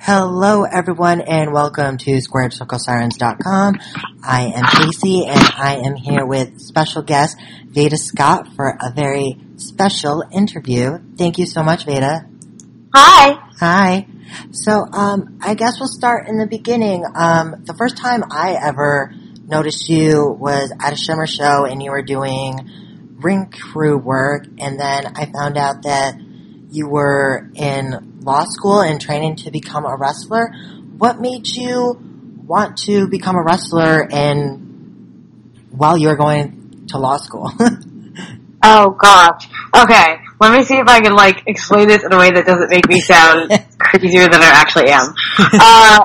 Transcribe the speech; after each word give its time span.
Hello 0.00 0.62
everyone 0.62 1.20
and 1.20 1.52
welcome 1.52 1.98
to 1.98 2.18
SquaredCircleSirens.com. 2.18 3.74
I 4.22 4.52
am 4.54 4.64
Casey 4.64 5.26
and 5.26 5.40
I 5.56 5.80
am 5.84 5.96
here 5.96 6.24
with 6.24 6.60
special 6.60 7.02
guest 7.02 7.36
Veda 7.66 7.96
Scott 7.96 8.46
for 8.54 8.78
a 8.80 8.92
very 8.92 9.36
special 9.56 10.22
interview. 10.32 10.98
Thank 11.16 11.38
you 11.38 11.46
so 11.46 11.64
much 11.64 11.84
Veda. 11.84 12.26
Hi. 12.94 13.38
Hi. 13.58 14.06
So 14.52 14.86
um, 14.92 15.40
I 15.42 15.54
guess 15.54 15.80
we'll 15.80 15.88
start 15.88 16.28
in 16.28 16.38
the 16.38 16.46
beginning. 16.46 17.04
Um, 17.14 17.64
the 17.64 17.74
first 17.74 17.96
time 17.96 18.22
I 18.30 18.52
ever 18.52 19.12
noticed 19.46 19.88
you 19.88 20.30
was 20.30 20.72
at 20.80 20.92
a 20.92 20.96
Shimmer 20.96 21.26
show 21.26 21.64
and 21.64 21.82
you 21.82 21.90
were 21.90 22.02
doing 22.02 22.70
ring 23.16 23.50
crew 23.50 23.98
work 23.98 24.46
and 24.58 24.78
then 24.78 25.06
I 25.16 25.26
found 25.26 25.58
out 25.58 25.82
that 25.82 26.14
you 26.70 26.88
were 26.88 27.50
in 27.54 28.17
law 28.28 28.44
school 28.44 28.82
and 28.82 29.00
training 29.00 29.36
to 29.36 29.50
become 29.50 29.86
a 29.86 29.96
wrestler. 29.96 30.52
What 30.98 31.18
made 31.18 31.48
you 31.48 31.98
want 32.46 32.76
to 32.84 33.08
become 33.08 33.36
a 33.36 33.42
wrestler 33.42 34.06
and 34.12 35.66
while 35.70 35.96
you 35.96 36.08
were 36.08 36.16
going 36.16 36.84
to 36.88 36.98
law 36.98 37.16
school? 37.16 37.50
oh 38.62 38.90
gosh. 38.90 39.48
Okay. 39.74 40.16
Let 40.40 40.52
me 40.52 40.62
see 40.62 40.76
if 40.76 40.86
I 40.86 41.00
can 41.00 41.14
like 41.14 41.42
explain 41.46 41.88
this 41.88 42.04
in 42.04 42.12
a 42.12 42.18
way 42.18 42.30
that 42.30 42.44
doesn't 42.44 42.70
make 42.70 42.86
me 42.86 43.00
sound 43.00 43.50
crazier 43.78 44.28
than 44.28 44.42
I 44.42 44.50
actually 44.54 44.90
am. 44.90 45.14
Uh, 45.38 46.00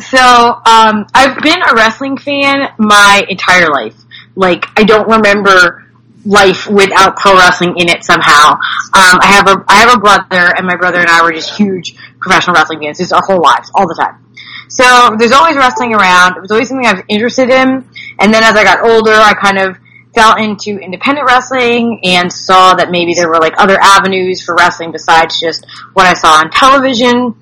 so, 0.00 0.18
um, 0.18 1.06
I've 1.14 1.40
been 1.42 1.60
a 1.62 1.74
wrestling 1.74 2.18
fan 2.18 2.68
my 2.78 3.24
entire 3.28 3.68
life. 3.68 3.96
Like, 4.34 4.64
I 4.76 4.84
don't 4.84 5.08
remember 5.08 5.87
life 6.28 6.68
without 6.68 7.16
pro 7.16 7.34
wrestling 7.34 7.74
in 7.78 7.88
it 7.88 8.04
somehow. 8.04 8.52
Um, 8.52 9.18
I 9.20 9.26
have 9.32 9.48
a 9.48 9.64
I 9.66 9.76
have 9.80 9.96
a 9.96 9.98
brother, 9.98 10.52
and 10.56 10.66
my 10.66 10.76
brother 10.76 10.98
and 10.98 11.08
I 11.08 11.22
were 11.22 11.32
just 11.32 11.56
huge 11.56 11.96
professional 12.20 12.54
wrestling 12.54 12.80
fans, 12.80 12.98
just 12.98 13.12
our 13.12 13.22
whole 13.24 13.40
lives, 13.40 13.70
all 13.74 13.88
the 13.88 13.96
time. 13.98 14.24
So 14.68 15.16
there's 15.18 15.32
always 15.32 15.56
wrestling 15.56 15.94
around. 15.94 16.36
It 16.36 16.42
was 16.42 16.50
always 16.50 16.68
something 16.68 16.86
I 16.86 16.92
was 16.92 17.02
interested 17.08 17.48
in, 17.48 17.88
and 18.20 18.32
then 18.32 18.44
as 18.44 18.54
I 18.54 18.62
got 18.62 18.84
older, 18.84 19.14
I 19.14 19.32
kind 19.34 19.58
of 19.58 19.78
fell 20.14 20.36
into 20.36 20.78
independent 20.78 21.26
wrestling 21.26 22.00
and 22.04 22.32
saw 22.32 22.74
that 22.74 22.90
maybe 22.90 23.14
there 23.14 23.28
were 23.28 23.38
like 23.38 23.54
other 23.56 23.78
avenues 23.80 24.42
for 24.42 24.54
wrestling 24.54 24.92
besides 24.92 25.40
just 25.40 25.66
what 25.94 26.06
I 26.06 26.14
saw 26.14 26.40
on 26.40 26.50
television. 26.50 27.34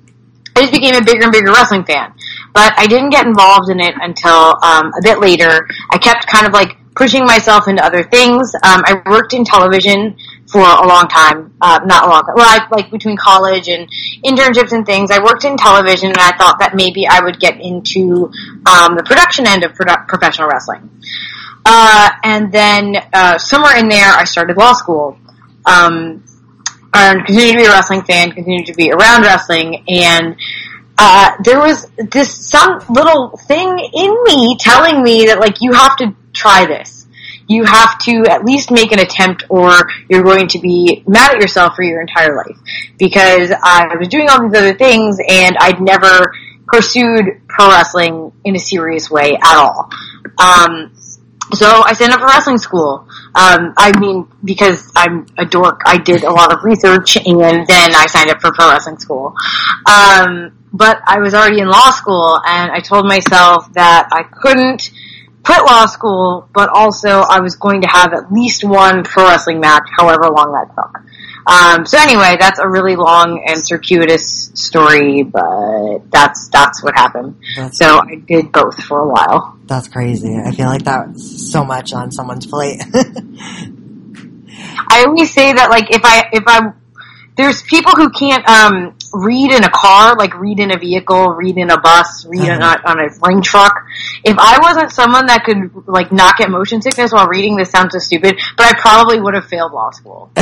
I 0.55 0.61
just 0.61 0.73
became 0.73 0.95
a 0.95 1.03
bigger 1.03 1.23
and 1.23 1.31
bigger 1.31 1.51
wrestling 1.51 1.85
fan. 1.85 2.13
But 2.53 2.73
I 2.77 2.87
didn't 2.87 3.11
get 3.11 3.25
involved 3.25 3.69
in 3.69 3.79
it 3.79 3.93
until 4.01 4.57
um, 4.63 4.91
a 4.97 5.01
bit 5.03 5.19
later. 5.19 5.67
I 5.91 5.97
kept 5.97 6.27
kind 6.27 6.47
of 6.47 6.53
like 6.53 6.77
pushing 6.97 7.23
myself 7.25 7.67
into 7.67 7.83
other 7.85 8.03
things. 8.03 8.53
Um, 8.55 8.81
I 8.85 9.01
worked 9.05 9.33
in 9.33 9.45
television 9.45 10.17
for 10.51 10.61
a 10.61 10.87
long 10.87 11.07
time, 11.07 11.53
uh, 11.61 11.79
not 11.85 12.05
a 12.05 12.09
long 12.09 12.23
time, 12.23 12.35
well, 12.35 12.47
I, 12.47 12.67
like 12.71 12.89
between 12.89 13.17
college 13.17 13.67
and 13.67 13.89
internships 14.25 14.71
and 14.71 14.85
things. 14.85 15.11
I 15.11 15.23
worked 15.23 15.45
in 15.45 15.57
television 15.57 16.09
and 16.09 16.17
I 16.17 16.35
thought 16.37 16.57
that 16.59 16.75
maybe 16.75 17.07
I 17.07 17.21
would 17.21 17.39
get 17.39 17.61
into 17.61 18.31
um, 18.65 18.95
the 18.95 19.03
production 19.05 19.47
end 19.47 19.63
of 19.63 19.73
produ- 19.73 20.07
professional 20.07 20.47
wrestling. 20.47 20.89
Uh, 21.65 22.09
and 22.23 22.51
then 22.51 22.95
uh, 23.13 23.37
somewhere 23.37 23.77
in 23.77 23.89
there, 23.89 24.09
I 24.09 24.23
started 24.23 24.57
law 24.57 24.73
school. 24.73 25.17
Um, 25.65 26.23
and 26.93 27.25
continued 27.25 27.53
to 27.53 27.57
be 27.57 27.65
a 27.65 27.69
wrestling 27.69 28.01
fan, 28.03 28.31
continued 28.31 28.65
to 28.67 28.73
be 28.73 28.91
around 28.91 29.23
wrestling, 29.23 29.83
and 29.87 30.35
uh, 30.97 31.31
there 31.43 31.59
was 31.59 31.85
this 32.11 32.33
some 32.49 32.79
little 32.89 33.37
thing 33.47 33.67
in 33.93 34.23
me 34.23 34.57
telling 34.59 35.03
me 35.03 35.27
that 35.27 35.39
like 35.39 35.61
you 35.61 35.73
have 35.73 35.95
to 35.97 36.15
try 36.37 36.65
this. 36.65 37.07
You 37.47 37.63
have 37.63 37.97
to 37.99 38.25
at 38.29 38.43
least 38.45 38.71
make 38.71 38.91
an 38.91 38.99
attempt 38.99 39.45
or 39.49 39.71
you're 40.09 40.23
going 40.23 40.47
to 40.49 40.59
be 40.59 41.03
mad 41.07 41.35
at 41.35 41.41
yourself 41.41 41.75
for 41.75 41.83
your 41.83 42.01
entire 42.01 42.35
life. 42.35 42.57
Because 42.97 43.51
I 43.63 43.95
was 43.97 44.09
doing 44.09 44.29
all 44.29 44.41
these 44.41 44.57
other 44.57 44.75
things 44.75 45.17
and 45.27 45.55
I'd 45.59 45.81
never 45.81 46.33
pursued 46.67 47.41
pro 47.47 47.69
wrestling 47.69 48.33
in 48.43 48.55
a 48.55 48.59
serious 48.59 49.09
way 49.09 49.37
at 49.41 49.57
all. 49.57 49.89
Um, 50.37 50.93
so 51.53 51.65
I 51.65 51.93
signed 51.93 52.11
up 52.11 52.19
for 52.19 52.25
wrestling 52.25 52.57
school. 52.57 53.07
Um, 53.33 53.73
I 53.77 53.97
mean, 53.97 54.27
because 54.43 54.91
I'm 54.95 55.27
a 55.37 55.45
dork, 55.45 55.81
I 55.85 55.97
did 55.97 56.23
a 56.23 56.31
lot 56.31 56.53
of 56.53 56.63
research 56.63 57.15
and 57.15 57.39
then 57.39 57.95
I 57.95 58.07
signed 58.07 58.29
up 58.29 58.41
for 58.41 58.51
pro 58.51 58.69
wrestling 58.69 58.99
school. 58.99 59.33
Um, 59.85 60.57
but 60.73 61.01
I 61.07 61.19
was 61.19 61.33
already 61.33 61.61
in 61.61 61.67
law 61.67 61.91
school 61.91 62.39
and 62.45 62.71
I 62.71 62.79
told 62.79 63.07
myself 63.07 63.71
that 63.73 64.09
I 64.11 64.23
couldn't 64.23 64.91
quit 65.47 65.65
law 65.65 65.85
school, 65.85 66.49
but 66.53 66.69
also 66.69 67.21
I 67.21 67.39
was 67.39 67.55
going 67.55 67.81
to 67.81 67.87
have 67.87 68.13
at 68.13 68.31
least 68.31 68.65
one 68.65 69.03
pro 69.03 69.23
wrestling 69.23 69.61
match, 69.61 69.87
however 69.97 70.29
long 70.29 70.51
that 70.51 70.75
took. 70.75 71.01
Um, 71.47 71.85
so 71.85 71.97
anyway, 71.97 72.35
that's 72.37 72.59
a 72.59 72.67
really 72.67 72.97
long 72.97 73.41
and 73.47 73.65
circuitous 73.65 74.51
story, 74.53 75.23
but 75.23 76.11
that's 76.11 76.49
that's 76.49 76.83
what 76.83 76.95
happened. 76.95 77.39
That's 77.55 77.77
so 77.77 77.99
I 77.99 78.15
did 78.15 78.51
both 78.51 78.83
for 78.83 78.99
a 78.99 79.07
while. 79.07 79.57
That's 79.65 79.87
crazy. 79.87 80.35
I 80.35 80.51
feel 80.51 80.67
like 80.67 80.83
that's 80.83 81.49
so 81.49 81.63
much 81.63 81.93
on 81.93 82.11
someone's 82.11 82.45
plate. 82.45 82.81
I 84.89 85.05
always 85.07 85.33
say 85.33 85.53
that 85.53 85.69
like 85.69 85.89
if 85.95 86.01
I 86.03 86.25
if 86.33 86.43
I 86.45 86.73
there's 87.37 87.61
people 87.61 87.93
who 87.93 88.09
can't 88.09 88.45
um, 88.49 88.96
read 89.13 89.51
in 89.51 89.63
a 89.63 89.69
car, 89.69 90.15
like 90.17 90.37
read 90.39 90.59
in 90.59 90.71
a 90.71 90.77
vehicle, 90.77 91.29
read 91.29 91.57
in 91.57 91.69
a 91.69 91.79
bus, 91.79 92.25
read 92.25 92.49
uh-huh. 92.49 92.77
on, 92.85 92.99
a 92.99 93.07
ring 93.27 93.41
truck. 93.41 93.73
If 94.23 94.37
I 94.37 94.59
wasn't 94.61 94.91
someone 94.91 95.27
that 95.27 95.43
could 95.43 95.87
like 95.87 96.11
not 96.11 96.37
get 96.37 96.49
motion 96.49 96.81
sickness 96.81 97.11
while 97.11 97.27
reading, 97.27 97.55
this 97.55 97.69
sounds 97.69 97.93
so 97.93 97.99
stupid, 97.99 98.39
but 98.55 98.65
I 98.65 98.79
probably 98.79 99.19
would 99.19 99.33
have 99.33 99.45
failed 99.45 99.71
law 99.71 99.91
school. 99.91 100.31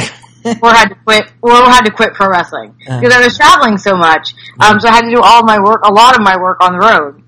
or 0.61 0.69
had 0.71 0.89
to 0.89 0.95
quit, 1.03 1.31
or 1.41 1.51
had 1.51 1.85
to 1.85 1.91
quit 1.91 2.13
pro 2.13 2.29
wrestling 2.29 2.75
because 2.77 3.03
uh-huh. 3.03 3.19
I 3.19 3.25
was 3.25 3.35
traveling 3.35 3.77
so 3.77 3.95
much. 3.95 4.35
Um, 4.59 4.79
so 4.79 4.87
I 4.87 4.93
had 4.93 5.01
to 5.01 5.09
do 5.09 5.21
all 5.21 5.43
my 5.43 5.59
work, 5.59 5.81
a 5.83 5.91
lot 5.91 6.15
of 6.15 6.21
my 6.21 6.37
work 6.37 6.61
on 6.61 6.73
the 6.73 6.79
road. 6.79 7.23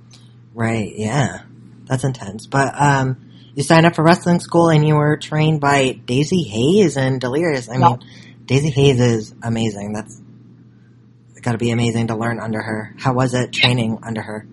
Right. 0.54 0.94
Yeah, 0.96 1.42
that's 1.86 2.04
intense. 2.04 2.48
But 2.48 2.80
um, 2.80 3.28
you 3.56 3.64
signed 3.64 3.88
up 3.88 3.96
for 3.96 4.04
wrestling 4.04 4.40
school 4.40 4.70
and 4.70 4.88
you 4.88 4.96
were 4.96 5.18
trained 5.18 5.62
by 5.62 5.94
Daizee 6.06 6.48
Haze 6.48 6.96
and 6.96 7.20
Delirious. 7.20 7.70
I 7.70 7.78
mean, 7.78 8.00
Daizee 8.46 8.72
Haze 8.72 9.00
is 9.00 9.36
amazing. 9.42 9.94
That's 9.94 10.22
got 11.48 11.54
to 11.54 11.58
be 11.58 11.72
amazing 11.72 12.08
to 12.08 12.16
learn 12.16 12.42
under 12.42 12.62
her. 12.62 12.94
How 13.00 13.14
was 13.14 13.34
it 13.34 13.54
training 13.54 14.00
under 14.04 14.22
her? 14.22 14.46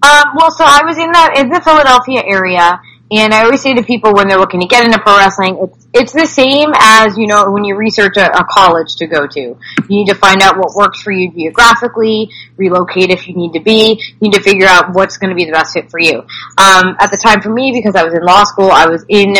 Um, 0.00 0.24
well, 0.34 0.50
so 0.50 0.64
I 0.64 0.80
was 0.82 0.96
in 0.96 1.12
the 1.12 1.40
in 1.40 1.48
the 1.50 1.60
Philadelphia 1.60 2.22
area, 2.24 2.80
and 3.10 3.34
I 3.34 3.44
always 3.44 3.60
say 3.60 3.74
to 3.74 3.82
people 3.82 4.14
when 4.14 4.28
they're 4.28 4.38
looking 4.38 4.60
to 4.60 4.66
get 4.66 4.82
into 4.82 4.98
pro 4.98 5.18
wrestling, 5.18 5.58
it's 5.60 5.86
it's 5.92 6.12
the 6.14 6.24
same 6.24 6.70
as 6.74 7.18
you 7.18 7.26
know 7.26 7.50
when 7.50 7.64
you 7.64 7.76
research 7.76 8.16
a, 8.16 8.32
a 8.32 8.46
college 8.48 8.96
to 8.96 9.06
go 9.06 9.26
to. 9.26 9.40
You 9.40 9.58
need 9.88 10.06
to 10.06 10.14
find 10.14 10.40
out 10.40 10.56
what 10.56 10.74
works 10.74 11.02
for 11.02 11.12
you 11.12 11.30
geographically, 11.30 12.30
relocate 12.56 13.10
if 13.10 13.28
you 13.28 13.34
need 13.36 13.52
to 13.52 13.60
be. 13.60 14.00
You 14.00 14.16
need 14.22 14.32
to 14.32 14.40
figure 14.40 14.66
out 14.66 14.94
what's 14.94 15.18
going 15.18 15.30
to 15.30 15.36
be 15.36 15.44
the 15.44 15.52
best 15.52 15.74
fit 15.74 15.90
for 15.90 16.00
you. 16.00 16.20
Um, 16.56 16.96
at 16.98 17.10
the 17.10 17.20
time 17.22 17.42
for 17.42 17.52
me, 17.52 17.72
because 17.74 17.94
I 17.94 18.04
was 18.04 18.14
in 18.14 18.22
law 18.22 18.44
school, 18.44 18.70
I 18.70 18.86
was 18.86 19.04
in 19.10 19.34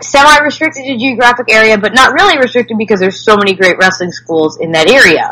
semi-restricted 0.00 0.84
to 0.84 0.96
geographic 0.96 1.46
area, 1.50 1.76
but 1.76 1.94
not 1.94 2.12
really 2.12 2.38
restricted 2.38 2.78
because 2.78 3.00
there's 3.00 3.24
so 3.24 3.36
many 3.36 3.54
great 3.54 3.76
wrestling 3.78 4.12
schools 4.12 4.58
in 4.60 4.72
that 4.72 4.88
area. 4.88 5.28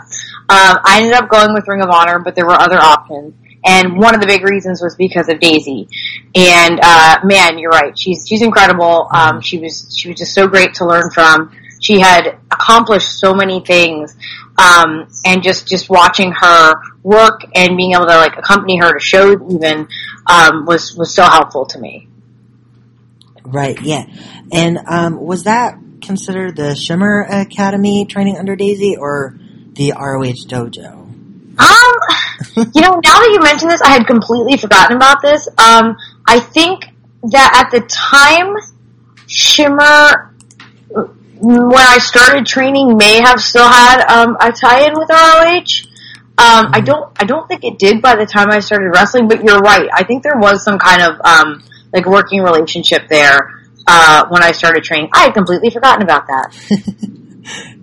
Um, 0.49 0.79
I 0.85 0.99
ended 0.99 1.15
up 1.15 1.29
going 1.29 1.55
with 1.55 1.67
Ring 1.69 1.83
of 1.83 1.91
Honor, 1.91 2.19
but 2.19 2.35
there 2.35 2.47
were 2.47 2.61
other 2.61 2.79
options. 2.79 3.35
And 3.65 3.97
one 3.97 4.15
of 4.15 4.21
the 4.21 4.27
big 4.27 4.43
reasons 4.43 4.83
was 4.83 4.97
because 4.97 5.29
of 5.29 5.39
Daizee. 5.39 5.89
And, 6.35 6.81
uh, 6.83 7.21
man, 7.23 7.59
you're 7.59 7.71
right. 7.71 7.97
She's, 7.97 8.27
she's 8.27 8.43
incredible. 8.43 9.09
Um, 9.15 9.41
she 9.41 9.59
was, 9.59 9.97
she 9.97 10.09
was 10.09 10.19
just 10.19 10.35
so 10.35 10.49
great 10.49 10.75
to 10.75 10.87
learn 10.87 11.11
from. 11.13 11.57
She 11.81 12.01
had 12.01 12.39
accomplished 12.51 13.21
so 13.21 13.35
many 13.35 13.61
things. 13.61 14.17
Um, 14.59 15.09
and 15.25 15.43
just, 15.43 15.69
just 15.69 15.89
watching 15.89 16.33
her 16.33 16.75
work 17.05 17.43
and 17.55 17.77
being 17.77 17.93
able 17.93 18.07
to 18.07 18.17
like 18.17 18.37
accompany 18.37 18.79
her 18.79 18.95
to 18.95 19.01
shows 19.01 19.37
even, 19.55 19.89
um, 20.29 20.67
was, 20.67 20.97
was 20.97 21.15
so 21.15 21.23
helpful 21.23 21.65
to 21.67 21.79
me. 21.79 22.09
Right, 23.45 23.81
yeah. 23.83 24.07
And 24.53 24.79
um, 24.87 25.21
was 25.21 25.45
that 25.45 25.79
considered 26.01 26.57
the 26.57 26.75
Shimmer 26.75 27.23
Academy 27.23 28.07
training 28.07 28.37
under 28.39 28.57
Daizee 28.57 28.99
or 28.99 29.39
the 29.73 29.93
ROH 29.93 30.47
Dojo? 30.47 31.03
Um, 31.59 32.69
you 32.75 32.81
know, 32.81 33.01
now 33.05 33.19
that 33.19 33.31
you 33.33 33.41
mention 33.41 33.69
this, 33.69 33.83
I 33.83 33.91
had 33.91 34.07
completely 34.07 34.57
forgotten 34.57 34.97
about 34.97 35.23
this. 35.23 35.49
Um, 35.59 35.97
I 36.27 36.41
think 36.41 36.85
that 37.31 37.65
at 37.65 37.71
the 37.71 37.87
time, 37.87 38.57
Shimmer, 39.27 40.35
when 41.41 41.77
I 41.77 41.99
started 41.99 42.47
training, 42.47 42.97
may 42.97 43.21
have 43.21 43.41
still 43.41 43.69
had 43.69 44.05
um, 44.07 44.37
a 44.41 44.53
tie-in 44.53 44.93
with 44.95 45.09
ROH. 45.09 45.89
Um, 46.39 46.71
I 46.73 46.81
don't, 46.81 47.13
I 47.21 47.25
don't 47.25 47.47
think 47.47 47.65
it 47.65 47.79
did 47.79 48.01
by 48.01 48.17
the 48.17 48.27
time 48.27 48.51
I 48.51 48.61
started 48.61 48.91
wrestling, 48.95 49.29
but 49.29 49.45
you're 49.45 49.59
right. 49.59 49.89
I 49.93 50.05
think 50.05 50.23
there 50.23 50.39
was 50.39 50.65
some 50.65 50.79
kind 50.79 51.03
of 51.03 51.21
um, 51.21 51.63
like 51.93 52.07
working 52.07 52.43
relationship 52.43 53.09
there 53.09 53.63
uh, 53.87 54.27
when 54.29 54.43
I 54.43 54.53
started 54.53 54.85
training. 54.85 55.11
I 55.13 55.25
had 55.25 55.35
completely 55.35 55.71
forgotten 55.71 56.03
about 56.03 56.27
that. 56.27 57.77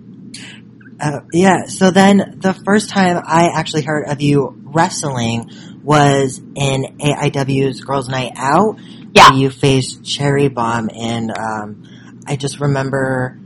uh, 1.00 1.20
yeah. 1.32 1.66
So 1.66 1.90
then 1.90 2.38
the 2.38 2.54
first 2.64 2.90
time 2.90 3.22
I 3.24 3.50
actually 3.54 3.82
heard 3.82 4.08
of 4.08 4.20
you 4.20 4.54
wrestling 4.64 5.50
was 5.82 6.38
in 6.38 6.98
AIW's 6.98 7.80
Girls 7.80 8.08
Night 8.08 8.32
Out. 8.36 8.78
Yeah. 9.12 9.32
you 9.32 9.50
faced 9.50 10.04
Cherry 10.04 10.48
Bomb, 10.48 10.88
and 10.94 11.36
um, 11.36 12.22
I 12.26 12.36
just 12.36 12.60
remember 12.60 13.36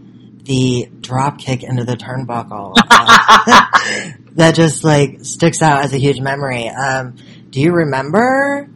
the 0.43 0.91
drop 1.01 1.39
kick 1.39 1.63
into 1.63 1.85
the 1.85 1.97
turnbuckle. 1.97 2.75
that 4.35 4.55
just 4.55 4.85
like 4.85 5.25
sticks 5.25 5.63
out 5.63 5.85
as 5.85 5.95
a 5.95 5.99
huge 5.99 6.21
memory. 6.21 6.69
Um, 6.69 7.17
do 7.51 7.61
you 7.61 7.73
remember 7.73 8.69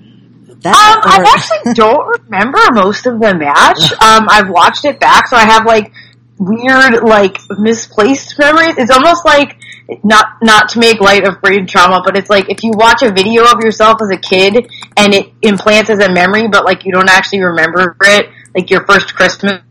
that? 0.63 0.75
Um, 0.75 1.03
I 1.05 1.35
actually 1.35 1.75
don't 1.75 2.23
remember 2.23 2.59
most 2.73 3.07
of 3.07 3.21
the 3.21 3.35
match. 3.35 3.93
Um, 3.93 4.27
I've 4.29 4.51
watched 4.51 4.85
it 4.85 5.01
back, 5.01 5.29
so 5.29 5.37
I 5.37 5.45
have 5.45 5.67
like 5.67 5.93
weird, 6.39 7.03
like 7.03 7.39
misplaced 7.59 8.39
memories. 8.39 8.77
It's 8.79 8.91
almost 8.91 9.25
like 9.25 9.57
not 10.05 10.27
not 10.43 10.69
to 10.71 10.79
make 10.79 11.01
light 11.01 11.27
of 11.27 11.41
brain 11.41 11.67
trauma, 11.67 12.03
but 12.05 12.17
it's 12.17 12.29
like 12.29 12.51
if 12.51 12.63
you 12.63 12.73
watch 12.75 13.03
a 13.03 13.11
video 13.11 13.45
of 13.45 13.61
yourself 13.61 14.01
as 14.03 14.11
a 14.11 14.19
kid 14.19 14.71
and 14.97 15.15
it 15.15 15.33
implants 15.43 15.91
as 15.91 15.99
a 15.99 16.13
memory, 16.13 16.49
but 16.49 16.65
like 16.65 16.85
you 16.85 16.93
don't 16.93 17.09
actually 17.09 17.41
remember 17.41 17.97
it, 18.03 18.29
like 18.55 18.71
your 18.71 18.85
first 18.87 19.15
Christmas 19.15 19.63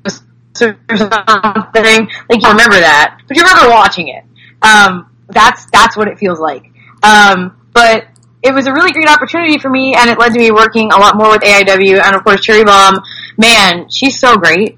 or 0.62 0.78
something. 0.96 2.10
Like 2.30 2.42
you 2.42 2.50
remember 2.50 2.80
that, 2.80 3.22
but 3.28 3.38
you 3.38 3.44
remember 3.44 3.70
watching 3.70 4.08
it. 4.08 4.24
Um, 4.62 5.12
that's 5.28 5.70
that's 5.72 5.96
what 5.96 6.08
it 6.08 6.18
feels 6.18 6.40
like. 6.40 6.72
Um, 7.04 7.56
but 7.74 8.08
it 8.44 8.54
was 8.54 8.68
a 8.68 8.74
really 8.74 8.92
great 8.92 9.10
opportunity 9.10 9.58
for 9.58 9.70
me, 9.70 9.96
and 9.96 10.10
it 10.10 10.20
led 10.20 10.34
to 10.34 10.40
me 10.40 10.52
working 10.52 10.92
a 10.92 10.98
lot 10.98 11.18
more 11.18 11.30
with 11.30 11.42
AIW, 11.42 12.02
and 12.04 12.16
of 12.16 12.24
course 12.24 12.42
Cherry 12.42 12.64
Bomb. 12.64 13.02
Man, 13.38 13.90
she's 13.90 14.20
so 14.20 14.36
great. 14.36 14.78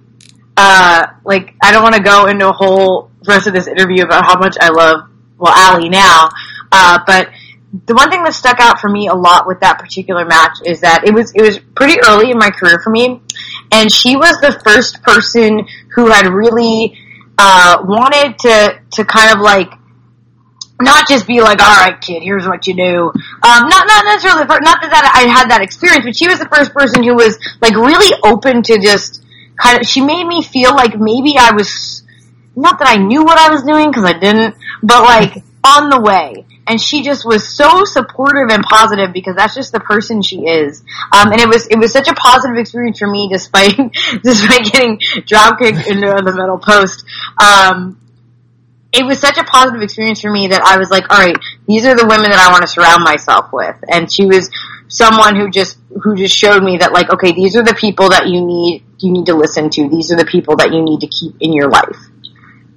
Uh, 0.56 1.08
like 1.26 1.56
I 1.62 1.72
don't 1.72 1.84
want 1.84 1.96
to 1.96 2.02
go 2.02 2.28
into 2.28 2.48
a 2.48 2.54
whole 2.54 3.12
rest 3.28 3.48
of 3.48 3.54
this 3.54 3.68
interview 3.68 4.04
about 4.04 4.26
how 4.26 4.38
much 4.40 4.58
I 4.60 4.70
love 4.70 5.10
well 5.38 5.54
Allie 5.54 5.90
now, 5.90 6.30
uh, 6.72 7.00
but 7.06 7.30
the 7.86 7.94
one 7.94 8.10
thing 8.10 8.24
that 8.24 8.34
stuck 8.34 8.60
out 8.60 8.80
for 8.80 8.90
me 8.90 9.08
a 9.08 9.14
lot 9.14 9.46
with 9.46 9.60
that 9.60 9.78
particular 9.78 10.26
match 10.26 10.58
is 10.66 10.82
that 10.82 11.04
it 11.06 11.14
was 11.14 11.32
it 11.36 11.42
was 11.42 11.60
pretty 11.76 12.00
early 12.08 12.32
in 12.32 12.38
my 12.38 12.50
career 12.50 12.80
for 12.84 12.90
me, 12.90 13.22
and 13.72 13.92
she 13.92 14.16
was 14.16 14.40
the 14.42 14.60
first 14.66 15.04
person 15.04 15.68
who 15.94 16.08
had 16.08 16.28
really 16.28 16.98
uh, 17.38 17.78
wanted 17.84 18.40
to 18.40 18.82
to 18.92 19.06
kind 19.06 19.34
of 19.34 19.40
like 19.40 19.72
not 20.82 21.08
just 21.08 21.28
be 21.28 21.42
like, 21.42 21.62
all 21.62 21.76
right, 21.76 22.00
kid, 22.00 22.24
here's 22.24 22.48
what 22.48 22.68
you 22.68 22.74
do. 22.74 23.08
Um, 23.08 23.70
not 23.70 23.88
not 23.88 24.06
necessarily, 24.06 24.46
not 24.48 24.82
that, 24.82 24.90
that 24.92 25.12
I 25.14 25.28
had 25.28 25.50
that 25.50 25.62
experience, 25.62 26.06
but 26.06 26.16
she 26.16 26.28
was 26.28 26.40
the 26.40 26.48
first 26.48 26.74
person 26.74 27.04
who 27.04 27.16
was 27.16 27.38
like 27.62 27.76
really 27.76 28.16
open 28.24 28.64
to 28.64 28.80
just 28.80 29.24
kind 29.58 29.80
of. 29.80 29.88
She 29.88 30.02
made 30.02 30.26
me 30.26 30.42
feel 30.42 30.74
like 30.76 30.98
maybe 30.98 31.36
I 31.38 31.52
was 31.52 32.04
not 32.56 32.80
that 32.80 32.88
I 32.88 32.98
knew 32.98 33.24
what 33.24 33.38
I 33.38 33.50
was 33.50 33.64
doing 33.64 33.90
because 33.90 34.06
I 34.06 34.14
didn't, 34.14 34.56
but 34.82 35.04
like 35.04 35.44
on 35.64 35.90
the 35.90 36.02
way. 36.02 36.46
And 36.68 36.80
she 36.80 37.02
just 37.02 37.26
was 37.26 37.48
so 37.48 37.84
supportive 37.84 38.50
and 38.52 38.64
positive 38.64 39.12
because 39.12 39.36
that's 39.36 39.56
just 39.56 39.72
the 39.72 39.80
person 39.80 40.22
she 40.22 40.46
is. 40.46 40.84
Um, 41.12 41.32
and 41.32 41.42
it 41.42 41.48
was 41.48 41.66
it 41.68 41.80
was 41.80 41.92
such 41.92 42.08
a 42.08 42.14
positive 42.14 42.58
experience 42.58 43.00
for 43.00 43.08
me, 43.08 43.28
despite 43.28 43.76
despite 44.24 44.72
getting 44.72 45.00
drop 45.26 45.58
kicked 45.58 45.88
into 45.88 46.08
the 46.24 46.34
metal 46.36 46.60
post. 46.60 47.04
Um, 47.42 48.00
it 48.92 49.06
was 49.06 49.20
such 49.20 49.38
a 49.38 49.44
positive 49.44 49.82
experience 49.82 50.22
for 50.22 50.32
me 50.32 50.48
that 50.48 50.62
I 50.62 50.78
was 50.78 50.90
like, 50.90 51.12
all 51.12 51.20
right, 51.20 51.38
these 51.68 51.86
are 51.86 51.96
the 51.96 52.08
women 52.08 52.32
that 52.32 52.40
I 52.40 52.52
want 52.52 52.62
to 52.64 52.68
surround 52.68 53.04
myself 53.04 53.52
with. 53.54 53.76
And 53.88 54.12
she 54.12 54.26
was 54.26 54.50
someone 54.88 55.36
who 55.36 55.50
just 55.52 55.78
who 56.02 56.16
just 56.16 56.36
showed 56.36 56.64
me 56.64 56.78
that 56.78 56.92
like, 56.92 57.12
okay, 57.12 57.32
these 57.32 57.56
are 57.56 57.64
the 57.64 57.76
people 57.76 58.10
that 58.10 58.28
you 58.28 58.44
need 58.46 58.84
you 58.98 59.12
need 59.12 59.28
to 59.28 59.36
listen 59.36 59.70
to. 59.70 59.88
These 59.90 60.12
are 60.12 60.18
the 60.18 60.26
people 60.26 60.56
that 60.58 60.74
you 60.74 60.82
need 60.82 61.02
to 61.02 61.08
keep 61.08 61.36
in 61.40 61.54
your 61.54 61.70
life. 61.70 61.98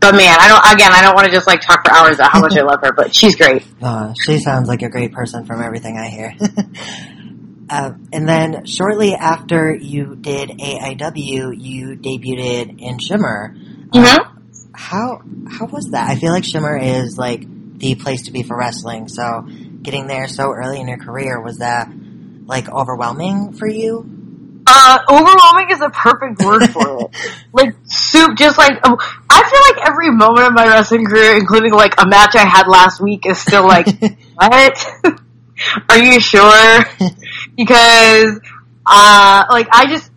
But 0.01 0.15
man, 0.17 0.37
I 0.39 0.49
don't 0.49 0.75
again, 0.75 0.93
I 0.93 1.01
don't 1.01 1.15
want 1.15 1.27
to 1.27 1.33
just 1.33 1.47
like 1.47 1.63
talk 1.63 1.87
for 1.87 1.93
hours 1.93 2.17
about 2.17 2.33
how 2.33 2.41
much 2.41 2.57
I 2.59 2.63
love 2.63 2.81
her, 2.83 2.93
but 2.93 3.15
she's 3.15 3.37
great. 3.37 3.65
Uh, 3.83 4.15
she 4.25 4.39
sounds 4.39 4.69
like 4.69 4.83
a 4.83 4.89
great 4.89 5.13
person 5.13 5.45
from 5.45 5.61
everything 5.61 5.99
I 5.99 6.09
hear. 6.09 6.35
uh, 7.69 7.93
and 8.13 8.29
then 8.29 8.65
shortly 8.65 9.15
after 9.15 9.75
you 9.75 10.15
did 10.15 10.51
AIW, 10.51 11.55
you 11.59 11.97
debuted 11.97 12.81
in 12.81 12.99
Shimmer. 12.99 13.55
Uh, 13.55 13.99
Mm-hmm. 13.99 14.22
How 14.75 15.23
how 15.51 15.67
was 15.67 15.91
that? 15.91 16.09
I 16.09 16.17
feel 16.17 16.33
like 16.33 16.45
Shimmer 16.45 16.77
is 16.77 17.19
like 17.19 17.45
the 17.79 17.95
place 17.95 18.23
to 18.23 18.31
be 18.33 18.43
for 18.43 18.57
wrestling. 18.57 19.09
So 19.09 19.47
getting 19.83 20.07
there 20.07 20.29
so 20.29 20.53
early 20.53 20.81
in 20.81 20.89
your 20.89 20.99
career 20.99 21.41
was 21.41 21.59
that 21.59 21.91
like 22.47 22.69
overwhelming 22.69 23.53
for 23.53 23.67
you? 23.67 24.07
Uh, 24.65 24.99
overwhelming 25.11 25.71
is 25.71 25.81
a 25.81 25.91
perfect 25.91 26.41
word 26.41 26.71
for 26.71 27.01
it. 27.01 27.17
like 27.53 27.75
soup, 27.85 28.37
just 28.37 28.57
like 28.59 28.73
um, 28.87 28.97
I 29.29 29.43
feel 29.51 29.77
like 29.77 29.89
every 29.89 30.11
moment 30.11 30.47
of 30.47 30.53
my 30.53 30.67
wrestling 30.67 31.05
career, 31.05 31.37
including 31.37 31.73
like 31.73 31.95
a 32.01 32.07
match 32.07 32.37
I 32.37 32.45
had 32.45 32.69
last 32.69 33.01
week, 33.01 33.27
is 33.27 33.39
still 33.39 33.67
like, 33.67 33.87
what? 34.35 34.87
Are 35.89 35.99
you 35.99 36.21
sure? 36.21 36.85
because, 37.57 38.41
uh, 38.87 39.45
like 39.51 39.69
I 39.73 39.87
just, 39.89 40.11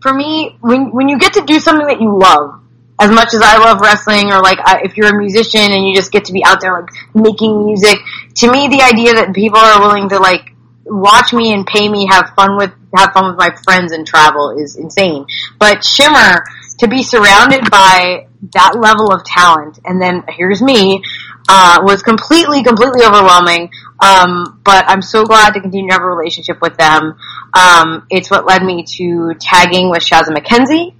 for 0.00 0.12
me, 0.12 0.56
when 0.60 0.90
when 0.90 1.08
you 1.08 1.18
get 1.18 1.34
to 1.34 1.42
do 1.42 1.60
something 1.60 1.86
that 1.86 2.00
you 2.00 2.18
love, 2.18 2.61
as 3.02 3.10
much 3.10 3.34
as 3.34 3.40
I 3.42 3.58
love 3.58 3.80
wrestling, 3.80 4.32
or 4.32 4.40
like 4.40 4.58
I, 4.60 4.82
if 4.84 4.96
you're 4.96 5.08
a 5.08 5.18
musician 5.18 5.60
and 5.60 5.86
you 5.86 5.94
just 5.94 6.12
get 6.12 6.24
to 6.26 6.32
be 6.32 6.44
out 6.44 6.60
there 6.60 6.80
like 6.80 6.90
making 7.14 7.66
music, 7.66 7.98
to 8.36 8.50
me, 8.50 8.68
the 8.68 8.82
idea 8.82 9.14
that 9.14 9.34
people 9.34 9.58
are 9.58 9.80
willing 9.80 10.08
to 10.10 10.18
like 10.18 10.54
watch 10.84 11.32
me 11.32 11.52
and 11.52 11.66
pay 11.66 11.88
me 11.88 12.06
have 12.06 12.30
fun 12.36 12.56
with 12.56 12.72
have 12.94 13.12
fun 13.12 13.26
with 13.26 13.38
my 13.38 13.50
friends 13.64 13.90
and 13.90 14.06
travel 14.06 14.50
is 14.56 14.76
insane. 14.76 15.26
But 15.58 15.84
Shimmer 15.84 16.44
to 16.78 16.88
be 16.88 17.02
surrounded 17.02 17.68
by 17.70 18.28
that 18.54 18.76
level 18.78 19.12
of 19.12 19.24
talent 19.24 19.80
and 19.84 20.00
then 20.00 20.24
here's 20.28 20.62
me 20.62 21.02
uh, 21.48 21.78
was 21.82 22.02
completely 22.02 22.62
completely 22.62 23.04
overwhelming. 23.04 23.70
Um, 24.00 24.60
but 24.64 24.84
I'm 24.88 25.02
so 25.02 25.24
glad 25.24 25.54
to 25.54 25.60
continue 25.60 25.88
to 25.88 25.94
have 25.94 26.02
a 26.02 26.06
relationship 26.06 26.60
with 26.60 26.76
them. 26.76 27.16
Um, 27.54 28.06
it's 28.10 28.30
what 28.30 28.46
led 28.46 28.62
me 28.62 28.84
to 28.96 29.34
tagging 29.40 29.90
with 29.90 30.02
Shazza 30.02 30.28
McKenzie, 30.28 30.94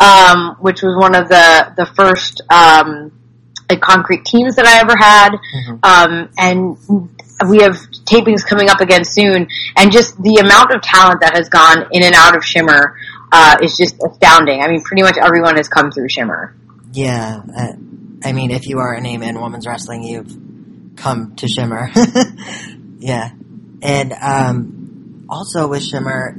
um, 0.00 0.56
which 0.60 0.82
was 0.82 0.96
one 0.98 1.14
of 1.14 1.28
the 1.28 1.72
the 1.76 1.86
first 1.86 2.42
um, 2.50 3.12
like 3.68 3.80
concrete 3.80 4.24
teams 4.24 4.56
that 4.56 4.66
I 4.66 4.80
ever 4.80 4.96
had. 4.96 5.36
Um, 5.82 6.30
and 6.38 6.76
we 7.48 7.58
have 7.62 7.74
tapings 8.04 8.44
coming 8.44 8.68
up 8.68 8.80
again 8.80 9.04
soon, 9.04 9.48
and 9.76 9.92
just 9.92 10.20
the 10.22 10.36
amount 10.36 10.74
of 10.74 10.82
talent 10.82 11.20
that 11.20 11.34
has 11.34 11.48
gone 11.48 11.88
in 11.92 12.02
and 12.02 12.14
out 12.14 12.36
of 12.36 12.44
Shimmer 12.44 12.96
uh, 13.32 13.56
is 13.62 13.76
just 13.76 13.96
astounding. 14.02 14.60
I 14.60 14.68
mean, 14.68 14.82
pretty 14.82 15.02
much 15.02 15.16
everyone 15.18 15.56
has 15.56 15.68
come 15.68 15.90
through 15.90 16.08
Shimmer. 16.08 16.56
Yeah, 16.92 17.40
uh, 17.56 17.72
I 18.22 18.32
mean, 18.32 18.50
if 18.50 18.66
you 18.66 18.78
are 18.78 18.94
a 18.94 19.00
name 19.00 19.22
in 19.22 19.40
women's 19.40 19.66
wrestling, 19.66 20.04
you've 20.04 20.96
come 20.96 21.34
to 21.36 21.48
Shimmer. 21.48 21.90
yeah, 22.98 23.30
and 23.82 24.12
um, 24.12 25.26
also 25.28 25.66
with 25.68 25.82
Shimmer, 25.82 26.36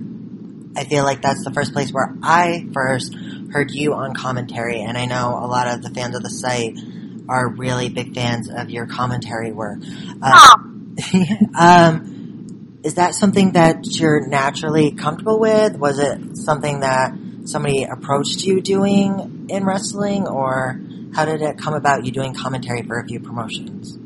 I 0.75 0.83
feel 0.83 1.03
like 1.03 1.21
that's 1.21 1.43
the 1.43 1.51
first 1.51 1.73
place 1.73 1.91
where 1.91 2.13
I 2.21 2.67
first 2.73 3.15
heard 3.51 3.71
you 3.71 3.93
on 3.93 4.13
commentary, 4.13 4.81
and 4.81 4.97
I 4.97 5.05
know 5.05 5.39
a 5.41 5.47
lot 5.47 5.67
of 5.67 5.81
the 5.81 5.89
fans 5.89 6.15
of 6.15 6.23
the 6.23 6.29
site 6.29 6.77
are 7.29 7.47
really 7.49 7.89
big 7.89 8.13
fans 8.13 8.49
of 8.49 8.69
your 8.69 8.85
commentary 8.85 9.51
work. 9.51 9.79
Uh, 10.21 10.55
um, 11.57 12.81
is 12.83 12.95
that 12.95 13.15
something 13.15 13.53
that 13.53 13.85
you're 13.85 14.27
naturally 14.27 14.91
comfortable 14.91 15.39
with? 15.39 15.75
Was 15.77 15.99
it 15.99 16.37
something 16.37 16.81
that 16.81 17.13
somebody 17.45 17.83
approached 17.83 18.43
you 18.43 18.61
doing 18.61 19.47
in 19.49 19.65
wrestling, 19.65 20.27
or 20.27 20.79
how 21.13 21.25
did 21.25 21.41
it 21.41 21.57
come 21.57 21.73
about 21.73 22.05
you 22.05 22.11
doing 22.11 22.33
commentary 22.33 22.83
for 22.83 22.99
a 22.99 23.05
few 23.05 23.19
promotions? 23.19 23.97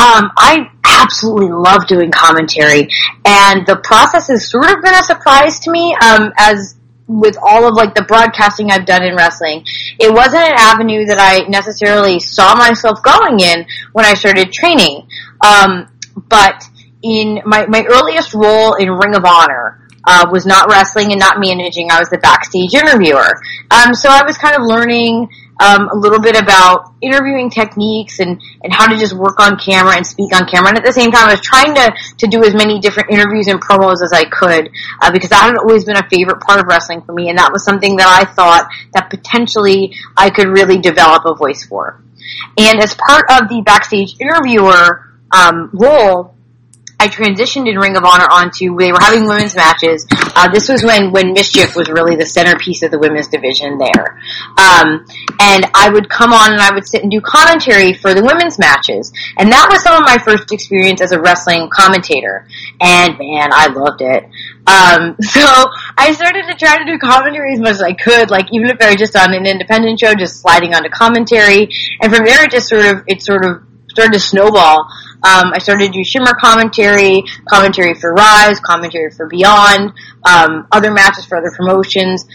Um, 0.00 0.30
I 0.38 0.70
absolutely 0.82 1.50
love 1.50 1.86
doing 1.86 2.10
commentary, 2.10 2.88
and 3.26 3.66
the 3.66 3.76
process 3.84 4.28
has 4.28 4.48
sort 4.48 4.70
of 4.70 4.82
been 4.82 4.94
a 4.94 5.02
surprise 5.02 5.60
to 5.60 5.70
me. 5.70 5.94
Um, 5.94 6.32
as 6.38 6.76
with 7.06 7.36
all 7.42 7.68
of 7.68 7.74
like 7.74 7.94
the 7.94 8.02
broadcasting 8.02 8.70
I've 8.70 8.86
done 8.86 9.02
in 9.02 9.14
wrestling, 9.14 9.62
it 9.98 10.10
wasn't 10.10 10.42
an 10.42 10.54
avenue 10.56 11.04
that 11.04 11.18
I 11.20 11.46
necessarily 11.48 12.18
saw 12.18 12.54
myself 12.54 13.02
going 13.02 13.40
in 13.40 13.66
when 13.92 14.06
I 14.06 14.14
started 14.14 14.50
training. 14.52 15.06
Um, 15.44 15.88
but 16.30 16.64
in 17.02 17.42
my 17.44 17.66
my 17.66 17.84
earliest 17.84 18.32
role 18.32 18.74
in 18.74 18.90
Ring 18.90 19.14
of 19.14 19.24
Honor. 19.26 19.76
Uh, 20.02 20.26
was 20.32 20.46
not 20.46 20.66
wrestling 20.70 21.12
and 21.12 21.20
not 21.20 21.38
managing. 21.38 21.90
I 21.90 21.98
was 21.98 22.08
the 22.08 22.16
backstage 22.16 22.72
interviewer. 22.72 23.38
Um, 23.70 23.92
so 23.92 24.08
I 24.08 24.24
was 24.24 24.38
kind 24.38 24.56
of 24.56 24.62
learning 24.62 25.28
um, 25.60 25.88
a 25.92 25.96
little 25.96 26.20
bit 26.20 26.36
about 26.36 26.92
interviewing 27.02 27.50
techniques 27.50 28.18
and, 28.18 28.40
and 28.64 28.72
how 28.72 28.88
to 28.88 28.96
just 28.96 29.12
work 29.12 29.38
on 29.38 29.58
camera 29.58 29.94
and 29.94 30.06
speak 30.06 30.34
on 30.34 30.48
camera. 30.48 30.70
And 30.70 30.78
at 30.78 30.84
the 30.84 30.92
same 30.92 31.12
time, 31.12 31.28
I 31.28 31.32
was 31.32 31.40
trying 31.40 31.74
to, 31.74 31.92
to 32.18 32.26
do 32.26 32.42
as 32.42 32.54
many 32.54 32.80
different 32.80 33.10
interviews 33.10 33.46
and 33.46 33.60
promos 33.60 34.02
as 34.02 34.12
I 34.12 34.24
could 34.24 34.70
uh, 35.02 35.12
because 35.12 35.28
that 35.28 35.44
had 35.44 35.56
always 35.56 35.84
been 35.84 35.96
a 35.96 36.08
favorite 36.08 36.40
part 36.40 36.60
of 36.60 36.66
wrestling 36.66 37.02
for 37.02 37.12
me. 37.12 37.28
And 37.28 37.38
that 37.38 37.52
was 37.52 37.62
something 37.62 37.96
that 37.96 38.08
I 38.08 38.24
thought 38.24 38.68
that 38.94 39.10
potentially 39.10 39.94
I 40.16 40.30
could 40.30 40.48
really 40.48 40.78
develop 40.78 41.24
a 41.26 41.34
voice 41.34 41.64
for. 41.64 42.02
And 42.56 42.80
as 42.80 42.94
part 42.94 43.24
of 43.30 43.48
the 43.48 43.62
backstage 43.64 44.16
interviewer 44.18 45.10
um, 45.30 45.70
role, 45.72 46.34
I 47.00 47.08
transitioned 47.08 47.66
in 47.66 47.78
Ring 47.78 47.96
of 47.96 48.04
Honor 48.04 48.28
onto 48.30 48.76
they 48.76 48.92
were 48.92 49.00
having 49.00 49.26
women's 49.26 49.56
matches. 49.56 50.06
Uh, 50.12 50.52
this 50.52 50.68
was 50.68 50.84
when 50.84 51.12
when 51.12 51.34
MsChif 51.34 51.74
was 51.74 51.88
really 51.88 52.14
the 52.14 52.26
centerpiece 52.26 52.82
of 52.82 52.90
the 52.90 52.98
women's 52.98 53.28
division 53.28 53.78
there, 53.78 54.20
um, 54.60 55.06
and 55.40 55.64
I 55.72 55.88
would 55.90 56.10
come 56.10 56.34
on 56.34 56.52
and 56.52 56.60
I 56.60 56.74
would 56.74 56.86
sit 56.86 57.00
and 57.02 57.10
do 57.10 57.22
commentary 57.22 57.94
for 57.94 58.12
the 58.12 58.22
women's 58.22 58.58
matches, 58.58 59.14
and 59.38 59.50
that 59.50 59.68
was 59.72 59.82
some 59.82 59.96
of 59.96 60.02
my 60.04 60.18
first 60.18 60.52
experience 60.52 61.00
as 61.00 61.12
a 61.12 61.18
wrestling 61.18 61.70
commentator. 61.72 62.46
And 62.82 63.16
man, 63.16 63.48
I 63.50 63.68
loved 63.72 64.02
it. 64.02 64.24
Um, 64.68 65.16
so 65.22 65.40
I 65.96 66.12
started 66.12 66.48
to 66.48 66.54
try 66.54 66.76
to 66.76 66.84
do 66.84 66.98
commentary 66.98 67.54
as 67.54 67.60
much 67.60 67.80
as 67.80 67.82
I 67.82 67.94
could, 67.94 68.30
like 68.30 68.52
even 68.52 68.68
if 68.68 68.76
I 68.78 68.90
was 68.90 68.96
just 68.96 69.16
on 69.16 69.32
an 69.32 69.46
independent 69.46 69.98
show, 69.98 70.12
just 70.12 70.42
sliding 70.42 70.74
onto 70.74 70.90
commentary, 70.90 71.70
and 72.02 72.14
from 72.14 72.26
there 72.26 72.44
it 72.44 72.50
just 72.50 72.68
sort 72.68 72.84
of 72.84 73.04
it 73.06 73.22
sort 73.22 73.42
of 73.46 73.69
started 73.90 74.14
to 74.14 74.20
snowball. 74.20 74.86
Um, 75.22 75.52
I 75.52 75.58
started 75.58 75.86
to 75.86 75.92
do 75.92 76.04
Shimmer 76.04 76.34
commentary, 76.40 77.22
commentary 77.48 77.94
for 77.94 78.14
Rise, 78.14 78.58
commentary 78.60 79.10
for 79.10 79.26
Beyond, 79.28 79.92
um, 80.24 80.66
other 80.72 80.90
matches 80.90 81.26
for 81.26 81.36
other 81.36 81.52
promotions. 81.54 82.26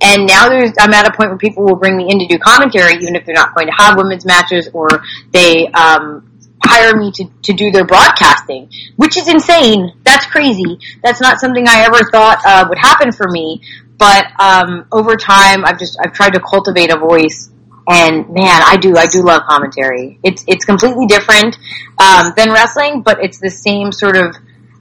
And 0.00 0.26
now 0.26 0.48
there's, 0.48 0.72
I'm 0.80 0.92
at 0.92 1.06
a 1.06 1.12
point 1.16 1.30
where 1.30 1.38
people 1.38 1.64
will 1.64 1.76
bring 1.76 1.96
me 1.96 2.10
in 2.10 2.18
to 2.18 2.26
do 2.26 2.38
commentary, 2.38 2.94
even 2.94 3.14
if 3.14 3.24
they're 3.24 3.36
not 3.36 3.54
going 3.54 3.68
to 3.68 3.74
have 3.76 3.96
women's 3.96 4.26
matches, 4.26 4.68
or 4.72 4.88
they 5.30 5.68
um, 5.68 6.28
hire 6.64 6.96
me 6.96 7.12
to, 7.12 7.24
to 7.42 7.52
do 7.52 7.70
their 7.70 7.84
broadcasting, 7.84 8.68
which 8.96 9.16
is 9.16 9.28
insane. 9.28 9.92
That's 10.02 10.26
crazy. 10.26 10.80
That's 11.04 11.20
not 11.20 11.38
something 11.38 11.68
I 11.68 11.84
ever 11.84 12.02
thought 12.10 12.42
uh, 12.44 12.66
would 12.68 12.78
happen 12.78 13.12
for 13.12 13.28
me. 13.30 13.62
But 13.96 14.26
um, 14.40 14.86
over 14.90 15.14
time, 15.14 15.64
I've 15.64 15.78
just 15.78 15.96
I've 16.02 16.12
tried 16.12 16.34
to 16.34 16.40
cultivate 16.40 16.92
a 16.92 16.98
voice, 16.98 17.51
and 17.88 18.28
man, 18.30 18.62
I 18.64 18.76
do 18.76 18.96
I 18.96 19.06
do 19.06 19.22
love 19.22 19.42
commentary. 19.48 20.18
It's 20.22 20.44
it's 20.46 20.64
completely 20.64 21.06
different 21.06 21.56
um, 21.98 22.32
than 22.36 22.50
wrestling, 22.50 23.02
but 23.02 23.22
it's 23.22 23.38
the 23.38 23.50
same 23.50 23.92
sort 23.92 24.16
of 24.16 24.36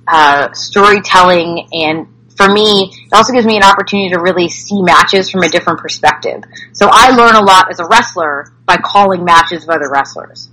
uh, 0.08 0.52
storytelling 0.54 1.68
and 1.72 2.08
for 2.42 2.52
me, 2.52 2.92
it 2.92 3.14
also 3.14 3.34
gives 3.34 3.46
me 3.46 3.58
an 3.58 3.64
opportunity 3.64 4.10
to 4.10 4.20
really 4.20 4.50
see 4.50 4.82
matches 4.82 5.30
from 5.30 5.44
a 5.44 5.50
different 5.50 5.80
perspective. 5.80 6.44
So 6.74 6.90
I 6.92 7.12
learn 7.12 7.36
a 7.36 7.42
lot 7.42 7.70
as 7.70 7.80
a 7.80 7.86
wrestler 7.86 8.52
by 8.66 8.78
calling 8.78 9.24
matches 9.24 9.64
of 9.64 9.70
other 9.70 9.90
wrestlers. 9.92 10.50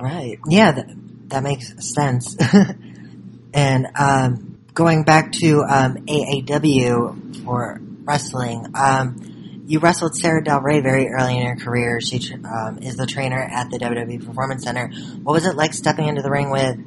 Right. 0.00 0.38
Yeah, 0.48 0.72
that, 0.72 0.86
that 1.28 1.42
makes 1.44 1.94
sense. 1.94 2.36
and 3.54 3.86
um, 3.96 4.58
going 4.74 5.04
back 5.04 5.32
to 5.32 5.62
um, 5.62 5.96
AAW 6.06 7.44
for 7.44 7.80
wrestling, 8.04 8.66
um, 8.74 9.33
you 9.66 9.78
wrestled 9.78 10.14
Sara 10.14 10.42
Del 10.42 10.60
Rey 10.60 10.80
very 10.80 11.08
early 11.08 11.38
in 11.38 11.46
your 11.46 11.56
career. 11.56 12.00
She 12.00 12.20
um, 12.44 12.78
is 12.78 12.96
the 12.96 13.06
trainer 13.06 13.40
at 13.40 13.70
the 13.70 13.78
WWE 13.78 14.24
Performance 14.24 14.64
Center. 14.64 14.88
What 15.22 15.32
was 15.32 15.46
it 15.46 15.56
like 15.56 15.72
stepping 15.72 16.06
into 16.06 16.22
the 16.22 16.30
ring 16.30 16.50
with 16.50 16.78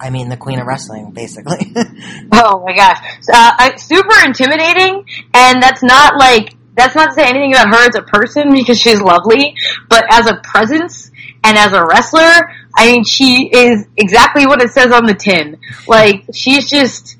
I 0.00 0.10
mean, 0.10 0.28
the 0.28 0.36
queen 0.36 0.60
of 0.60 0.66
wrestling, 0.66 1.10
basically. 1.10 1.72
oh 2.32 2.62
my 2.64 2.76
gosh, 2.76 2.98
uh, 3.32 3.76
super 3.76 4.24
intimidating, 4.24 5.04
and 5.34 5.62
that's 5.62 5.82
not 5.82 6.16
like 6.16 6.54
that's 6.74 6.94
not 6.94 7.06
to 7.08 7.14
say 7.14 7.28
anything 7.28 7.52
about 7.52 7.68
her 7.74 7.88
as 7.88 7.96
a 7.96 8.02
person 8.02 8.52
because 8.52 8.78
she's 8.78 9.00
lovely, 9.00 9.56
but 9.88 10.04
as 10.10 10.30
a 10.30 10.36
presence 10.44 11.10
and 11.42 11.58
as 11.58 11.72
a 11.72 11.84
wrestler, 11.84 12.52
I 12.76 12.92
mean, 12.92 13.04
she 13.04 13.48
is 13.52 13.86
exactly 13.96 14.46
what 14.46 14.62
it 14.62 14.70
says 14.70 14.92
on 14.92 15.06
the 15.06 15.14
tin. 15.14 15.58
Like 15.88 16.24
she's 16.32 16.70
just 16.70 17.17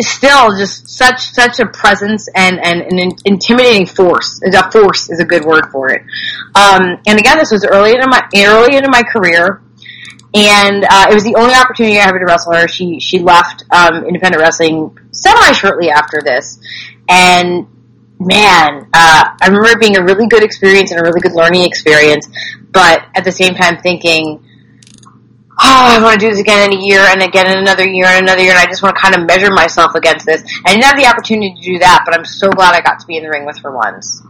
still 0.00 0.56
just 0.56 0.88
such 0.88 1.20
such 1.30 1.60
a 1.60 1.66
presence 1.66 2.28
and, 2.34 2.58
and 2.62 2.82
an 2.82 3.10
intimidating 3.24 3.86
force. 3.86 4.40
A 4.42 4.70
force 4.70 5.10
is 5.10 5.20
a 5.20 5.24
good 5.24 5.44
word 5.44 5.66
for 5.72 5.90
it. 5.90 6.02
Um, 6.54 7.00
and 7.06 7.18
again, 7.18 7.38
this 7.38 7.50
was 7.50 7.64
early 7.64 7.92
in 7.92 8.00
my 8.08 8.28
early 8.34 8.76
into 8.76 8.90
my 8.90 9.02
career 9.02 9.62
and 10.36 10.84
uh, 10.84 11.06
it 11.10 11.14
was 11.14 11.24
the 11.24 11.34
only 11.36 11.54
opportunity 11.54 11.98
I 11.98 12.06
ever 12.08 12.18
to 12.18 12.26
wrestle 12.26 12.52
her. 12.52 12.68
She 12.68 13.00
she 13.00 13.18
left 13.20 13.64
um, 13.70 14.04
independent 14.04 14.42
wrestling 14.42 14.96
semi 15.12 15.52
shortly 15.52 15.88
after 15.88 16.20
this, 16.22 16.60
and 17.08 17.66
man, 18.18 18.88
uh, 18.92 19.24
I 19.40 19.46
remember 19.46 19.68
it 19.70 19.80
being 19.80 19.96
a 19.96 20.04
really 20.04 20.26
good 20.26 20.42
experience 20.42 20.90
and 20.90 21.00
a 21.00 21.04
really 21.04 21.20
good 21.20 21.32
learning 21.32 21.62
experience. 21.62 22.28
But 22.70 23.06
at 23.14 23.24
the 23.24 23.32
same 23.32 23.54
time, 23.54 23.78
thinking, 23.78 24.45
oh, 25.58 25.86
I 25.96 26.02
want 26.02 26.20
to 26.20 26.26
do 26.26 26.30
this 26.30 26.40
again 26.40 26.70
in 26.70 26.78
a 26.78 26.82
year 26.82 27.00
and 27.00 27.22
again 27.22 27.50
in 27.50 27.58
another 27.58 27.86
year 27.86 28.06
and 28.06 28.24
another 28.24 28.42
year, 28.42 28.52
and 28.52 28.58
I 28.58 28.66
just 28.66 28.82
want 28.82 28.96
to 28.96 29.02
kind 29.02 29.14
of 29.14 29.26
measure 29.26 29.50
myself 29.50 29.94
against 29.94 30.26
this. 30.26 30.42
I 30.64 30.72
didn't 30.72 30.84
have 30.84 30.96
the 30.96 31.06
opportunity 31.06 31.54
to 31.54 31.62
do 31.62 31.78
that, 31.80 32.02
but 32.04 32.14
I'm 32.14 32.24
so 32.24 32.50
glad 32.50 32.74
I 32.74 32.80
got 32.80 33.00
to 33.00 33.06
be 33.06 33.16
in 33.16 33.22
the 33.22 33.30
ring 33.30 33.46
with 33.46 33.58
her 33.58 33.74
once. 33.74 34.22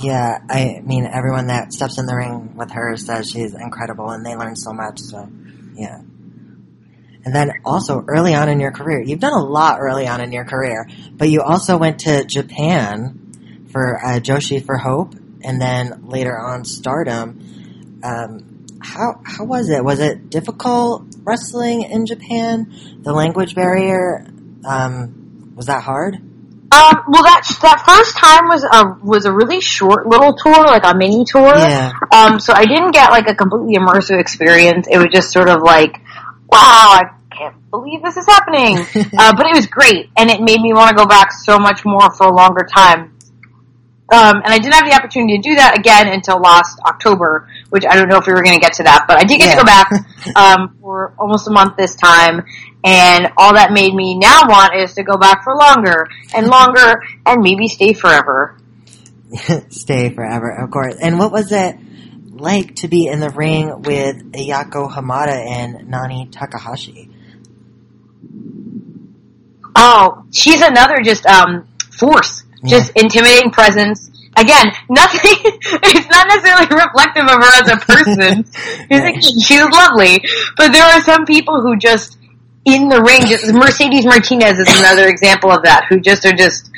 Yeah, 0.00 0.38
I 0.50 0.80
mean, 0.84 1.06
everyone 1.06 1.46
that 1.46 1.72
steps 1.72 1.98
in 1.98 2.06
the 2.06 2.16
ring 2.16 2.56
with 2.56 2.72
her 2.72 2.96
says 2.96 3.30
she's 3.30 3.54
incredible 3.54 4.10
and 4.10 4.26
they 4.26 4.34
learn 4.34 4.56
so 4.56 4.72
much, 4.72 4.98
so, 4.98 5.28
yeah. 5.74 6.00
And 7.24 7.34
then 7.34 7.52
also, 7.64 8.04
early 8.06 8.34
on 8.34 8.48
in 8.48 8.60
your 8.60 8.72
career, 8.72 9.00
you've 9.00 9.20
done 9.20 9.32
a 9.32 9.42
lot 9.42 9.78
early 9.80 10.06
on 10.06 10.20
in 10.20 10.32
your 10.32 10.44
career, 10.44 10.86
but 11.12 11.30
you 11.30 11.40
also 11.40 11.78
went 11.78 12.00
to 12.00 12.24
Japan 12.24 13.66
for 13.72 13.98
uh, 14.04 14.18
Joshi 14.18 14.64
for 14.64 14.76
Hope, 14.76 15.14
and 15.42 15.60
then 15.60 16.06
later 16.06 16.38
on 16.38 16.64
Stardom. 16.64 18.00
Um, 18.02 18.53
how 18.84 19.20
how 19.24 19.44
was 19.44 19.70
it? 19.70 19.82
Was 19.82 20.00
it 20.00 20.30
difficult 20.30 21.04
wrestling 21.24 21.82
in 21.82 22.06
Japan? 22.06 22.72
The 23.02 23.12
language 23.12 23.54
barrier 23.54 24.26
um, 24.64 25.54
was 25.56 25.66
that 25.66 25.82
hard? 25.82 26.14
Um, 26.14 27.04
well, 27.08 27.22
that 27.22 27.42
that 27.62 27.84
first 27.86 28.16
time 28.16 28.48
was 28.48 28.64
a 28.64 28.98
was 29.04 29.26
a 29.26 29.32
really 29.32 29.60
short 29.60 30.06
little 30.06 30.34
tour, 30.34 30.64
like 30.66 30.84
a 30.84 30.94
mini 30.94 31.24
tour. 31.24 31.56
Yeah. 31.56 31.92
Um, 32.12 32.40
so 32.40 32.52
I 32.52 32.64
didn't 32.66 32.92
get 32.92 33.10
like 33.10 33.28
a 33.28 33.34
completely 33.34 33.76
immersive 33.76 34.20
experience. 34.20 34.86
It 34.90 34.98
was 34.98 35.08
just 35.12 35.32
sort 35.32 35.48
of 35.48 35.62
like, 35.62 35.96
wow, 36.50 37.00
I 37.00 37.04
can't 37.30 37.70
believe 37.70 38.02
this 38.02 38.16
is 38.16 38.26
happening. 38.26 38.78
uh, 39.18 39.36
but 39.36 39.46
it 39.46 39.54
was 39.54 39.66
great, 39.66 40.10
and 40.16 40.30
it 40.30 40.40
made 40.40 40.60
me 40.60 40.72
want 40.72 40.90
to 40.90 40.96
go 40.96 41.06
back 41.06 41.32
so 41.32 41.58
much 41.58 41.84
more 41.84 42.12
for 42.14 42.26
a 42.26 42.34
longer 42.34 42.66
time. 42.66 43.13
Um, 44.12 44.36
and 44.36 44.48
I 44.48 44.58
didn't 44.58 44.74
have 44.74 44.84
the 44.84 44.94
opportunity 44.94 45.38
to 45.38 45.42
do 45.42 45.54
that 45.54 45.78
again 45.78 46.08
until 46.08 46.38
last 46.38 46.78
October, 46.84 47.48
which 47.70 47.84
I 47.88 47.96
don't 47.96 48.08
know 48.08 48.18
if 48.18 48.26
we 48.26 48.34
were 48.34 48.42
going 48.42 48.54
to 48.54 48.60
get 48.60 48.74
to 48.74 48.82
that, 48.82 49.06
but 49.08 49.16
I 49.16 49.24
did 49.24 49.40
get 49.40 49.46
yeah. 49.46 49.54
to 49.54 49.56
go 49.56 49.64
back 49.64 49.90
um, 50.36 50.76
for 50.80 51.14
almost 51.18 51.48
a 51.48 51.50
month 51.50 51.76
this 51.76 51.94
time, 51.94 52.44
and 52.84 53.32
all 53.38 53.54
that 53.54 53.72
made 53.72 53.94
me 53.94 54.18
now 54.18 54.42
want 54.46 54.76
is 54.76 54.92
to 54.94 55.02
go 55.02 55.16
back 55.16 55.42
for 55.42 55.56
longer 55.56 56.06
and 56.34 56.48
longer 56.48 57.02
and 57.24 57.42
maybe 57.42 57.66
stay 57.68 57.94
forever. 57.94 58.58
stay 59.70 60.14
forever, 60.14 60.50
of 60.50 60.70
course. 60.70 60.96
And 61.00 61.18
what 61.18 61.32
was 61.32 61.50
it 61.50 61.76
like 62.30 62.76
to 62.76 62.88
be 62.88 63.06
in 63.06 63.20
the 63.20 63.30
ring 63.30 63.82
with 63.82 64.32
Ayako 64.32 64.92
Hamada 64.92 65.34
and 65.34 65.88
Nanae 65.88 66.30
Takahashi? 66.30 67.10
Oh, 69.76 70.24
she's 70.30 70.62
another 70.62 71.00
just 71.02 71.26
um, 71.26 71.68
force, 71.98 72.43
yeah. 72.64 72.78
just 72.78 72.92
intimidating 72.96 73.50
presence. 73.50 74.10
Again, 74.36 74.72
nothing. 74.88 75.20
it's 75.44 76.10
not 76.10 76.26
necessarily 76.26 76.66
reflective 76.66 77.22
of 77.22 77.38
her 77.38 77.62
as 77.62 77.70
a 77.70 77.76
person. 77.76 78.44
right. 78.90 79.22
She's 79.22 79.62
lovely, 79.62 80.20
but 80.56 80.72
there 80.72 80.84
are 80.84 81.00
some 81.02 81.24
people 81.24 81.60
who 81.60 81.76
just 81.76 82.18
in 82.64 82.88
the 82.88 83.00
ring. 83.02 83.26
Just, 83.26 83.52
Mercedes 83.54 84.04
Martinez 84.04 84.58
is 84.58 84.68
another 84.80 85.06
example 85.08 85.52
of 85.52 85.62
that, 85.62 85.86
who 85.88 86.00
just 86.00 86.24
are 86.26 86.32
just 86.32 86.70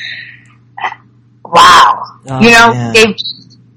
wow. 1.45 2.03
Oh, 2.29 2.41
you 2.41 2.51
know, 2.51 2.73
yeah. 2.73 2.93
they 2.93 3.15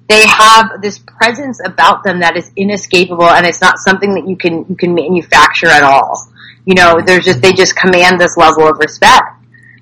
they 0.10 0.28
have 0.28 0.82
this 0.82 1.00
presence 1.00 1.62
about 1.64 2.04
them 2.04 2.20
that 2.20 2.36
is 2.36 2.52
inescapable, 2.56 3.30
and 3.30 3.46
it's 3.46 3.62
not 3.62 3.78
something 3.78 4.16
that 4.16 4.28
you 4.28 4.36
can 4.36 4.66
you 4.68 4.76
can 4.76 4.94
manufacture 4.94 5.68
at 5.68 5.84
all. 5.84 6.28
You 6.66 6.76
know, 6.76 7.00
there's 7.06 7.26
just 7.26 7.42
they 7.42 7.54
just 7.54 7.76
command 7.76 8.20
this 8.20 8.36
level 8.36 8.68
of 8.68 8.80
respect, 8.80 9.28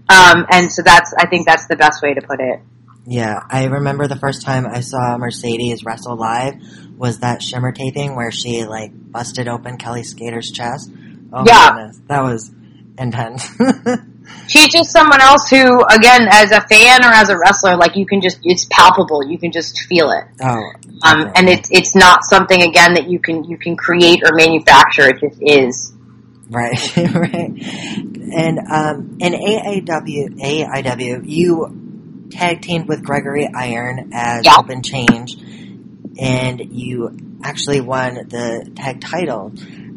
um, 0.09 0.45
and 0.51 0.71
so 0.71 0.81
that's 0.83 1.13
I 1.17 1.27
think 1.27 1.45
that's 1.45 1.67
the 1.67 1.75
best 1.75 2.01
way 2.01 2.13
to 2.13 2.21
put 2.21 2.39
it. 2.39 2.59
Yeah, 3.05 3.39
I 3.49 3.65
remember 3.65 4.07
the 4.07 4.17
first 4.17 4.41
time 4.41 4.65
I 4.65 4.81
saw 4.81 5.17
Mercedes 5.17 5.85
wrestle 5.85 6.17
live 6.17 6.55
was 6.97 7.19
that 7.19 7.41
Shimmer 7.41 7.71
taping 7.71 8.15
where 8.15 8.31
she 8.31 8.65
like 8.65 8.91
busted 8.93 9.47
open 9.47 9.77
Kellie 9.77 10.03
Skater's 10.03 10.51
chest 10.51 10.91
Oh 11.33 11.43
yeah. 11.45 11.69
Goodness. 11.69 12.01
That 12.07 12.21
was 12.23 12.51
intense. 12.97 13.49
She's 14.47 14.67
just 14.67 14.91
someone 14.91 15.21
else 15.21 15.49
who, 15.49 15.83
again, 15.85 16.27
as 16.29 16.51
a 16.51 16.61
fan 16.61 17.03
or 17.03 17.13
as 17.13 17.29
a 17.29 17.37
wrestler, 17.37 17.77
like 17.77 17.95
you 17.95 18.05
can 18.05 18.21
just, 18.21 18.39
it's 18.43 18.67
palpable. 18.69 19.25
You 19.25 19.37
can 19.37 19.51
just 19.51 19.79
feel 19.87 20.11
it. 20.11 20.25
Oh. 20.41 20.71
Um, 21.03 21.31
and 21.35 21.47
it's, 21.47 21.69
it's 21.71 21.95
not 21.95 22.25
something, 22.25 22.61
again, 22.61 22.95
that 22.95 23.09
you 23.09 23.19
can, 23.19 23.45
you 23.45 23.57
can 23.57 23.77
create 23.77 24.23
or 24.25 24.35
manufacture. 24.35 25.09
It 25.09 25.19
just 25.21 25.41
is. 25.41 25.93
Right, 26.49 26.97
right. 26.97 27.51
And, 28.33 28.59
um, 28.71 29.17
in 29.19 29.33
AIW, 29.33 30.39
AIW, 30.39 31.21
you 31.25 32.29
tag 32.31 32.61
teamed 32.61 32.87
with 32.87 33.03
Gregory 33.03 33.49
Iron 33.53 34.11
as. 34.13 34.45
Open 34.47 34.81
Change, 34.81 35.35
and 36.19 36.61
you 36.71 37.39
actually 37.43 37.81
won 37.81 38.15
the 38.15 38.71
tag 38.75 39.01
title. 39.01 39.51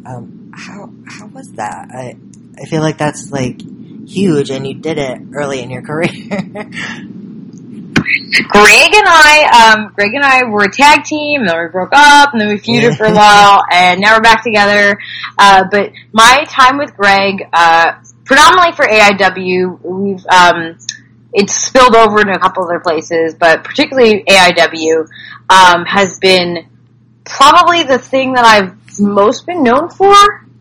Um, 0.06 0.52
how 0.54 0.92
how 1.06 1.26
was 1.26 1.52
that? 1.52 1.88
I 1.92 2.16
I 2.60 2.66
feel 2.66 2.82
like 2.82 2.98
that's 2.98 3.30
like 3.30 3.60
huge, 4.06 4.50
and 4.50 4.66
you 4.66 4.74
did 4.74 4.98
it 4.98 5.20
early 5.34 5.62
in 5.62 5.70
your 5.70 5.82
career. 5.90 6.08
Greg 8.48 8.94
and 8.94 9.06
I, 9.06 9.72
um, 9.74 9.92
Greg 9.94 10.14
and 10.14 10.24
I 10.24 10.44
were 10.44 10.64
a 10.64 10.70
tag 10.70 11.04
team, 11.04 11.40
and 11.40 11.48
then 11.48 11.62
we 11.62 11.68
broke 11.68 11.92
up, 11.92 12.32
and 12.32 12.40
then 12.40 12.48
we 12.48 12.56
feuded 12.56 12.96
for 12.96 13.06
a 13.06 13.14
while, 13.14 13.62
and 13.70 14.00
now 14.00 14.16
we're 14.16 14.22
back 14.22 14.42
together. 14.42 14.98
Uh, 15.38 15.64
but 15.70 15.92
my 16.12 16.44
time 16.48 16.78
with 16.78 16.94
Greg, 16.96 17.48
uh, 17.52 17.92
predominantly 18.24 18.72
for 18.72 18.86
AIW, 18.86 19.80
we've 19.82 20.26
um, 20.26 20.78
it's 21.32 21.54
spilled 21.54 21.94
over 21.94 22.20
into 22.20 22.32
a 22.32 22.38
couple 22.38 22.64
other 22.64 22.80
places, 22.80 23.34
but 23.34 23.62
particularly 23.62 24.24
AIW 24.24 25.06
um, 25.48 25.84
has 25.84 26.18
been 26.18 26.68
probably 27.24 27.84
the 27.84 27.98
thing 27.98 28.32
that 28.32 28.44
I've 28.44 28.98
most 28.98 29.46
been 29.46 29.62
known 29.62 29.88
for. 29.90 30.14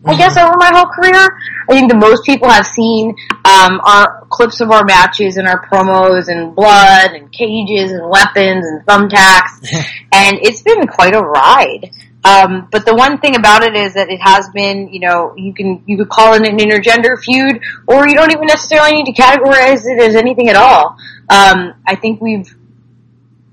I 0.04 0.16
guess 0.16 0.36
over 0.38 0.56
my 0.56 0.70
whole 0.72 0.86
career, 0.86 1.28
I 1.68 1.74
think 1.74 1.90
the 1.90 1.98
most 1.98 2.24
people 2.24 2.48
have 2.48 2.64
seen 2.64 3.14
um, 3.44 3.80
our 3.84 4.26
clips 4.30 4.60
of 4.60 4.70
our 4.70 4.84
matches 4.84 5.36
and 5.36 5.46
our 5.46 5.66
promos 5.66 6.28
and 6.28 6.54
blood 6.54 7.10
and 7.12 7.30
cages 7.30 7.92
and 7.92 8.08
weapons 8.08 8.64
and 8.64 8.86
thumbtacks, 8.86 9.60
and 10.12 10.38
it's 10.40 10.62
been 10.62 10.86
quite 10.86 11.14
a 11.14 11.20
ride. 11.20 11.90
Um, 12.24 12.68
but 12.70 12.86
the 12.86 12.94
one 12.94 13.18
thing 13.18 13.36
about 13.36 13.62
it 13.62 13.74
is 13.74 13.94
that 13.94 14.10
it 14.10 14.20
has 14.20 14.48
been, 14.50 14.92
you 14.92 15.00
know, 15.00 15.34
you 15.36 15.52
can 15.52 15.82
you 15.86 15.98
could 15.98 16.08
call 16.08 16.34
it 16.34 16.48
an 16.48 16.56
intergender 16.56 17.18
feud, 17.18 17.60
or 17.86 18.08
you 18.08 18.14
don't 18.14 18.30
even 18.30 18.46
necessarily 18.46 18.92
need 18.92 19.06
to 19.06 19.12
categorize 19.12 19.84
it 19.84 20.00
as 20.00 20.16
anything 20.16 20.48
at 20.48 20.56
all. 20.56 20.96
Um, 21.28 21.74
I 21.86 21.94
think 21.94 22.22
we've 22.22 22.54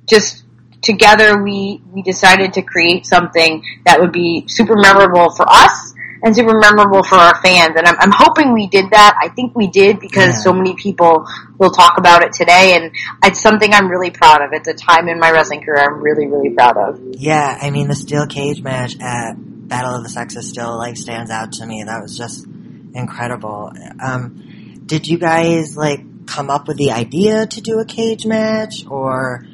just 0.05 0.45
together 0.81 1.43
we 1.43 1.81
we 1.91 2.01
decided 2.01 2.53
to 2.53 2.61
create 2.61 3.05
something 3.05 3.63
that 3.85 3.99
would 3.99 4.13
be 4.13 4.45
super 4.47 4.77
memorable 4.77 5.29
for 5.31 5.45
us 5.49 5.93
and 6.27 6.35
super 6.35 6.57
memorable 6.59 7.01
for 7.03 7.15
our 7.15 7.35
fans. 7.41 7.73
And 7.75 7.87
I'm, 7.87 7.95
I'm 7.99 8.11
hoping 8.13 8.53
we 8.53 8.67
did 8.67 8.85
that. 8.91 9.15
I 9.21 9.29
think 9.29 9.55
we 9.55 9.67
did 9.67 9.99
because 9.99 10.27
Yeah. 10.35 10.43
so 10.43 10.53
many 10.53 10.75
people 10.75 11.25
will 11.57 11.71
talk 11.71 11.97
about 11.97 12.21
it 12.23 12.33
today, 12.33 12.75
and 12.75 12.91
it's 13.23 13.41
something 13.41 13.73
I'm 13.73 13.89
really 13.89 14.11
proud 14.11 14.41
of. 14.41 14.49
It's 14.53 14.67
a 14.67 14.73
time 14.73 15.07
in 15.07 15.19
my 15.19 15.31
wrestling 15.31 15.61
career 15.61 15.77
I'm 15.83 16.01
really 16.01 16.27
really 16.27 16.51
proud 16.51 16.77
of. 16.77 16.99
Yeah, 17.13 17.57
I 17.61 17.71
mean 17.71 17.87
the 17.87 17.95
steel 17.95 18.27
cage 18.27 18.61
match 18.61 18.95
at 19.01 19.33
Battle 19.37 19.95
of 19.95 20.03
the 20.03 20.09
Sexes 20.09 20.47
still 20.49 20.77
like 20.77 20.97
stands 20.97 21.31
out 21.31 21.53
to 21.53 21.65
me. 21.65 21.83
That 21.83 22.01
was 22.01 22.17
just 22.17 22.45
incredible. 22.93 23.71
Um, 24.03 24.81
did 24.85 25.07
you 25.07 25.17
guys 25.17 25.75
like 25.75 26.25
come 26.27 26.49
up 26.49 26.67
with 26.67 26.77
the 26.77 26.91
idea 26.91 27.45
to 27.47 27.61
do 27.61 27.79
a 27.79 27.85
cage 27.85 28.25
match, 28.25 28.85
or 28.87 29.45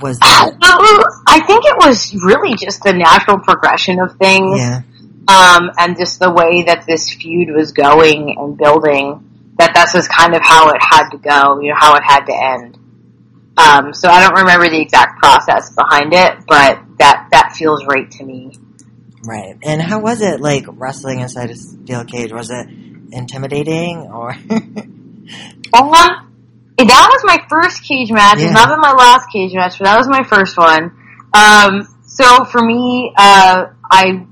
was 0.00 0.18
that? 0.20 0.52
I 1.26 1.40
think 1.46 1.64
it 1.64 1.76
was 1.78 2.14
really 2.24 2.56
just 2.56 2.82
the 2.82 2.92
natural 2.92 3.38
progression 3.40 3.98
of 4.00 4.16
things. 4.16 4.58
Yeah, 4.58 4.80
um, 5.30 5.70
and 5.78 5.96
just 5.96 6.18
the 6.18 6.30
way 6.30 6.64
that 6.64 6.86
this 6.86 7.12
feud 7.14 7.50
was 7.54 7.72
going 7.72 8.34
and 8.36 8.56
building, 8.58 9.52
that 9.58 9.72
that's 9.74 9.92
just 9.92 10.10
kind 10.10 10.34
of 10.34 10.40
how 10.42 10.70
it 10.70 10.80
had 10.80 11.10
to 11.10 11.18
go, 11.18 11.60
you 11.60 11.68
know, 11.70 11.76
how 11.78 11.94
it 11.94 12.02
had 12.04 12.24
to 12.24 12.34
end. 12.34 12.76
Um, 13.56 13.94
so 13.94 14.08
I 14.08 14.20
don't 14.26 14.40
remember 14.40 14.68
the 14.68 14.80
exact 14.80 15.18
process 15.18 15.70
behind 15.74 16.14
it, 16.14 16.32
but 16.48 16.80
that 16.98 17.28
that 17.30 17.52
feels 17.56 17.84
right 17.86 18.10
to 18.12 18.24
me. 18.24 18.52
right. 19.24 19.56
And 19.62 19.80
how 19.80 20.00
was 20.00 20.20
it 20.20 20.40
like 20.40 20.64
wrestling 20.66 21.20
inside 21.20 21.50
a 21.50 21.56
steel 21.56 22.04
cage? 22.04 22.32
Was 22.32 22.50
it 22.50 22.66
intimidating 23.12 24.10
or? 24.12 24.34
Um, 25.72 25.90
that 26.88 27.08
was 27.12 27.22
my 27.24 27.38
first 27.48 27.84
cage 27.84 28.10
match. 28.10 28.38
Yeah. 28.38 28.46
It's 28.46 28.54
not 28.54 28.68
been 28.68 28.80
my 28.80 28.92
last 28.92 29.26
cage 29.32 29.54
match, 29.54 29.78
but 29.78 29.84
that 29.84 29.96
was 29.96 30.08
my 30.08 30.24
first 30.24 30.56
one. 30.56 30.90
Um, 31.32 31.86
so 32.06 32.44
for 32.46 32.60
me, 32.60 33.12
uh, 33.16 33.66
I 33.88 34.26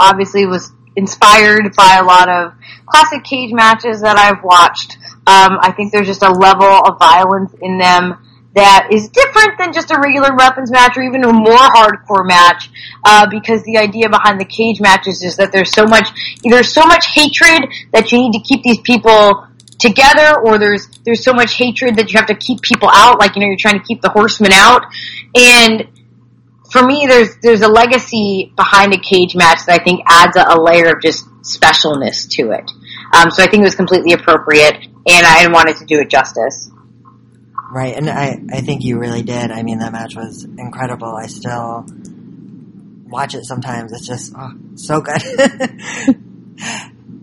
obviously 0.00 0.46
was 0.46 0.72
inspired 0.96 1.72
by 1.76 1.98
a 2.00 2.04
lot 2.04 2.28
of 2.28 2.52
classic 2.86 3.22
cage 3.24 3.52
matches 3.52 4.00
that 4.00 4.18
I've 4.18 4.42
watched. 4.42 4.96
Um, 5.26 5.58
I 5.60 5.72
think 5.72 5.92
there's 5.92 6.08
just 6.08 6.22
a 6.22 6.32
level 6.32 6.66
of 6.66 6.98
violence 6.98 7.54
in 7.60 7.78
them 7.78 8.26
that 8.54 8.88
is 8.90 9.08
different 9.08 9.58
than 9.58 9.72
just 9.72 9.90
a 9.92 10.00
regular 10.00 10.34
weapons 10.34 10.72
match 10.72 10.96
or 10.96 11.02
even 11.02 11.22
a 11.24 11.32
more 11.32 11.70
hardcore 11.70 12.26
match 12.26 12.68
uh, 13.04 13.26
because 13.30 13.62
the 13.62 13.78
idea 13.78 14.08
behind 14.08 14.40
the 14.40 14.44
cage 14.44 14.80
matches 14.80 15.22
is 15.22 15.36
that 15.36 15.52
there's 15.52 15.70
so 15.72 15.84
much 15.84 16.08
there's 16.42 16.72
so 16.72 16.84
much 16.84 17.06
hatred 17.14 17.62
that 17.92 18.10
you 18.10 18.18
need 18.18 18.32
to 18.32 18.40
keep 18.40 18.62
these 18.64 18.80
people 18.80 19.46
together 19.78 20.40
or 20.44 20.58
there's 20.58 20.88
there's 21.04 21.22
so 21.22 21.32
much 21.32 21.54
hatred 21.54 21.96
that 21.96 22.12
you 22.12 22.18
have 22.18 22.26
to 22.26 22.34
keep 22.34 22.60
people 22.60 22.90
out 22.92 23.20
like 23.20 23.36
you 23.36 23.40
know 23.40 23.46
you're 23.46 23.56
trying 23.58 23.78
to 23.78 23.86
keep 23.86 24.02
the 24.02 24.10
horsemen 24.10 24.52
out 24.52 24.84
and 25.34 25.86
for 26.70 26.82
me 26.82 27.06
there's 27.08 27.36
there's 27.42 27.62
a 27.62 27.68
legacy 27.68 28.52
behind 28.56 28.92
a 28.94 28.98
cage 28.98 29.34
match 29.34 29.58
that 29.66 29.80
I 29.80 29.84
think 29.84 30.00
adds 30.08 30.36
a, 30.36 30.44
a 30.48 30.58
layer 30.60 30.90
of 30.90 31.02
just 31.02 31.26
specialness 31.42 32.28
to 32.30 32.52
it 32.52 32.70
um, 33.12 33.30
so 33.30 33.42
I 33.42 33.46
think 33.46 33.62
it 33.62 33.66
was 33.66 33.74
completely 33.74 34.12
appropriate 34.12 34.76
and 35.06 35.26
I 35.26 35.48
wanted 35.50 35.76
to 35.76 35.84
do 35.86 36.00
it 36.00 36.10
justice 36.10 36.70
Right, 37.70 37.96
and 37.96 38.10
I, 38.10 38.36
I 38.50 38.62
think 38.62 38.82
you 38.82 38.98
really 38.98 39.22
did. 39.22 39.52
I 39.52 39.62
mean, 39.62 39.78
that 39.78 39.92
match 39.92 40.16
was 40.16 40.42
incredible. 40.44 41.14
I 41.14 41.28
still 41.28 41.86
watch 43.06 43.34
it 43.36 43.44
sometimes. 43.44 43.92
It's 43.92 44.08
just 44.08 44.32
oh, 44.36 44.50
so 44.74 45.00
good. 45.00 45.22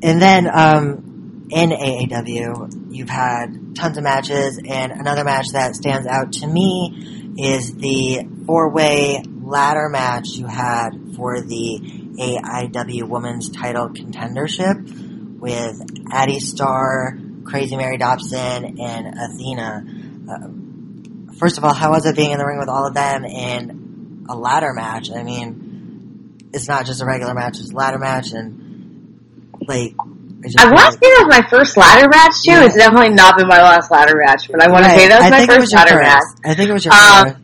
and 0.01 0.22
then 0.22 0.48
um, 0.48 1.48
in 1.51 1.72
AIW, 1.72 2.94
you've 2.96 3.10
had 3.10 3.75
tons 3.75 3.98
of 3.98 4.05
matches, 4.05 4.57
and 4.66 4.94
another 4.94 5.25
match 5.25 5.48
that 5.51 5.75
stands 5.75 6.07
out 6.07 6.31
to 6.33 6.48
me 6.48 7.36
is 7.38 7.74
the 7.75 8.25
four-way 8.46 9.22
ladder 9.48 9.90
match 9.90 10.29
you 10.31 10.46
had 10.48 10.90
for 11.16 11.42
the 11.42 11.79
AIW 12.20 13.07
Women's 13.07 13.50
Title 13.50 13.90
Contendership 13.90 15.40
with 15.40 15.81
Addy 16.12 16.40
Starr, 16.40 17.18
Crazy 17.46 17.77
Mary 17.77 17.98
Dobson, 17.98 18.79
and 18.79 19.07
Athena. 19.18 19.86
Uh, 20.29 21.33
first 21.40 21.57
of 21.57 21.64
all, 21.64 21.74
how 21.74 21.92
was 21.92 22.05
it 22.05 22.16
being 22.16 22.31
in 22.31 22.38
the 22.40 22.46
ring 22.46 22.60
with 22.60 22.70
all 22.70 22.88
of 22.88 22.94
them 22.94 23.24
in 23.25 24.25
a 24.29 24.36
ladder 24.36 24.74
match? 24.74 25.10
I 25.12 25.24
mean, 25.24 26.50
it's 26.53 26.68
not 26.68 26.86
just 26.86 27.01
a 27.01 27.05
regular 27.05 27.33
match; 27.33 27.60
it's 27.60 27.72
a 27.72 27.75
ladder 27.75 28.00
match, 28.00 28.31
and 28.31 29.53
like 29.68 29.94
I, 29.98 30.66
I 30.66 30.72
want 30.72 30.86
to 30.88 30.94
say 30.94 31.00
that 31.01 31.25
was 31.27 31.40
my 31.40 31.50
first 31.50 31.77
ladder 31.77 32.07
match 32.10 32.33
too. 32.44 32.51
Yeah. 32.51 32.66
It's 32.66 32.75
definitely 32.75 33.10
not 33.12 33.38
been 33.38 33.48
my 33.48 33.62
last 33.62 33.90
ladder 33.92 34.16
match, 34.25 34.50
but 34.51 34.62
I 34.62 34.70
want 34.70 34.86
to 34.86 34.92
say 34.92 35.07
that 35.07 35.18
was 35.20 35.25
I 35.25 35.29
my 35.29 35.46
first 35.46 35.60
was 35.62 35.74
ladder 35.74 35.92
first. 35.92 36.03
match. 36.03 36.24
I 36.46 36.55
think 36.55 36.70
it 36.70 36.74
was 36.74 36.86
your 36.86 36.94
Um, 36.94 37.25
first. 37.29 37.38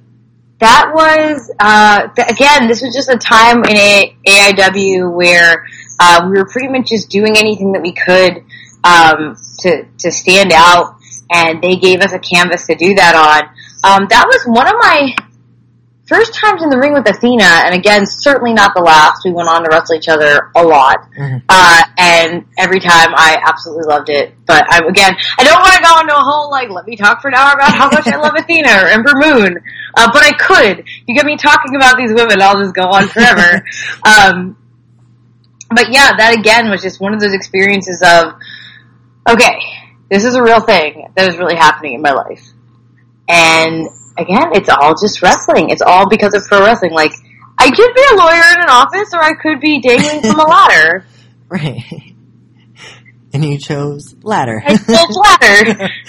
That 0.63 0.91
was 0.95 1.51
uh, 1.59 2.07
th- 2.15 2.29
again. 2.31 2.69
This 2.69 2.81
was 2.81 2.95
just 2.95 3.09
a 3.09 3.17
time 3.17 3.65
in 3.65 3.75
a- 3.75 4.15
AIW 4.25 5.13
where 5.13 5.65
uh, 5.99 6.25
we 6.25 6.37
were 6.39 6.45
pretty 6.45 6.69
much 6.69 6.87
just 6.87 7.09
doing 7.09 7.35
anything 7.35 7.73
that 7.73 7.81
we 7.81 7.91
could 7.91 8.45
um, 8.85 9.35
to 9.59 9.83
to 9.97 10.09
stand 10.09 10.53
out, 10.55 10.95
and 11.29 11.61
they 11.61 11.75
gave 11.75 11.99
us 11.99 12.13
a 12.13 12.19
canvas 12.19 12.65
to 12.67 12.75
do 12.75 12.95
that 12.95 13.13
on. 13.13 13.49
Um, 13.83 14.07
that 14.09 14.25
was 14.25 14.43
one 14.45 14.67
of 14.67 14.75
my 14.79 15.13
first 16.05 16.33
times 16.33 16.61
in 16.61 16.69
the 16.69 16.77
ring 16.77 16.93
with 16.93 17.07
Athena, 17.07 17.63
and 17.65 17.73
again, 17.73 18.05
certainly 18.05 18.53
not 18.53 18.73
the 18.75 18.81
last. 18.81 19.21
We 19.23 19.31
went 19.31 19.47
on 19.47 19.63
to 19.63 19.69
wrestle 19.71 19.95
each 19.95 20.09
other 20.09 20.51
a 20.55 20.63
lot. 20.63 21.09
Mhm. 21.17 21.41
Uh, 21.47 21.83
and 21.97 22.45
every 22.57 22.79
time 22.79 23.13
I 23.15 23.37
absolutely 23.45 23.85
loved 23.85 24.09
it. 24.09 24.35
But 24.45 24.65
I, 24.71 24.79
again, 24.87 25.15
I 25.39 25.43
don't 25.43 25.59
want 25.59 25.73
to 25.73 25.81
go 25.81 25.99
into 26.01 26.15
a 26.15 26.23
whole, 26.23 26.51
like, 26.51 26.69
let 26.69 26.85
me 26.85 26.97
talk 26.97 27.21
for 27.21 27.29
an 27.29 27.35
hour 27.35 27.53
about 27.53 27.73
how 27.73 27.89
much 27.89 28.07
I 28.07 28.17
love 28.17 28.33
Athena 28.35 28.69
or 28.69 28.87
Ember 28.87 29.13
Moon. 29.15 29.57
Uh, 29.95 30.09
but 30.11 30.23
I 30.23 30.31
could. 30.33 30.85
You 31.07 31.15
get 31.15 31.25
me 31.25 31.37
talking 31.37 31.75
about 31.75 31.97
these 31.97 32.11
women, 32.13 32.41
I'll 32.41 32.59
just 32.59 32.75
go 32.75 32.83
on 32.83 33.07
forever. 33.07 33.65
um, 34.05 34.57
but 35.73 35.91
yeah, 35.91 36.11
that 36.17 36.35
again 36.37 36.69
was 36.69 36.81
just 36.81 36.99
one 36.99 37.13
of 37.13 37.19
those 37.19 37.33
experiences 37.33 38.01
of, 38.05 38.33
okay, 39.29 39.57
this 40.11 40.25
is 40.25 40.35
a 40.35 40.43
real 40.43 40.59
thing 40.59 41.11
that 41.15 41.29
is 41.29 41.37
really 41.37 41.55
happening 41.55 41.93
in 41.93 42.01
my 42.01 42.11
life. 42.11 42.45
And 43.27 43.87
again, 44.17 44.51
it's 44.53 44.69
all 44.69 44.93
just 44.99 45.21
wrestling. 45.21 45.69
It's 45.69 45.81
all 45.81 46.09
because 46.09 46.33
of 46.33 46.43
pro 46.47 46.61
wrestling. 46.61 46.91
Like, 46.91 47.13
I 47.57 47.69
could 47.69 47.93
be 47.93 48.03
a 48.11 48.15
lawyer 48.15 48.53
in 48.55 48.61
an 48.61 48.69
office 48.69 49.13
or 49.13 49.21
I 49.21 49.33
could 49.41 49.59
be 49.59 49.79
dangling 49.81 50.21
from 50.21 50.39
a 50.39 50.47
ladder. 50.47 51.05
Right. 51.49 52.15
and 53.31 53.45
you 53.45 53.59
chose 53.59 54.15
ladder. 54.23 54.63
I 54.65 54.75
chose 54.75 55.17
ladder. 55.41 55.89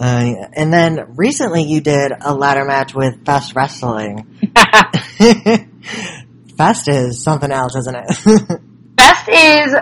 Uh, 0.00 0.32
and 0.52 0.72
then 0.72 1.16
recently 1.16 1.64
you 1.64 1.80
did 1.80 2.12
a 2.20 2.32
ladder 2.32 2.64
match 2.64 2.94
with 2.94 3.24
Fest 3.24 3.56
Wrestling. 3.56 4.26
Fest 6.56 6.88
is 6.88 7.20
something 7.20 7.50
else, 7.50 7.74
isn't 7.74 7.96
it? 7.96 8.60
Best 8.94 9.28
is 9.28 9.74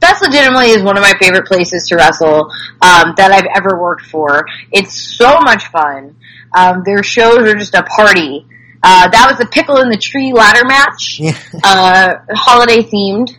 Best 0.00 0.22
legitimately 0.22 0.70
is 0.70 0.82
one 0.82 0.96
of 0.96 1.02
my 1.02 1.12
favorite 1.20 1.46
places 1.46 1.86
to 1.88 1.96
wrestle 1.96 2.50
um, 2.80 3.12
that 3.18 3.30
I've 3.30 3.48
ever 3.54 3.78
worked 3.80 4.06
for. 4.06 4.46
It's 4.72 4.94
so 5.18 5.38
much 5.40 5.66
fun. 5.66 6.16
Um, 6.54 6.82
their 6.84 7.02
shows 7.02 7.38
are 7.38 7.54
just 7.54 7.74
a 7.74 7.82
party. 7.82 8.46
Uh, 8.82 9.08
that 9.08 9.26
was 9.28 9.38
the 9.38 9.46
pickle 9.46 9.78
in 9.78 9.88
the 9.88 9.96
tree 9.96 10.32
ladder 10.32 10.64
match, 10.64 11.18
yeah. 11.20 11.36
uh, 11.64 12.14
holiday 12.30 12.82
themed, 12.82 13.36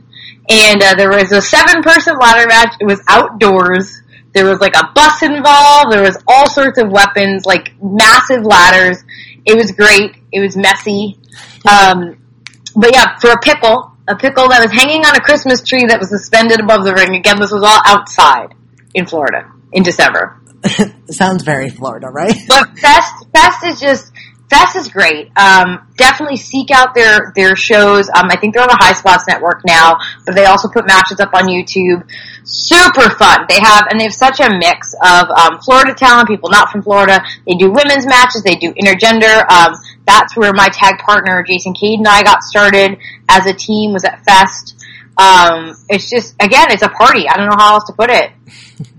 and 0.50 0.82
uh, 0.84 0.96
there 0.96 1.10
was 1.10 1.32
a 1.32 1.42
seven 1.42 1.82
person 1.82 2.18
ladder 2.20 2.48
match. 2.48 2.76
It 2.80 2.86
was 2.86 3.02
outdoors. 3.08 4.02
There 4.34 4.46
was 4.46 4.60
like 4.60 4.76
a 4.76 4.92
bus 4.94 5.24
involved. 5.24 5.92
There 5.92 6.04
was 6.04 6.18
all 6.28 6.50
sorts 6.50 6.78
of 6.78 6.92
weapons, 6.92 7.46
like 7.46 7.74
massive 7.82 8.44
ladders. 8.44 9.04
It 9.46 9.56
was 9.56 9.72
great. 9.72 10.18
It 10.32 10.40
was 10.42 10.56
messy. 10.56 11.18
Um, 11.68 12.22
but 12.76 12.94
yeah, 12.94 13.18
for 13.18 13.32
a 13.32 13.40
pickle, 13.40 13.92
a 14.08 14.16
pickle 14.16 14.50
that 14.50 14.62
was 14.62 14.72
hanging 14.72 15.06
on 15.06 15.16
a 15.16 15.20
Christmas 15.20 15.64
tree 15.64 15.86
that 15.88 16.00
was 16.00 16.10
suspended 16.10 16.60
above 16.60 16.84
the 16.84 16.94
ring. 16.94 17.16
Again, 17.16 17.40
this 17.40 17.52
was 17.52 17.64
all 17.64 17.82
outside 17.86 18.54
in 18.94 19.06
Florida 19.06 19.52
in 19.72 19.84
December. 19.84 20.39
Sounds 21.10 21.44
very 21.44 21.70
Florida, 21.70 22.08
right? 22.08 22.36
But 22.48 22.78
Fest, 22.80 23.26
Fest 23.34 23.66
is 23.66 23.80
just, 23.80 24.12
Fest 24.50 24.76
is 24.76 24.90
great. 24.90 25.32
Um, 25.38 25.88
definitely 25.96 26.38
seek 26.38 26.72
out 26.72 26.96
their, 26.96 27.32
their 27.36 27.56
shows. 27.56 28.10
Um, 28.10 28.26
I 28.30 28.38
think 28.38 28.54
they're 28.54 28.64
on 28.64 28.70
the 28.70 28.78
High 28.80 28.94
Spots 28.94 29.26
Network 29.28 29.62
now, 29.66 29.98
but 30.26 30.36
they 30.36 30.46
also 30.46 30.68
put 30.68 30.88
matches 30.88 31.20
up 31.20 31.30
on 31.34 31.44
YouTube. 31.44 32.04
Super 32.44 33.10
fun. 33.12 33.46
They 33.48 33.60
have, 33.60 33.88
and 33.92 34.00
they 34.00 34.06
have 34.06 34.14
such 34.14 34.40
a 34.40 34.50
mix 34.50 34.94
of, 35.06 35.30
um, 35.30 35.60
Florida 35.62 35.94
talent, 35.94 36.28
people 36.28 36.50
not 36.50 36.72
from 36.72 36.82
Florida. 36.82 37.24
They 37.48 37.54
do 37.56 37.70
women's 37.72 38.08
matches, 38.08 38.44
they 38.44 38.56
do 38.56 38.74
intergender. 38.74 39.50
Um, 39.52 39.76
that's 40.06 40.36
where 40.36 40.52
my 40.54 40.70
tag 40.70 40.98
partner, 40.98 41.44
Jason 41.48 41.74
Cade 41.74 42.00
and 42.00 42.08
I 42.08 42.24
got 42.24 42.42
started 42.42 42.98
as 43.30 43.46
a 43.46 43.54
team, 43.54 43.94
was 43.94 44.04
at 44.04 44.26
Fest. 44.26 44.84
Um, 45.18 45.76
it's 45.90 46.10
just, 46.10 46.34
again, 46.42 46.68
it's 46.72 46.82
a 46.82 46.90
party. 46.90 47.30
I 47.30 47.38
don't 47.38 47.48
know 47.50 47.58
how 47.58 47.76
else 47.76 47.86
to 47.86 47.94
put 47.94 48.10
it. 48.10 48.32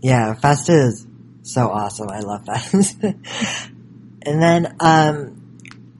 Yeah, 0.00 0.34
Fest 0.34 0.68
is 0.68 1.06
so 1.42 1.68
awesome. 1.68 2.08
I 2.10 2.20
love 2.20 2.44
Fest. 2.46 3.02
and 3.02 4.42
then, 4.42 4.76
um, 4.80 5.58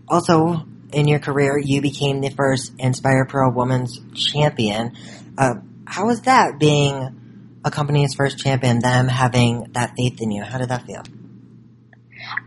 also 0.09 0.67
in 0.93 1.09
your 1.09 1.19
career, 1.19 1.59
you 1.59 1.81
became 1.81 2.21
the 2.21 2.31
first 2.31 2.73
Inspire 2.79 3.25
Pro 3.25 3.51
Women's 3.51 4.01
Champion. 4.15 4.93
Uh, 5.37 5.55
how 5.87 6.07
was 6.07 6.23
that 6.23 6.59
being 6.59 7.61
a 7.65 7.71
company's 7.71 8.15
first 8.15 8.39
champion, 8.39 8.79
them 8.79 9.09
having 9.09 9.73
that 9.73 9.95
faith 9.97 10.21
in 10.21 10.31
you? 10.31 10.43
How 10.43 10.59
did 10.59 10.69
that 10.69 10.87
feel? 10.87 11.03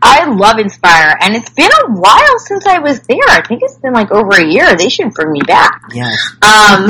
I 0.02 0.26
love 0.26 0.58
Inspire, 0.58 1.14
and 1.20 1.36
it's 1.36 1.50
been 1.50 1.70
a 1.70 1.92
while 1.92 2.38
since 2.38 2.66
I 2.66 2.78
was 2.78 3.00
there. 3.02 3.28
I 3.28 3.42
think 3.46 3.62
it's 3.62 3.78
been 3.78 3.92
like 3.92 4.10
over 4.10 4.32
a 4.32 4.46
year. 4.46 4.76
They 4.76 4.88
should 4.88 5.12
bring 5.12 5.32
me 5.32 5.40
back. 5.46 5.82
Yes. 5.92 6.32
Um, 6.42 6.88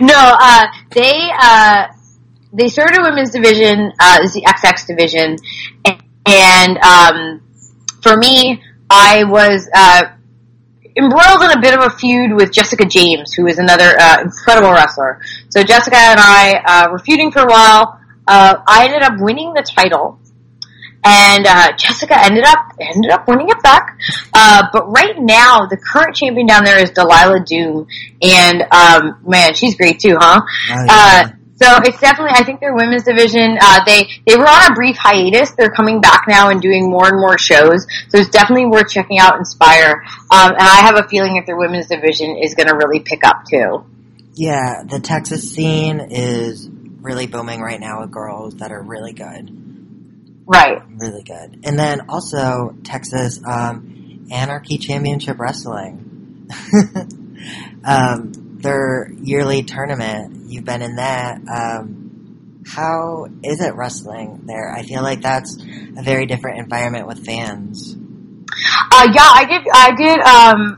no, 0.06 0.14
uh, 0.16 0.66
they 0.90 1.30
uh, 1.38 1.86
they 2.52 2.68
started 2.68 3.00
a 3.00 3.02
women's 3.02 3.30
division. 3.30 3.92
Uh, 3.98 4.18
it's 4.22 4.34
the 4.34 4.42
XX 4.42 4.86
division, 4.86 5.36
and, 5.84 6.02
and 6.26 6.78
um, 6.78 7.42
for 8.02 8.16
me, 8.16 8.62
I 8.90 9.24
was 9.24 9.68
uh, 9.74 10.02
embroiled 10.96 11.42
in 11.42 11.58
a 11.58 11.60
bit 11.60 11.74
of 11.74 11.84
a 11.84 11.90
feud 11.90 12.32
with 12.34 12.52
Jessica 12.52 12.84
James, 12.84 13.32
who 13.32 13.46
is 13.46 13.58
another 13.58 13.96
uh, 13.98 14.22
incredible 14.22 14.70
wrestler. 14.70 15.20
So 15.48 15.62
Jessica 15.62 15.96
and 15.96 16.20
I 16.20 16.62
uh, 16.66 16.90
were 16.90 16.98
feuding 16.98 17.30
for 17.30 17.40
a 17.40 17.46
while. 17.46 17.98
Uh, 18.26 18.56
I 18.66 18.84
ended 18.84 19.02
up 19.02 19.14
winning 19.18 19.52
the 19.54 19.62
title, 19.62 20.18
and 21.04 21.46
uh, 21.46 21.72
Jessica 21.76 22.22
ended 22.22 22.44
up 22.44 22.58
ended 22.78 23.10
up 23.10 23.26
winning 23.26 23.48
it 23.48 23.62
back. 23.62 23.98
Uh, 24.32 24.64
but 24.72 24.90
right 24.90 25.18
now, 25.18 25.66
the 25.66 25.76
current 25.76 26.14
champion 26.14 26.46
down 26.46 26.64
there 26.64 26.78
is 26.78 26.90
Delilah 26.90 27.44
Doom, 27.44 27.86
and 28.20 28.62
um, 28.70 29.18
man, 29.26 29.54
she's 29.54 29.76
great 29.76 29.98
too, 29.98 30.16
huh? 30.20 30.42
Oh, 30.70 30.84
yeah. 30.86 31.32
So 31.62 31.78
it's 31.84 32.00
definitely, 32.00 32.32
I 32.34 32.42
think 32.42 32.58
their 32.58 32.74
women's 32.74 33.04
division, 33.04 33.56
uh, 33.60 33.84
they, 33.86 34.08
they 34.26 34.36
were 34.36 34.48
on 34.48 34.72
a 34.72 34.74
brief 34.74 34.96
hiatus. 34.96 35.52
They're 35.52 35.70
coming 35.70 36.00
back 36.00 36.24
now 36.26 36.50
and 36.50 36.60
doing 36.60 36.90
more 36.90 37.06
and 37.06 37.20
more 37.20 37.38
shows. 37.38 37.86
So 38.08 38.18
it's 38.18 38.30
definitely 38.30 38.66
worth 38.66 38.90
checking 38.90 39.20
out 39.20 39.38
Inspire. 39.38 40.02
Um, 40.32 40.50
and 40.50 40.60
I 40.60 40.80
have 40.80 40.98
a 40.98 41.06
feeling 41.08 41.34
that 41.34 41.46
their 41.46 41.56
women's 41.56 41.86
division 41.86 42.36
is 42.36 42.54
going 42.54 42.66
to 42.66 42.74
really 42.74 42.98
pick 42.98 43.24
up 43.24 43.44
too. 43.48 43.86
Yeah, 44.34 44.82
the 44.84 44.98
Texas 44.98 45.52
scene 45.52 46.00
is 46.10 46.68
really 46.68 47.28
booming 47.28 47.60
right 47.60 47.78
now 47.78 48.00
with 48.00 48.10
girls 48.10 48.56
that 48.56 48.72
are 48.72 48.82
really 48.82 49.12
good. 49.12 49.62
Right. 50.44 50.82
Really 50.96 51.22
good. 51.22 51.60
And 51.64 51.78
then 51.78 52.08
also 52.08 52.74
Texas 52.82 53.40
um, 53.46 54.26
Anarchy 54.32 54.78
Championship 54.78 55.38
Wrestling. 55.38 56.48
um, 57.84 58.32
their 58.62 59.10
yearly 59.22 59.62
tournament. 59.62 60.50
You've 60.50 60.64
been 60.64 60.82
in 60.82 60.96
that. 60.96 61.40
Um, 61.48 62.62
how 62.66 63.26
is 63.42 63.60
it 63.60 63.74
wrestling 63.74 64.42
there? 64.46 64.72
I 64.72 64.82
feel 64.82 65.02
like 65.02 65.20
that's 65.20 65.56
a 65.60 66.02
very 66.02 66.26
different 66.26 66.58
environment 66.58 67.06
with 67.06 67.24
fans. 67.24 67.96
Uh, 68.92 69.08
yeah, 69.12 69.30
I 69.34 69.44
did, 69.44 69.66
I 69.72 69.94
did, 69.96 70.20
um, 70.20 70.76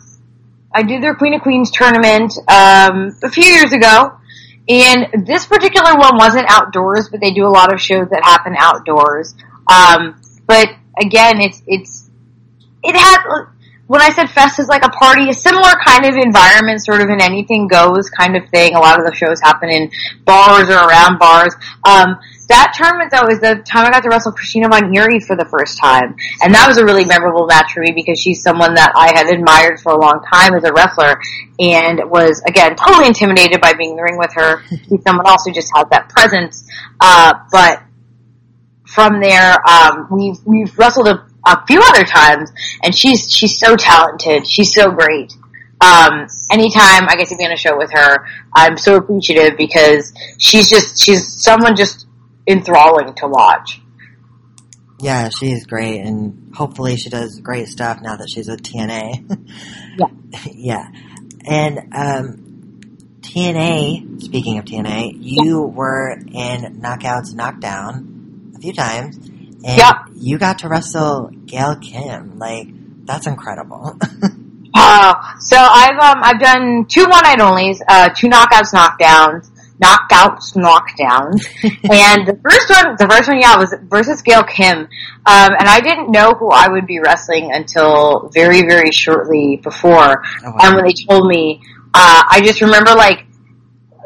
I 0.75 0.83
did 0.83 1.03
their 1.03 1.14
Queen 1.14 1.35
of 1.35 1.42
Queens 1.42 1.70
tournament, 1.70 2.33
um, 2.49 3.16
a 3.23 3.31
few 3.31 3.44
years 3.44 3.73
ago. 3.73 4.18
And 4.66 5.27
this 5.27 5.44
particular 5.44 5.94
one 5.97 6.16
wasn't 6.16 6.47
outdoors, 6.49 7.11
but 7.11 7.20
they 7.20 7.35
do 7.35 7.47
a 7.47 7.53
lot 7.53 7.73
of 7.73 7.81
shows 7.81 8.09
that 8.11 8.25
happen 8.25 8.55
outdoors. 8.59 9.35
Um, 9.66 10.20
but 10.47 10.68
again, 10.99 11.40
it's, 11.40 11.62
it's, 11.66 12.09
it 12.83 12.97
had, 12.97 13.18
when 13.87 14.01
I 14.01 14.11
said 14.11 14.31
fest 14.31 14.59
is 14.59 14.68
like 14.68 14.85
a 14.85 14.88
party, 14.88 15.29
a 15.29 15.35
similar 15.35 15.73
kind 15.85 16.07
of 16.07 16.14
environment, 16.16 16.83
sort 16.83 17.03
of 17.03 17.09
an 17.09 17.20
anything 17.20 17.68
goes 17.68 18.09
kind 18.09 18.37
of 18.37 18.49
thing. 18.49 18.75
A 18.75 18.79
lot 18.79 18.99
of 18.99 19.05
the 19.05 19.14
shows 19.14 19.40
happen 19.42 19.68
in 19.68 19.90
bars 20.25 20.68
or 20.70 20.77
around 20.77 21.18
bars. 21.18 21.55
Um, 21.85 22.16
that 22.49 22.73
tournament 22.77 23.11
though 23.11 23.29
is 23.29 23.40
the 23.40 23.62
time 23.64 23.87
I 23.87 23.90
got 23.90 24.03
to 24.03 24.09
wrestle 24.09 24.33
Christina 24.33 24.68
Von 24.68 24.94
Eerie 24.94 25.20
for 25.20 25.37
the 25.37 25.44
first 25.44 25.79
time. 25.79 26.16
And 26.42 26.55
that 26.55 26.66
was 26.68 26.79
a 26.79 26.85
really 26.85 27.05
memorable 27.05 27.47
match 27.47 27.73
for 27.73 27.81
me 27.81 27.92
because 27.94 28.18
she's 28.18 28.42
someone 28.42 28.75
that 28.75 28.92
I 28.97 29.12
had 29.16 29.29
admired 29.29 29.81
for 29.81 29.92
a 29.92 29.99
long 29.99 30.25
time 30.33 30.55
as 30.55 30.64
a 30.64 30.73
wrestler 30.73 31.20
and 31.59 32.01
was 32.11 32.42
again 32.47 32.77
totally 32.77 33.07
intimidated 33.07 33.61
by 33.61 33.75
being 33.75 33.90
in 33.90 33.97
the 33.97 34.03
ring 34.03 34.18
with 34.18 34.33
her. 34.35 34.62
She's 34.88 35.03
someone 35.03 35.27
else 35.27 35.44
who 35.47 35.53
just 35.53 35.70
has 35.75 35.87
that 35.90 36.09
presence. 36.09 36.68
Uh, 37.01 37.35
but 37.51 37.83
from 38.87 39.20
there, 39.20 39.57
um, 39.68 40.09
we've, 40.11 40.37
we've 40.44 40.79
wrestled 40.79 41.09
a 41.09 41.27
a 41.46 41.66
few 41.66 41.80
other 41.83 42.04
times, 42.04 42.52
and 42.83 42.94
she's 42.94 43.30
she's 43.30 43.59
so 43.59 43.76
talented. 43.76 44.46
She's 44.46 44.72
so 44.72 44.90
great. 44.90 45.35
Um, 45.80 46.26
anytime 46.50 47.09
I 47.09 47.16
get 47.16 47.28
to 47.28 47.37
be 47.37 47.44
on 47.44 47.52
a 47.52 47.57
show 47.57 47.76
with 47.76 47.90
her, 47.92 48.26
I'm 48.54 48.76
so 48.78 48.96
appreciative 48.96 49.59
because 49.59 50.14
she's 50.38 50.70
just 50.70 51.02
she's 51.02 51.42
someone 51.42 51.76
just 51.76 52.07
enthralling 52.46 53.14
to 53.14 53.26
watch. 53.26 53.80
Yeah, 55.00 55.28
she 55.28 55.50
is 55.50 55.66
great, 55.66 56.00
and 56.00 56.54
hopefully 56.54 56.96
she 56.96 57.11
does 57.11 57.40
great 57.40 57.68
stuff 57.68 58.00
now 58.00 58.16
that 58.16 58.30
she's 58.30 58.48
with 58.48 58.62
TNA. 58.62 59.48
yeah, 59.98 60.07
yeah, 60.52 60.88
and 61.44 61.78
um, 61.94 62.44
TNA. 63.20 64.22
Speaking 64.22 64.59
of 64.59 64.64
TNA, 64.64 65.16
you 65.20 65.66
yeah. 65.66 65.74
were 65.74 66.12
in 66.12 66.80
Knockouts 66.80 67.35
Knockdown 67.35 68.52
a 68.57 68.61
few 68.61 68.72
times. 68.72 69.30
And 69.64 69.79
yep. 69.79 69.96
you 70.14 70.37
got 70.37 70.59
to 70.59 70.68
wrestle 70.68 71.31
Gail 71.46 71.77
Kim. 71.77 72.38
Like, 72.38 72.68
that's 73.07 73.27
incredible. 73.27 73.98
uh, 74.74 75.14
so 75.40 75.57
I've, 75.59 75.98
um, 75.98 76.20
I've 76.22 76.38
done 76.38 76.85
two 76.87 77.05
one 77.05 77.22
night 77.22 77.38
onlys, 77.38 77.81
uh, 77.88 78.11
two 78.11 78.29
knockouts, 78.29 78.74
knockdowns, 78.74 79.50
knockouts, 79.83 80.55
knockdowns. 80.55 81.46
and 81.90 82.29
the 82.29 82.38
first 82.42 82.68
one, 82.68 82.96
the 82.98 83.09
first 83.09 83.27
one, 83.27 83.40
yeah, 83.40 83.57
was 83.57 83.74
versus 83.85 84.20
Gail 84.20 84.42
Kim. 84.42 84.81
Um, 84.81 84.88
and 85.24 85.66
I 85.66 85.81
didn't 85.81 86.11
know 86.11 86.33
who 86.33 86.50
I 86.50 86.68
would 86.68 86.87
be 86.87 87.00
wrestling 87.00 87.50
until 87.50 88.29
very, 88.35 88.68
very 88.68 88.90
shortly 88.92 89.57
before. 89.57 90.22
Oh, 90.44 90.50
wow. 90.50 90.59
And 90.61 90.77
when 90.77 90.85
they 90.85 90.92
told 91.09 91.27
me, 91.27 91.62
uh, 91.94 92.22
I 92.29 92.42
just 92.44 92.61
remember 92.61 92.94
like, 92.94 93.24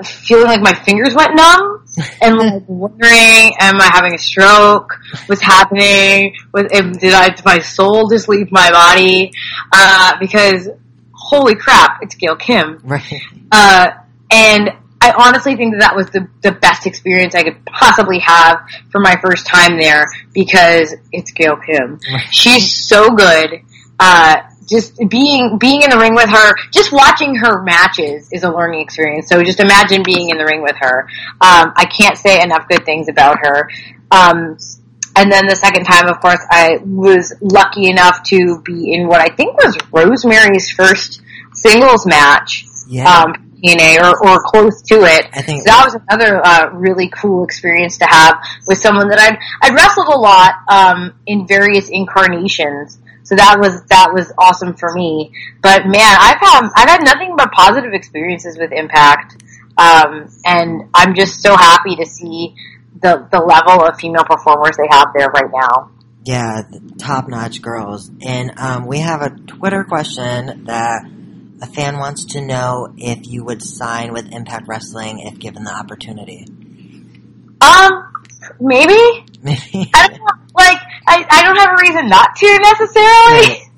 feeling 0.04 0.46
like 0.46 0.60
my 0.60 0.74
fingers 0.84 1.16
went 1.16 1.34
numb 1.34 1.77
and 2.20 2.36
like 2.36 2.62
wondering, 2.66 3.52
am 3.58 3.80
I 3.80 3.90
having 3.92 4.14
a 4.14 4.18
stroke? 4.18 4.98
What's 5.26 5.42
happening? 5.42 6.36
Was, 6.52 6.66
did 6.70 7.14
I, 7.14 7.30
did 7.30 7.44
my 7.44 7.58
soul 7.60 8.08
just 8.08 8.28
leave 8.28 8.50
my 8.52 8.70
body? 8.70 9.32
Uh, 9.72 10.14
because 10.20 10.68
holy 11.12 11.54
crap, 11.54 11.98
it's 12.02 12.14
Gail 12.14 12.36
Kim. 12.36 12.80
Right. 12.84 13.02
Uh, 13.50 13.90
and 14.30 14.70
I 15.00 15.12
honestly 15.16 15.56
think 15.56 15.74
that 15.74 15.80
that 15.80 15.96
was 15.96 16.10
the, 16.10 16.28
the 16.42 16.52
best 16.52 16.86
experience 16.86 17.34
I 17.34 17.42
could 17.44 17.64
possibly 17.66 18.18
have 18.20 18.60
for 18.90 19.00
my 19.00 19.16
first 19.22 19.46
time 19.46 19.78
there 19.78 20.06
because 20.32 20.94
it's 21.12 21.30
Gail 21.32 21.56
Kim. 21.56 22.00
Right. 22.12 22.26
She's 22.30 22.88
so 22.88 23.10
good. 23.10 23.62
Uh, 23.98 24.36
just 24.68 24.96
being 25.08 25.58
being 25.58 25.82
in 25.82 25.90
the 25.90 25.98
ring 25.98 26.14
with 26.14 26.28
her, 26.28 26.54
just 26.72 26.92
watching 26.92 27.34
her 27.36 27.62
matches 27.62 28.28
is 28.32 28.44
a 28.44 28.50
learning 28.50 28.80
experience. 28.80 29.28
So 29.28 29.42
just 29.42 29.60
imagine 29.60 30.02
being 30.02 30.30
in 30.30 30.38
the 30.38 30.44
ring 30.44 30.62
with 30.62 30.76
her. 30.78 31.08
Um, 31.40 31.72
I 31.76 31.86
can't 31.86 32.16
say 32.16 32.42
enough 32.42 32.68
good 32.68 32.84
things 32.84 33.08
about 33.08 33.38
her. 33.40 33.70
Um, 34.10 34.58
and 35.16 35.32
then 35.32 35.46
the 35.48 35.56
second 35.56 35.84
time, 35.84 36.08
of 36.08 36.20
course, 36.20 36.40
I 36.50 36.78
was 36.84 37.34
lucky 37.40 37.90
enough 37.90 38.22
to 38.24 38.60
be 38.62 38.92
in 38.92 39.08
what 39.08 39.20
I 39.20 39.34
think 39.34 39.56
was 39.56 39.76
Rosemary's 39.90 40.70
first 40.70 41.22
singles 41.54 42.06
match. 42.06 42.64
Yeah. 42.86 43.10
Um, 43.10 43.48
TNA 43.58 44.00
or, 44.00 44.28
or 44.28 44.38
close 44.44 44.82
to 44.82 45.02
it. 45.02 45.26
I 45.32 45.42
think 45.42 45.66
so 45.66 45.72
that 45.72 45.84
was 45.84 46.00
another 46.08 46.40
uh, 46.44 46.70
really 46.74 47.08
cool 47.08 47.42
experience 47.42 47.98
to 47.98 48.06
have 48.06 48.38
with 48.68 48.78
someone 48.78 49.08
that 49.08 49.18
I'd 49.18 49.36
I'd 49.60 49.74
wrestled 49.74 50.06
a 50.06 50.16
lot 50.16 50.54
um, 50.68 51.14
in 51.26 51.46
various 51.46 51.88
incarnations. 51.88 52.98
So 53.28 53.36
that 53.36 53.60
was 53.60 53.82
that 53.90 54.08
was 54.14 54.32
awesome 54.38 54.74
for 54.74 54.90
me. 54.94 55.32
But 55.60 55.84
man, 55.84 56.16
I've 56.18 56.40
had 56.40 56.70
I've 56.74 56.88
had 56.88 57.04
nothing 57.04 57.34
but 57.36 57.52
positive 57.52 57.92
experiences 57.92 58.56
with 58.56 58.72
Impact, 58.72 59.44
um, 59.76 60.32
and 60.46 60.88
I'm 60.94 61.14
just 61.14 61.42
so 61.42 61.54
happy 61.54 61.96
to 61.96 62.06
see 62.06 62.54
the 63.02 63.28
the 63.30 63.40
level 63.40 63.84
of 63.84 64.00
female 64.00 64.24
performers 64.24 64.78
they 64.78 64.88
have 64.90 65.08
there 65.14 65.28
right 65.28 65.50
now. 65.52 65.90
Yeah, 66.24 66.62
top 66.96 67.28
notch 67.28 67.60
girls. 67.60 68.10
And 68.22 68.58
um, 68.58 68.86
we 68.86 69.00
have 69.00 69.20
a 69.20 69.28
Twitter 69.28 69.84
question 69.84 70.64
that 70.64 71.04
a 71.60 71.66
fan 71.66 71.98
wants 71.98 72.24
to 72.32 72.40
know 72.40 72.94
if 72.96 73.26
you 73.26 73.44
would 73.44 73.62
sign 73.62 74.14
with 74.14 74.32
Impact 74.32 74.68
Wrestling 74.68 75.18
if 75.18 75.38
given 75.38 75.64
the 75.64 75.74
opportunity. 75.74 76.46
Um, 77.60 78.12
maybe. 78.58 79.26
Maybe. 79.42 79.90
I 79.94 80.08
don't 80.08 80.18
know. 80.18 80.44
Like, 80.54 80.80
I, 81.08 81.24
I 81.30 81.42
don't 81.42 81.56
have 81.56 81.72
a 81.72 81.78
reason 81.80 82.08
not 82.08 82.36
to 82.36 82.58
necessarily. 82.62 83.64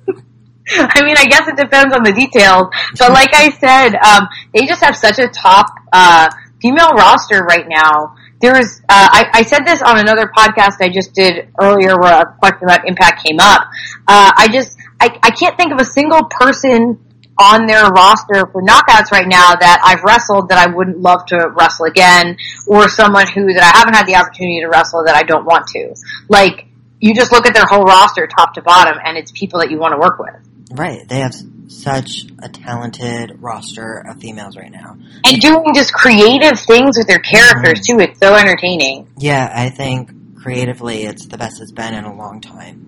I 0.73 1.05
mean, 1.05 1.17
I 1.17 1.27
guess 1.27 1.49
it 1.49 1.57
depends 1.57 1.95
on 1.95 2.03
the 2.03 2.13
details. 2.13 2.69
But 2.99 3.13
like 3.13 3.35
I 3.35 3.51
said, 3.51 3.97
um, 3.97 4.29
they 4.55 4.67
just 4.67 4.83
have 4.83 4.97
such 4.97 5.19
a 5.19 5.29
top 5.29 5.67
uh, 5.93 6.31
female 6.61 6.91
roster 6.91 7.43
right 7.43 7.67
now. 7.69 8.15
There 8.41 8.55
was, 8.55 8.81
uh, 8.89 9.09
I, 9.13 9.31
I 9.35 9.43
said 9.43 9.67
this 9.67 9.83
on 9.83 9.99
another 9.99 10.31
podcast 10.35 10.81
I 10.81 10.89
just 10.89 11.13
did 11.13 11.49
earlier 11.61 11.99
where 11.99 12.23
a 12.23 12.37
question 12.39 12.65
about 12.65 12.89
Impact 12.89 13.25
came 13.25 13.39
up. 13.39 13.63
Uh, 14.09 14.33
I 14.37 14.49
just, 14.51 14.79
I, 15.01 15.19
I 15.23 15.31
can't 15.31 15.57
think 15.57 15.73
of 15.73 15.79
a 15.79 15.85
single 15.85 16.25
person 16.25 16.99
on 17.39 17.67
their 17.67 17.89
roster 17.89 18.47
for 18.53 18.63
knockouts 18.63 19.11
right 19.11 19.27
now 19.27 19.55
that 19.55 19.81
I've 19.83 20.05
wrestled 20.05 20.51
that 20.51 20.59
I 20.59 20.73
wouldn't 20.73 21.01
love 21.01 21.25
to 21.27 21.51
wrestle 21.57 21.87
again, 21.87 22.37
or 22.67 22.89
someone 22.89 23.27
who 23.27 23.53
that 23.55 23.63
I 23.63 23.79
haven't 23.79 23.95
had 23.95 24.07
the 24.07 24.17
opportunity 24.17 24.61
to 24.61 24.69
wrestle 24.69 25.05
that 25.07 25.17
I 25.17 25.23
don't 25.23 25.47
want 25.47 25.67
to. 25.69 25.95
Like, 26.29 26.67
you 27.01 27.15
just 27.15 27.33
look 27.33 27.47
at 27.47 27.55
their 27.55 27.67
whole 27.67 27.85
roster 27.85 28.27
top 28.27 28.55
to 28.55 28.63
bottom 28.63 28.99
and 29.05 29.17
it's 29.17 29.33
people 29.33 29.61
that 29.61 29.71
you 29.71 29.79
want 29.79 29.93
to 29.93 29.99
work 29.99 30.19
with. 30.19 30.35
Right. 30.73 31.09
They 31.09 31.21
have 31.21 31.35
such 31.69 32.27
a 32.43 32.49
talented 32.49 33.41
roster 33.41 34.05
of 34.09 34.21
females 34.21 34.57
right 34.57 34.71
now. 34.71 34.97
And 35.25 35.41
doing 35.41 35.73
just 35.75 35.93
creative 35.93 36.59
things 36.61 36.97
with 36.99 37.07
their 37.07 37.19
characters 37.19 37.87
too. 37.87 37.99
It's 38.01 38.19
so 38.19 38.35
entertaining. 38.35 39.09
Yeah, 39.19 39.51
I 39.53 39.71
think 39.71 40.37
creatively 40.37 41.05
it's 41.05 41.27
the 41.27 41.39
best 41.39 41.61
it's 41.61 41.73
been 41.73 41.95
in 41.95 42.05
a 42.05 42.15
long 42.15 42.41
time. 42.41 42.87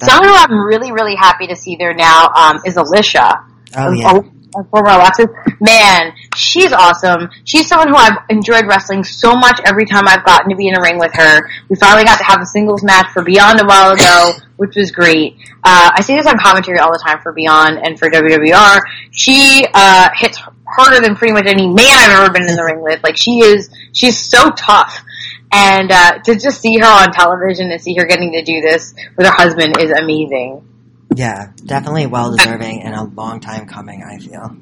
Someone 0.00 0.28
who 0.28 0.34
I'm 0.34 0.66
really, 0.66 0.92
really 0.92 1.14
happy 1.14 1.46
to 1.48 1.56
see 1.56 1.76
there 1.76 1.94
now 1.94 2.28
um, 2.28 2.60
is 2.64 2.76
Alisha. 2.76 3.44
oh 3.76 3.92
yeah, 3.92 4.16
a 4.16 4.22
former 4.70 4.90
Alexxis. 4.90 5.28
Man, 5.60 6.12
she's 6.36 6.72
awesome. 6.72 7.28
She's 7.44 7.66
someone 7.66 7.88
who 7.88 7.96
I've 7.96 8.18
enjoyed 8.30 8.66
wrestling 8.66 9.04
so 9.04 9.34
much 9.34 9.60
every 9.64 9.86
time 9.86 10.04
I've 10.06 10.24
gotten 10.24 10.50
to 10.50 10.56
be 10.56 10.68
in 10.68 10.76
a 10.76 10.80
ring 10.80 10.98
with 10.98 11.12
her. 11.14 11.48
We 11.68 11.76
finally 11.76 12.04
got 12.04 12.18
to 12.18 12.24
have 12.24 12.40
a 12.40 12.46
singles 12.46 12.82
match 12.84 13.06
for 13.12 13.22
Beyond 13.22 13.60
a 13.60 13.66
while 13.66 13.92
ago, 13.92 14.32
which 14.56 14.76
was 14.76 14.90
great. 14.90 15.36
Uh, 15.64 15.90
I 15.94 16.00
see 16.02 16.14
this 16.14 16.26
on 16.26 16.38
commentary 16.38 16.78
all 16.78 16.92
the 16.92 17.02
time 17.04 17.20
for 17.22 17.32
Beyond 17.32 17.78
and 17.84 17.98
for 17.98 18.08
WWR. 18.08 18.80
She 19.10 19.66
uh, 19.74 20.10
hits 20.14 20.38
harder 20.66 21.00
than 21.00 21.16
pretty 21.16 21.32
much 21.32 21.46
any 21.46 21.66
man 21.66 21.98
I've 21.98 22.20
ever 22.20 22.32
been 22.32 22.48
in 22.48 22.56
the 22.56 22.64
ring 22.64 22.82
with. 22.82 23.02
Like 23.02 23.16
she 23.16 23.40
is, 23.40 23.70
she's 23.92 24.30
so 24.30 24.50
tough. 24.50 25.04
And 25.52 25.92
uh, 25.92 26.18
to 26.24 26.34
just 26.34 26.60
see 26.60 26.78
her 26.78 26.86
on 26.86 27.12
television 27.12 27.70
and 27.70 27.80
see 27.80 27.94
her 27.94 28.04
getting 28.06 28.32
to 28.32 28.42
do 28.42 28.60
this 28.60 28.92
with 29.16 29.26
her 29.26 29.32
husband 29.32 29.76
is 29.78 29.90
amazing. 29.90 30.66
Yeah, 31.14 31.52
definitely 31.64 32.06
well 32.06 32.34
deserving 32.36 32.82
and 32.82 32.94
a 32.94 33.04
long 33.04 33.40
time 33.40 33.66
coming. 33.66 34.02
I 34.02 34.18
feel. 34.18 34.56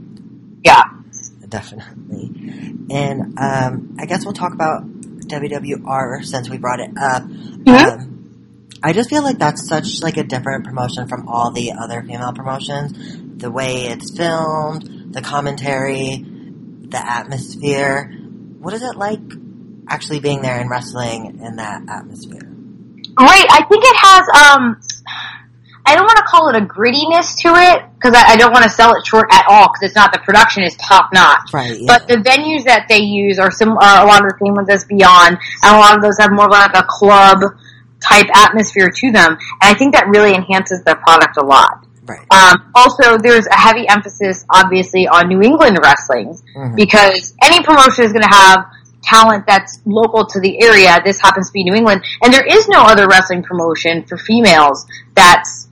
Yeah. 0.64 0.82
Definitely. 1.48 2.30
And 2.90 3.38
um, 3.38 3.96
I 3.98 4.06
guess 4.06 4.24
we'll 4.24 4.32
talk 4.32 4.54
about 4.54 4.84
WWR 4.86 6.24
since 6.24 6.48
we 6.48 6.58
brought 6.58 6.80
it 6.80 6.90
up. 6.98 7.22
Mhm. 7.24 7.68
Um, 7.68 8.08
I 8.82 8.92
just 8.92 9.10
feel 9.10 9.22
like 9.22 9.38
that's 9.38 9.68
such 9.68 10.02
like 10.02 10.16
a 10.16 10.24
different 10.24 10.64
promotion 10.64 11.08
from 11.08 11.28
all 11.28 11.52
the 11.52 11.72
other 11.72 12.02
female 12.02 12.32
promotions. 12.32 12.92
The 13.38 13.50
way 13.50 13.86
it's 13.86 14.16
filmed, 14.16 15.12
the 15.12 15.20
commentary, 15.20 16.24
the 16.88 16.98
atmosphere. 16.98 18.10
What 18.58 18.74
is 18.74 18.82
it 18.82 18.96
like 18.96 19.20
actually 19.88 20.20
being 20.20 20.42
there 20.42 20.58
and 20.58 20.70
wrestling 20.70 21.40
in 21.42 21.56
that 21.56 21.82
atmosphere? 21.88 22.48
Right. 23.18 23.46
I 23.50 23.64
think 23.68 23.84
it 23.84 23.96
has. 23.96 24.56
Um, 24.56 24.80
I 25.92 25.94
don't 25.94 26.04
want 26.04 26.16
to 26.16 26.24
call 26.24 26.48
it 26.48 26.56
a 26.56 26.64
grittiness 26.64 27.36
to 27.42 27.48
it 27.54 27.84
because 27.96 28.14
I, 28.14 28.32
I 28.32 28.36
don't 28.36 28.50
want 28.52 28.64
to 28.64 28.70
sell 28.70 28.94
it 28.94 29.06
short 29.06 29.28
at 29.30 29.44
all 29.48 29.68
because 29.68 29.82
it's 29.90 29.94
not. 29.94 30.10
The 30.12 30.20
production 30.20 30.62
is 30.62 30.74
top 30.76 31.10
notch. 31.12 31.52
Right. 31.52 31.78
Yeah. 31.78 31.84
But 31.86 32.08
the 32.08 32.16
venues 32.16 32.64
that 32.64 32.86
they 32.88 33.00
use 33.00 33.38
are 33.38 33.50
some 33.50 33.76
are 33.76 34.02
a 34.02 34.06
lot 34.08 34.24
of 34.24 34.30
the 34.32 34.36
same 34.42 34.54
ones 34.54 34.70
as 34.70 34.84
Beyond, 34.86 35.36
and 35.62 35.76
a 35.76 35.78
lot 35.78 35.94
of 35.94 36.02
those 36.02 36.16
have 36.18 36.32
more 36.32 36.48
like 36.48 36.74
a 36.74 36.82
club 36.88 37.40
type 38.00 38.26
atmosphere 38.34 38.90
to 38.90 39.12
them, 39.12 39.32
and 39.32 39.38
I 39.60 39.74
think 39.74 39.94
that 39.94 40.08
really 40.08 40.34
enhances 40.34 40.82
their 40.84 40.96
product 40.96 41.36
a 41.36 41.44
lot. 41.44 41.86
right. 42.06 42.18
Um, 42.32 42.72
also, 42.74 43.16
there's 43.18 43.46
a 43.46 43.54
heavy 43.56 43.86
emphasis, 43.88 44.44
obviously, 44.50 45.06
on 45.06 45.28
New 45.28 45.40
England 45.42 45.78
wrestling 45.80 46.36
Mhm. 46.56 46.74
because 46.74 47.32
any 47.44 47.62
promotion 47.62 48.04
is 48.04 48.12
going 48.12 48.24
to 48.28 48.34
have 48.34 48.64
talent 49.04 49.46
that's 49.46 49.78
local 49.84 50.26
to 50.26 50.40
the 50.40 50.60
area. 50.62 50.98
This 51.04 51.20
happens 51.20 51.46
to 51.48 51.52
be 51.52 51.62
New 51.64 51.74
England, 51.74 52.02
and 52.22 52.32
there 52.34 52.44
is 52.44 52.66
no 52.68 52.82
other 52.82 53.06
wrestling 53.06 53.42
promotion 53.44 54.02
for 54.04 54.16
females 54.16 54.84
that's 55.14 55.68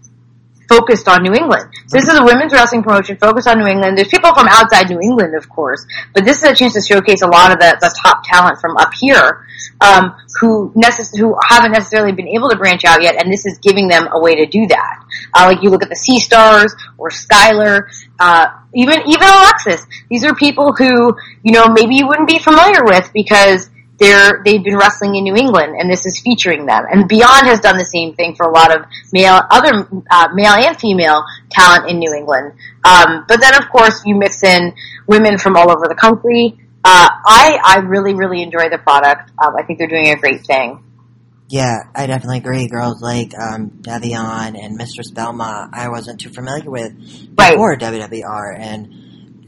focused 0.70 1.08
on 1.08 1.22
New 1.22 1.34
England. 1.34 1.66
So 1.88 1.98
this 1.98 2.06
is 2.06 2.16
a 2.16 2.24
women's 2.24 2.52
wrestling 2.52 2.84
promotion 2.84 3.16
focused 3.18 3.48
on 3.48 3.58
New 3.58 3.66
England. 3.66 3.98
There's 3.98 4.08
people 4.08 4.32
from 4.32 4.46
outside 4.48 4.88
New 4.88 5.00
England, 5.02 5.34
of 5.34 5.48
course, 5.48 5.84
but 6.14 6.24
this 6.24 6.38
is 6.38 6.48
a 6.48 6.54
chance 6.54 6.74
to 6.74 6.80
showcase 6.80 7.22
a 7.22 7.26
lot 7.26 7.50
of 7.50 7.58
the, 7.58 7.76
the 7.80 7.90
top 8.00 8.22
talent 8.24 8.60
from 8.60 8.76
up 8.76 8.92
here 8.94 9.44
um, 9.80 10.14
who 10.40 10.72
necess- 10.76 11.16
who 11.18 11.36
haven't 11.42 11.72
necessarily 11.72 12.12
been 12.12 12.28
able 12.28 12.48
to 12.50 12.56
branch 12.56 12.84
out 12.84 13.02
yet, 13.02 13.20
and 13.20 13.32
this 13.32 13.44
is 13.46 13.58
giving 13.58 13.88
them 13.88 14.08
a 14.12 14.20
way 14.20 14.36
to 14.36 14.46
do 14.46 14.66
that. 14.68 15.04
Uh, 15.34 15.46
like 15.50 15.62
you 15.62 15.70
look 15.70 15.82
at 15.82 15.88
the 15.88 15.96
Sea 15.96 16.20
Stars 16.20 16.74
or 16.98 17.10
Skylar, 17.10 17.90
uh, 18.20 18.46
even 18.74 19.00
even 19.06 19.26
Alexxis. 19.26 19.84
These 20.08 20.24
are 20.24 20.34
people 20.34 20.72
who 20.72 21.16
you 21.42 21.52
know 21.52 21.66
maybe 21.68 21.96
you 21.96 22.06
wouldn't 22.06 22.28
be 22.28 22.38
familiar 22.38 22.84
with 22.84 23.10
because 23.12 23.68
they're 24.00 24.42
they've 24.44 24.64
been 24.64 24.76
wrestling 24.76 25.14
in 25.14 25.24
New 25.24 25.36
England, 25.36 25.76
and 25.78 25.88
this 25.90 26.06
is 26.06 26.20
featuring 26.20 26.66
them. 26.66 26.84
And 26.90 27.06
Beyond 27.06 27.46
has 27.46 27.60
done 27.60 27.76
the 27.76 27.84
same 27.84 28.14
thing 28.14 28.34
for 28.34 28.46
a 28.46 28.50
lot 28.50 28.74
of 28.74 28.86
male, 29.12 29.38
other 29.50 29.86
uh, 30.10 30.28
male 30.32 30.54
and 30.54 30.76
female 30.80 31.22
talent 31.50 31.88
in 31.88 31.98
New 31.98 32.12
England. 32.14 32.54
Um, 32.82 33.26
but 33.28 33.40
then, 33.40 33.54
of 33.54 33.68
course, 33.70 34.02
you 34.06 34.16
mix 34.16 34.42
in 34.42 34.72
women 35.06 35.38
from 35.38 35.56
all 35.56 35.70
over 35.70 35.86
the 35.86 35.94
country. 35.94 36.58
Uh, 36.82 37.08
I 37.26 37.60
I 37.62 37.78
really 37.86 38.14
really 38.14 38.42
enjoy 38.42 38.70
the 38.70 38.78
product. 38.78 39.30
Um, 39.38 39.54
I 39.56 39.62
think 39.64 39.78
they're 39.78 39.86
doing 39.86 40.08
a 40.08 40.16
great 40.16 40.46
thing. 40.46 40.82
Yeah, 41.48 41.78
I 41.94 42.06
definitely 42.06 42.38
agree. 42.38 42.68
Girls 42.68 43.02
like 43.02 43.32
um, 43.36 43.70
Davienne 43.82 44.56
and 44.56 44.76
Mistress 44.76 45.10
Belmont, 45.10 45.74
I 45.74 45.88
wasn't 45.88 46.20
too 46.20 46.30
familiar 46.30 46.70
with 46.70 46.92
Right. 47.36 47.52
before 47.52 47.76
WWR, 47.76 48.56
and 48.56 48.94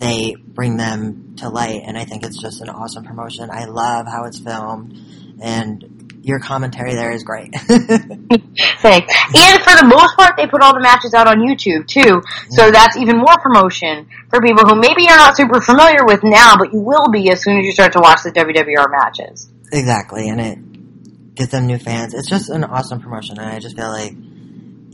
they 0.02 0.34
bring 0.36 0.76
them 0.76 1.36
to 1.36 1.48
light, 1.48 1.82
and 1.84 1.96
I 1.96 2.04
think 2.04 2.24
it's 2.24 2.40
just 2.40 2.60
an 2.60 2.68
awesome 2.68 3.04
promotion. 3.04 3.50
I 3.50 3.66
love 3.66 4.06
how 4.06 4.24
it's 4.24 4.38
filmed, 4.40 4.98
and 5.40 6.20
your 6.24 6.40
commentary 6.40 6.94
there 6.94 7.12
is 7.12 7.22
great. 7.22 7.54
Thanks. 7.56 9.14
And 9.34 9.62
for 9.62 9.74
the 9.78 9.86
most 9.86 10.16
part, 10.16 10.36
they 10.36 10.46
put 10.46 10.60
all 10.60 10.74
the 10.74 10.80
matches 10.80 11.14
out 11.14 11.26
on 11.26 11.38
YouTube 11.38 11.86
too. 11.86 12.22
So 12.50 12.70
that's 12.70 12.96
even 12.96 13.16
more 13.18 13.36
promotion 13.38 14.08
for 14.28 14.40
people 14.40 14.64
who 14.66 14.74
maybe 14.76 15.02
you're 15.02 15.16
not 15.16 15.36
super 15.36 15.60
familiar 15.60 16.04
with 16.04 16.20
now, 16.22 16.56
but 16.56 16.72
you 16.72 16.80
will 16.80 17.10
be 17.10 17.30
as 17.30 17.42
soon 17.42 17.58
as 17.58 17.64
you 17.64 17.72
start 17.72 17.92
to 17.92 18.00
watch 18.00 18.22
the 18.24 18.32
WWR 18.32 18.90
matches. 18.90 19.50
exactly, 19.72 20.28
and 20.28 20.40
it 20.40 21.34
gets 21.36 21.52
them 21.52 21.66
new 21.66 21.78
fans. 21.78 22.12
It's 22.12 22.28
just 22.28 22.50
an 22.50 22.64
awesome 22.64 23.00
promotion, 23.00 23.38
and 23.38 23.48
I 23.48 23.58
just 23.60 23.76
feel 23.76 23.88
like 23.88 24.14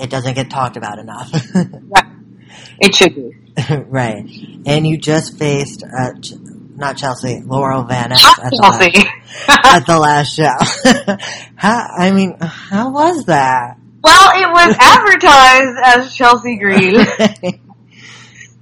it 0.01 0.11
doesn't 0.11 0.35
get 0.35 0.51
talked 0.51 0.77
about 0.77 0.99
enough. 0.99 1.33
It 2.81 2.94
should 2.94 3.14
be. 3.14 3.35
right. 3.88 4.25
And 4.66 4.87
you 4.87 4.99
just 4.99 5.38
faced, 5.38 5.83
uh, 5.85 6.12
Ch- 6.21 6.35
not 6.77 6.97
Chelsea, 6.97 7.40
Laurel 7.44 7.85
Van 7.85 8.11
Ness 8.11 8.25
at 8.25 8.51
the, 8.51 8.59
Chelsea. 8.62 8.92
last, 8.99 9.49
at 9.66 9.87
the 9.87 9.99
last 9.99 10.35
show. 10.35 11.16
how, 11.57 11.88
I 11.99 12.12
mean, 12.12 12.37
how 12.40 12.90
was 12.90 13.25
that? 13.27 13.77
well, 14.03 14.31
it 14.35 14.49
was 14.49 14.77
advertised 14.79 15.79
as 15.85 16.14
Chelsea 16.14 16.57
Green. 16.59 16.94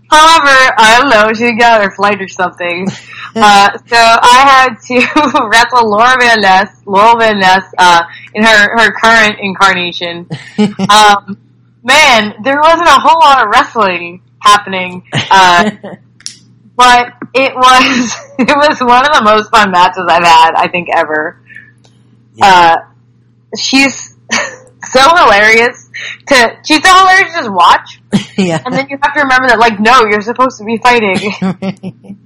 However, 0.08 0.72
I 0.78 0.98
don't 1.00 1.10
know, 1.10 1.32
she 1.34 1.58
got 1.58 1.82
her 1.82 1.90
flight 1.94 2.20
or 2.22 2.28
something. 2.28 2.86
Uh, 3.34 3.76
so 3.86 3.96
I 3.98 4.44
had 4.46 4.76
to 4.86 5.48
wrestle 5.50 5.90
Laura 5.90 6.16
Van 6.18 6.40
Ness, 6.40 6.82
Laurel 6.86 7.18
Van 7.18 7.38
Ness, 7.38 7.64
uh, 7.76 8.02
in 8.32 8.42
her, 8.42 8.78
her 8.78 8.92
current 8.92 9.36
incarnation. 9.40 10.28
Um, 10.88 11.38
man, 11.82 12.34
there 12.42 12.58
wasn't 12.60 12.88
a 12.88 13.00
whole 13.00 13.20
lot 13.20 13.42
of 13.44 13.50
wrestling 13.52 14.22
happening, 14.46 15.02
uh, 15.12 15.70
but 16.76 17.12
it 17.34 17.54
was, 17.54 18.16
it 18.38 18.56
was 18.56 18.80
one 18.80 19.06
of 19.06 19.12
the 19.14 19.22
most 19.24 19.50
fun 19.50 19.70
matches 19.70 20.04
I've 20.08 20.24
had, 20.24 20.52
I 20.56 20.68
think, 20.68 20.88
ever. 20.94 21.42
Uh, 22.40 22.76
she's 23.58 24.14
so 24.84 25.16
hilarious 25.16 25.90
to, 26.28 26.58
she's 26.64 26.82
so 26.82 26.94
hilarious 26.94 27.32
to 27.32 27.38
just 27.40 27.52
watch, 27.52 28.00
yeah. 28.36 28.62
and 28.64 28.74
then 28.74 28.88
you 28.88 28.98
have 29.02 29.14
to 29.14 29.20
remember 29.22 29.48
that, 29.48 29.58
like, 29.58 29.80
no, 29.80 30.04
you're 30.10 30.20
supposed 30.20 30.58
to 30.58 30.64
be 30.64 30.78
fighting. 30.78 32.18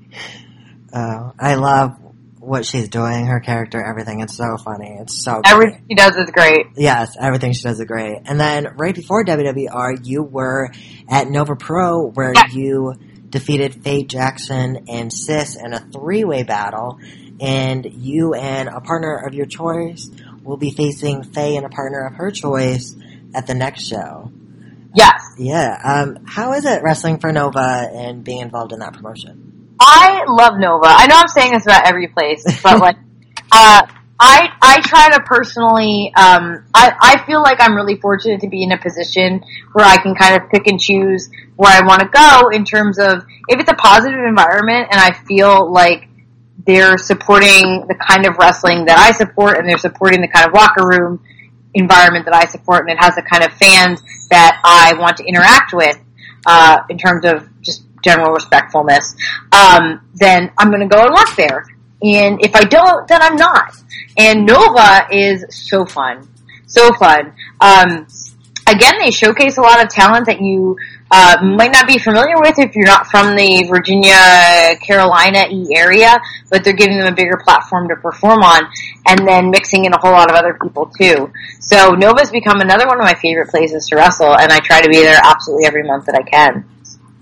oh, 0.92 1.32
I 1.38 1.54
love 1.54 1.96
what 2.40 2.64
she's 2.64 2.88
doing, 2.88 3.26
her 3.26 3.38
character, 3.40 3.84
everything. 3.84 4.20
It's 4.20 4.34
so 4.36 4.56
funny. 4.56 4.96
It's 5.00 5.22
so 5.22 5.42
great. 5.42 5.52
Everything 5.52 5.84
she 5.90 5.94
does 5.94 6.16
is 6.16 6.30
great. 6.30 6.66
Yes, 6.76 7.14
everything 7.20 7.52
she 7.52 7.62
does 7.62 7.78
is 7.78 7.86
great. 7.86 8.22
And 8.24 8.40
then 8.40 8.74
right 8.76 8.94
before 8.94 9.24
WWR, 9.24 10.04
you 10.04 10.22
were 10.22 10.70
at 11.08 11.28
Nova 11.28 11.54
Pro 11.54 12.06
where 12.08 12.32
Yeah. 12.34 12.46
you 12.50 12.94
defeated 13.28 13.84
Faye 13.84 14.04
Jackson 14.04 14.86
and 14.88 15.12
Sis 15.12 15.54
in 15.56 15.72
a 15.74 15.80
three-way 15.80 16.42
battle. 16.42 16.98
And 17.40 17.86
you 17.86 18.34
and 18.34 18.68
a 18.68 18.80
partner 18.80 19.14
of 19.26 19.34
your 19.34 19.46
choice 19.46 20.10
will 20.42 20.56
be 20.56 20.70
facing 20.72 21.22
Faye 21.22 21.56
and 21.56 21.64
a 21.66 21.70
partner 21.70 22.06
of 22.06 22.14
her 22.14 22.30
choice 22.30 22.94
at 23.34 23.46
the 23.46 23.54
next 23.54 23.86
show. 23.86 24.30
Yes. 24.94 25.22
Yeah. 25.38 25.78
Um, 25.84 26.24
how 26.26 26.52
is 26.54 26.64
it 26.64 26.82
wrestling 26.82 27.18
for 27.18 27.32
Nova 27.32 27.88
and 27.94 28.24
being 28.24 28.40
involved 28.40 28.72
in 28.72 28.80
that 28.80 28.94
promotion? 28.94 29.49
I 29.80 30.24
love 30.28 30.58
Nova. 30.58 30.86
I 30.86 31.06
know 31.06 31.16
I'm 31.16 31.28
saying 31.28 31.52
this 31.52 31.64
about 31.64 31.86
every 31.86 32.08
place, 32.08 32.44
but 32.62 32.78
like, 32.78 32.96
uh, 33.52 33.86
I 34.22 34.52
I 34.60 34.80
try 34.82 35.08
to 35.10 35.22
personally. 35.22 36.12
Um, 36.14 36.66
I 36.74 36.92
I 37.00 37.24
feel 37.26 37.42
like 37.42 37.56
I'm 37.60 37.74
really 37.74 37.96
fortunate 37.96 38.42
to 38.42 38.48
be 38.48 38.62
in 38.62 38.72
a 38.72 38.78
position 38.78 39.42
where 39.72 39.86
I 39.86 39.96
can 39.96 40.14
kind 40.14 40.40
of 40.40 40.50
pick 40.50 40.66
and 40.66 40.78
choose 40.78 41.30
where 41.56 41.72
I 41.72 41.86
want 41.86 42.00
to 42.02 42.08
go 42.08 42.50
in 42.50 42.64
terms 42.64 42.98
of 42.98 43.24
if 43.48 43.58
it's 43.58 43.70
a 43.70 43.74
positive 43.74 44.20
environment 44.20 44.88
and 44.90 45.00
I 45.00 45.12
feel 45.12 45.72
like 45.72 46.08
they're 46.66 46.98
supporting 46.98 47.86
the 47.88 47.94
kind 47.94 48.26
of 48.26 48.36
wrestling 48.36 48.84
that 48.84 48.98
I 48.98 49.12
support 49.12 49.58
and 49.58 49.66
they're 49.66 49.78
supporting 49.78 50.20
the 50.20 50.28
kind 50.28 50.46
of 50.46 50.52
locker 50.52 50.86
room 50.86 51.24
environment 51.72 52.26
that 52.26 52.34
I 52.34 52.44
support 52.44 52.88
and 52.88 52.90
it 52.90 53.02
has 53.02 53.14
the 53.14 53.22
kind 53.22 53.42
of 53.42 53.52
fans 53.54 54.02
that 54.28 54.60
I 54.62 54.94
want 54.98 55.16
to 55.18 55.24
interact 55.24 55.72
with 55.72 55.98
uh, 56.44 56.82
in 56.90 56.98
terms 56.98 57.24
of 57.24 57.48
just 57.62 57.84
general 58.02 58.32
respectfulness, 58.32 59.16
um, 59.52 60.00
then 60.14 60.50
I'm 60.58 60.70
going 60.70 60.88
to 60.88 60.94
go 60.94 61.04
and 61.04 61.14
work 61.14 61.36
there. 61.36 61.64
And 62.02 62.42
if 62.44 62.54
I 62.54 62.64
don't, 62.64 63.06
then 63.08 63.20
I'm 63.22 63.36
not. 63.36 63.76
And 64.16 64.46
Nova 64.46 65.06
is 65.10 65.44
so 65.50 65.84
fun, 65.84 66.28
so 66.66 66.92
fun. 66.94 67.34
Um, 67.60 68.06
again, 68.66 68.94
they 69.00 69.10
showcase 69.10 69.58
a 69.58 69.62
lot 69.62 69.82
of 69.82 69.90
talent 69.90 70.26
that 70.26 70.40
you 70.40 70.76
uh, 71.10 71.36
might 71.42 71.72
not 71.72 71.86
be 71.86 71.98
familiar 71.98 72.38
with 72.38 72.58
if 72.58 72.74
you're 72.74 72.86
not 72.86 73.06
from 73.08 73.34
the 73.36 73.66
Virginia, 73.68 74.76
Carolina 74.80 75.44
E 75.50 75.74
area, 75.76 76.16
but 76.50 76.62
they're 76.62 76.72
giving 76.72 76.98
them 76.98 77.12
a 77.12 77.14
bigger 77.14 77.36
platform 77.42 77.88
to 77.88 77.96
perform 77.96 78.42
on, 78.42 78.62
and 79.06 79.26
then 79.26 79.50
mixing 79.50 79.84
in 79.84 79.92
a 79.92 79.98
whole 79.98 80.12
lot 80.12 80.30
of 80.30 80.36
other 80.36 80.56
people 80.62 80.86
too. 80.86 81.32
So 81.58 81.90
Nova's 81.90 82.30
become 82.30 82.60
another 82.60 82.86
one 82.86 82.98
of 82.98 83.04
my 83.04 83.14
favorite 83.14 83.48
places 83.48 83.86
to 83.88 83.96
wrestle, 83.96 84.36
and 84.38 84.52
I 84.52 84.60
try 84.60 84.80
to 84.80 84.88
be 84.88 85.02
there 85.02 85.20
absolutely 85.22 85.66
every 85.66 85.82
month 85.82 86.06
that 86.06 86.14
I 86.14 86.22
can. 86.22 86.64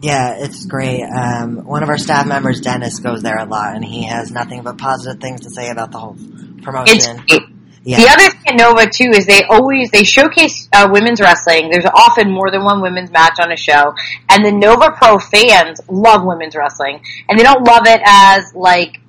Yeah, 0.01 0.37
it's 0.39 0.65
great. 0.67 1.03
Um, 1.03 1.65
one 1.65 1.83
of 1.83 1.89
our 1.89 1.99
staff 1.99 2.27
members, 2.27 2.61
Dennis, 2.61 3.01
goes 3.01 3.23
there 3.23 3.39
a 3.39 3.45
lot, 3.47 3.75
and 3.75 3.85
he 3.85 4.05
has 4.07 4.31
nothing 4.31 4.63
but 4.63 4.79
positive 4.79 5.21
things 5.21 5.41
to 5.43 5.51
say 5.51 5.71
about 5.71 5.91
the 5.91 5.99
whole 5.99 6.17
promotion. 6.63 7.25
Yeah, 7.85 7.97
The 7.99 8.09
other 8.09 8.31
thing 8.31 8.43
at 8.49 8.57
Nova 8.57 8.87
too 8.93 9.11
is 9.15 9.25
they 9.27 9.45
always 9.45 9.91
they 9.91 10.05
showcase 10.05 10.69
uh, 10.73 10.89
women's 10.93 11.21
wrestling. 11.21 11.71
There's 11.71 11.87
often 11.87 12.31
more 12.31 12.51
than 12.51 12.63
one 12.65 12.83
women's 12.83 13.11
match 13.11 13.39
on 13.41 13.51
a 13.51 13.57
show, 13.57 13.95
and 14.29 14.45
the 14.45 14.53
Nova 14.53 14.91
Pro 14.93 15.19
fans 15.19 15.81
love 15.89 16.23
women's 16.25 16.55
wrestling, 16.55 17.01
and 17.29 17.39
they 17.39 17.43
don't 17.45 17.65
love 17.67 17.87
it 17.87 18.01
as 18.05 18.53
like 18.55 19.01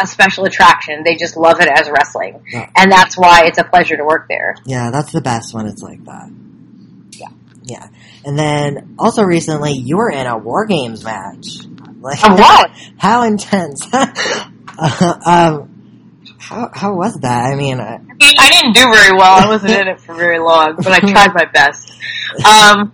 a 0.00 0.06
special 0.06 0.44
attraction. 0.46 1.02
They 1.04 1.16
just 1.16 1.36
love 1.36 1.60
it 1.60 1.68
as 1.68 1.90
wrestling, 1.90 2.42
Yeah. 2.50 2.70
and 2.76 2.90
that's 2.90 3.16
why 3.18 3.42
it's 3.44 3.58
a 3.58 3.64
pleasure 3.64 3.96
to 3.96 4.04
work 4.04 4.26
there. 4.28 4.54
yeah, 4.64 4.90
that's 4.90 5.12
the 5.12 5.20
best 5.20 5.52
when 5.52 5.66
it's 5.66 5.82
like 5.82 6.02
that. 6.04 6.30
Yeah. 7.12 7.28
yeah. 7.64 7.88
And 8.24 8.38
then 8.38 8.94
also 8.98 9.22
recently, 9.22 9.72
you 9.72 9.96
were 9.96 10.10
in 10.10 10.26
a 10.26 10.38
War 10.38 10.66
Games 10.66 11.04
match. 11.04 11.64
Like, 12.00 12.22
A 12.22 12.34
what? 12.34 12.70
How 12.98 13.22
intense? 13.24 13.86
uh, 13.92 15.18
um, 15.26 15.68
how 16.38 16.70
how 16.72 16.94
was 16.94 17.14
that? 17.20 17.44
I 17.44 17.54
mean, 17.54 17.78
uh, 17.78 17.98
I 18.20 18.34
I 18.38 18.50
didn't 18.50 18.74
do 18.74 18.92
very 18.92 19.12
well. 19.12 19.44
I 19.44 19.46
wasn't 19.46 19.72
in 19.72 19.88
it 19.88 20.00
for 20.00 20.14
very 20.14 20.38
long, 20.38 20.74
but 20.76 20.88
I 20.88 20.98
tried 21.12 21.34
my 21.34 21.44
best. 21.52 21.92
Um, 22.44 22.92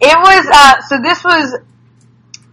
it 0.00 0.16
was 0.16 0.46
uh, 0.52 0.80
so. 0.82 0.98
This 1.02 1.24
was 1.24 1.58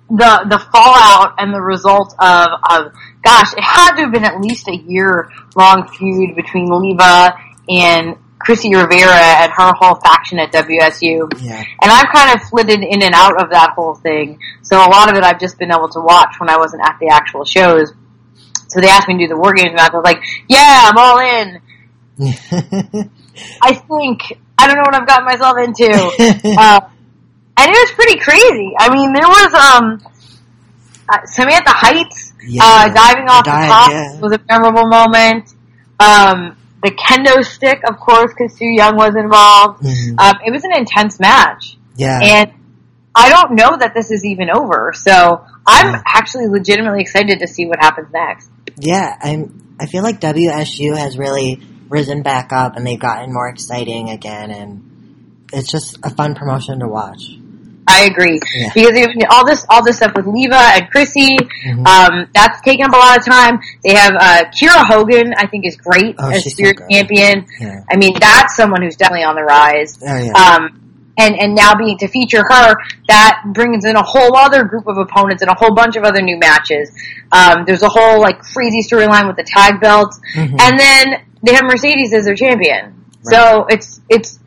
the 0.10 0.46
the 0.50 0.60
fallout 0.72 1.36
and 1.40 1.54
the 1.54 1.62
result 1.62 2.16
of 2.20 2.48
of 2.70 2.94
gosh, 3.24 3.54
it 3.54 3.64
had 3.64 3.96
to 3.96 4.04
have 4.04 4.12
been 4.12 4.24
at 4.24 4.40
least 4.40 4.68
a 4.68 4.76
year 4.76 5.30
long 5.56 5.88
feud 5.88 6.36
between 6.36 6.68
Leva 6.68 7.36
and 7.68 8.18
Chrissy 8.44 8.76
Rivera 8.76 9.14
and 9.42 9.52
her 9.52 9.72
whole 9.80 9.96
faction 9.96 10.40
at 10.40 10.52
WSU. 10.52 11.28
yeah, 11.42 11.64
And 11.82 11.92
I've 11.92 12.08
kind 12.14 12.36
of 12.36 12.48
flitted 12.50 12.82
in 12.84 13.02
and 13.02 13.14
out 13.16 13.42
of 13.42 13.50
that 13.52 13.72
whole 13.76 13.96
thing. 13.96 14.40
So 14.62 14.78
a 14.78 14.90
lot 14.90 15.10
of 15.12 15.18
it 15.18 15.24
I've 15.24 15.40
just 15.40 15.58
been 15.58 15.72
able 15.72 15.90
to 15.90 16.00
watch 16.02 16.36
when 16.40 16.50
I 16.50 16.58
wasn't 16.58 16.82
at 16.84 16.98
the 17.00 17.08
actual 17.12 17.46
shows. 17.46 17.92
So 18.68 18.80
they 18.82 18.90
asked 18.90 19.08
me 19.08 19.16
to 19.18 19.26
do 19.26 19.28
the 19.30 19.38
War 19.38 19.54
Games 19.54 19.72
match. 19.76 19.92
I 19.94 19.98
was 19.98 20.04
like, 20.04 20.22
yeah, 20.50 20.90
I'm 20.92 20.98
all 20.98 21.20
in. 21.20 21.62
I 23.62 23.74
think. 23.74 24.22
I 24.58 24.68
don't 24.68 24.76
know 24.78 24.84
what 24.86 24.96
I've 24.96 25.08
gotten 25.08 25.26
myself 25.26 25.58
into. 25.58 25.92
uh, 26.60 26.80
and 27.58 27.70
it 27.72 27.78
was 27.78 27.92
pretty 27.92 28.20
crazy. 28.20 28.74
I 28.80 28.90
mean, 28.94 29.14
there 29.14 29.28
was, 29.28 29.54
um, 29.54 30.02
uh, 31.10 31.26
Samantha 31.26 31.72
Heights, 31.72 32.34
Yeah. 32.48 32.62
uh, 32.64 32.94
diving 32.94 33.28
off 33.30 33.44
the, 33.46 33.52
dive, 33.52 33.70
top 33.70 33.92
yeah. 33.92 34.20
was 34.20 34.32
a 34.34 34.40
memorable 34.50 34.88
moment. 34.88 35.54
Um, 36.00 36.56
the 36.84 36.92
kendo 36.92 37.44
stick, 37.44 37.80
of 37.90 37.98
course, 37.98 38.32
because 38.38 38.58
Su 38.58 38.66
Yung 38.66 38.96
was 38.98 39.16
involved. 39.16 39.84
Mhm. 39.84 40.20
Um, 40.20 40.34
it 40.46 40.52
was 40.52 40.64
an 40.64 40.72
intense 40.76 41.20
match. 41.20 41.78
yeah, 41.96 42.20
And 42.22 42.52
I 43.16 43.30
don't 43.30 43.52
know 43.56 43.78
that 43.78 43.94
this 43.96 44.12
is 44.12 44.26
even 44.26 44.50
over, 44.54 44.92
so 44.96 45.42
I'm 45.66 45.94
Yeah. 45.94 46.02
actually 46.06 46.48
legitimately 46.48 47.02
excited 47.02 47.40
to 47.40 47.48
see 47.48 47.66
what 47.68 47.80
happens 47.80 48.08
next. 48.14 48.50
yeah. 48.78 49.16
I'm. 49.22 49.62
I 49.80 49.86
feel 49.88 50.04
like 50.04 50.20
WSU 50.20 50.96
has 50.96 51.18
really 51.18 51.60
risen 51.90 52.22
back 52.22 52.52
up, 52.54 52.76
and 52.76 52.86
they've 52.86 53.00
gotten 53.00 53.34
more 53.34 53.48
exciting 53.50 54.10
again, 54.10 54.52
and 54.52 55.46
it's 55.52 55.70
just 55.72 55.98
a 56.04 56.10
fun 56.12 56.36
promotion 56.36 56.80
to 56.80 56.88
watch. 56.88 57.22
I 57.88 58.06
agree 58.06 58.40
Yeah. 58.56 58.70
because 58.74 58.98
even 58.98 59.18
all 59.30 59.46
this 59.46 59.66
all 59.70 59.84
this 59.84 59.98
stuff 59.98 60.14
with 60.16 60.26
Leva 60.26 60.56
and 60.76 60.90
Chrissy, 60.90 61.38
Mhm. 61.68 61.86
um, 61.88 62.28
that's 62.34 62.62
taken 62.62 62.86
up 62.86 62.94
a 62.94 62.98
lot 62.98 63.18
of 63.18 63.26
time. 63.26 63.60
They 63.84 63.94
have 63.94 64.14
uh, 64.16 64.44
Kiera 64.56 64.86
Hogan, 64.88 65.34
I 65.38 65.48
think, 65.48 65.66
is 65.66 65.76
great 65.76 66.16
Oh, 66.20 66.30
as 66.30 66.44
she's 66.44 66.56
so 66.58 66.72
champion. 66.90 67.46
Yeah. 67.60 67.82
I 67.92 67.98
mean, 67.98 68.14
that's 68.20 68.56
someone 68.56 68.82
who's 68.82 68.96
definitely 68.96 69.26
on 69.26 69.36
the 69.36 69.44
rise. 69.44 70.00
Oh 70.02 70.18
yeah. 70.18 70.32
Um, 70.32 70.80
and 71.18 71.36
and 71.40 71.54
now 71.56 71.76
being 71.76 71.98
to 72.00 72.08
feature 72.08 72.44
her, 72.50 72.76
that 73.10 73.42
brings 73.54 73.86
in 73.86 73.96
a 73.96 74.02
whole 74.02 74.36
other 74.36 74.64
group 74.64 74.88
of 74.88 74.98
opponents 74.98 75.42
and 75.44 75.52
a 75.52 75.56
whole 75.56 75.76
bunch 75.76 75.96
of 75.96 76.04
other 76.04 76.22
new 76.22 76.38
matches. 76.40 76.90
Um, 77.32 77.66
there's 77.68 77.84
a 77.84 77.90
whole 77.90 78.20
like 78.22 78.40
crazy 78.40 78.82
storyline 78.82 79.28
with 79.28 79.36
the 79.36 79.44
tag 79.44 79.80
belts, 79.82 80.20
Mhm. 80.36 80.60
and 80.60 80.80
then 80.80 81.22
they 81.44 81.54
have 81.54 81.64
Mercedes 81.66 82.14
as 82.14 82.26
their 82.26 82.36
champion. 82.36 82.94
So 83.24 83.66
it's 83.70 84.00
it's. 84.10 84.40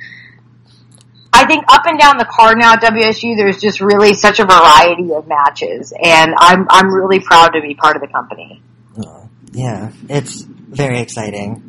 I 1.46 1.48
think 1.48 1.64
up 1.68 1.87
and 1.87 1.96
down 1.96 2.18
the 2.18 2.24
card 2.24 2.59
now 2.59 2.72
at 2.72 2.82
WSU, 2.82 3.37
there's 3.37 3.61
just 3.61 3.80
really 3.80 4.14
such 4.14 4.40
a 4.40 4.44
variety 4.44 5.12
of 5.12 5.28
matches, 5.28 5.92
and 5.92 6.35
I'm 6.37 6.66
I'm 6.68 6.92
really 6.92 7.20
proud 7.20 7.50
to 7.50 7.61
be 7.61 7.74
part 7.74 7.94
of 7.94 8.02
the 8.02 8.09
company. 8.09 8.61
Oh, 8.98 9.28
yeah, 9.52 9.92
it's 10.09 10.42
very 10.42 10.98
exciting. 10.98 11.62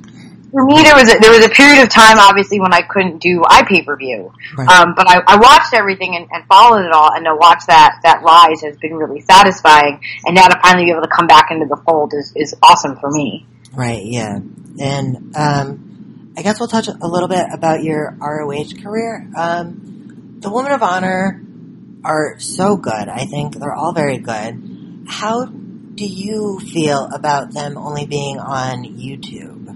For 0.50 0.66
me, 0.66 0.82
there 0.82 0.96
was 0.96 1.14
a, 1.14 1.20
there 1.20 1.30
was 1.30 1.46
a 1.46 1.50
period 1.50 1.84
of 1.84 1.90
time, 1.90 2.18
obviously, 2.18 2.60
when 2.60 2.74
I 2.74 2.82
couldn't 2.82 3.20
do 3.20 3.42
iPay 3.42 3.86
per 3.86 3.96
view, 3.98 4.34
Right. 4.58 4.68
um, 4.68 4.96
but 4.96 5.08
I, 5.08 5.22
I 5.28 5.36
watched 5.38 5.76
everything 5.76 6.16
and, 6.16 6.28
and 6.32 6.44
followed 6.48 6.84
it 6.86 6.92
all, 6.92 7.14
and 7.14 7.24
to 7.26 7.36
watch 7.36 7.62
that 7.68 8.00
that 8.02 8.24
rise 8.24 8.62
has 8.62 8.78
been 8.78 8.96
really 8.96 9.22
satisfying. 9.22 10.02
And 10.26 10.34
now 10.34 10.48
to 10.48 10.60
finally 10.60 10.86
be 10.86 10.92
able 10.92 11.04
to 11.04 11.08
come 11.16 11.28
back 11.28 11.52
into 11.52 11.68
the 11.68 11.78
fold 11.86 12.14
is 12.16 12.34
is 12.36 12.56
awesome 12.64 12.98
for 12.98 13.12
me. 13.12 13.46
Right, 13.74 14.04
yeah. 14.04 14.40
And 14.80 15.36
um, 15.36 15.87
I 16.38 16.44
guess 16.44 16.60
we'll 16.60 16.70
touch 16.70 16.88
a 16.88 17.08
little 17.08 17.28
bit 17.28 17.48
about 17.52 17.84
your 17.84 18.16
ROH 18.22 18.80
career. 18.84 19.28
Um, 19.36 20.38
the 20.40 20.52
Women 20.52 20.72
of 20.72 20.84
Honor 20.84 21.42
are 22.04 22.40
so 22.40 22.78
good. 22.78 23.10
I 23.10 23.26
think 23.26 23.56
they're 23.56 23.74
all 23.74 23.92
very 23.92 24.20
good. 24.20 25.06
How 25.08 25.46
do 25.46 26.06
you 26.06 26.60
feel 26.60 27.10
about 27.12 27.54
them 27.54 27.76
only 27.76 28.06
being 28.06 28.38
on 28.38 28.84
YouTube? 28.84 29.68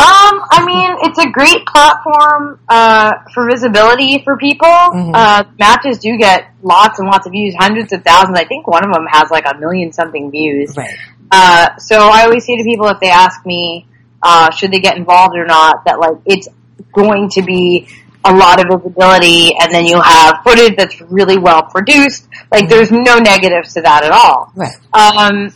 Um, 0.00 0.40
I 0.50 0.64
mean, 0.64 0.96
it's 1.02 1.18
a 1.18 1.28
great 1.28 1.66
platform 1.66 2.58
uh, 2.66 3.12
for 3.34 3.46
visibility 3.46 4.22
for 4.24 4.38
people. 4.38 4.66
Mhm. 4.66 5.12
Uh, 5.14 5.44
matches 5.58 5.98
do 5.98 6.16
get 6.16 6.46
lots 6.62 6.98
and 6.98 7.06
lots 7.06 7.26
of 7.26 7.32
views, 7.32 7.54
hundreds 7.58 7.92
of 7.92 8.02
thousands. 8.02 8.38
I 8.38 8.46
think 8.46 8.66
one 8.66 8.82
of 8.82 8.94
them 8.94 9.04
has 9.10 9.30
like 9.30 9.44
a 9.46 9.58
million 9.58 9.92
something 9.92 10.30
views. 10.30 10.74
Right. 10.74 10.96
Uh, 11.30 11.76
so 11.76 12.08
I 12.08 12.24
always 12.24 12.46
say 12.46 12.56
to 12.56 12.64
people 12.64 12.88
if 12.88 13.00
they 13.00 13.10
ask 13.10 13.44
me, 13.44 13.86
uh, 14.22 14.50
should 14.50 14.72
they 14.72 14.80
get 14.80 14.96
involved 14.96 15.36
or 15.36 15.46
not, 15.46 15.84
that 15.84 15.98
like 15.98 16.18
it's 16.26 16.48
going 16.92 17.28
to 17.30 17.42
be 17.42 17.88
a 18.24 18.34
lot 18.34 18.60
of 18.60 18.66
visibility 18.70 19.54
and 19.58 19.72
then 19.72 19.86
you'll 19.86 20.02
have 20.02 20.40
footage 20.44 20.76
that's 20.76 21.00
really 21.02 21.38
well 21.38 21.62
produced. 21.62 22.28
Like 22.52 22.68
there's 22.68 22.90
no 22.90 23.18
negatives 23.18 23.74
to 23.74 23.82
that 23.82 24.04
at 24.04 24.12
all. 24.12 24.52
Right. 24.54 24.72
Um, 24.92 25.54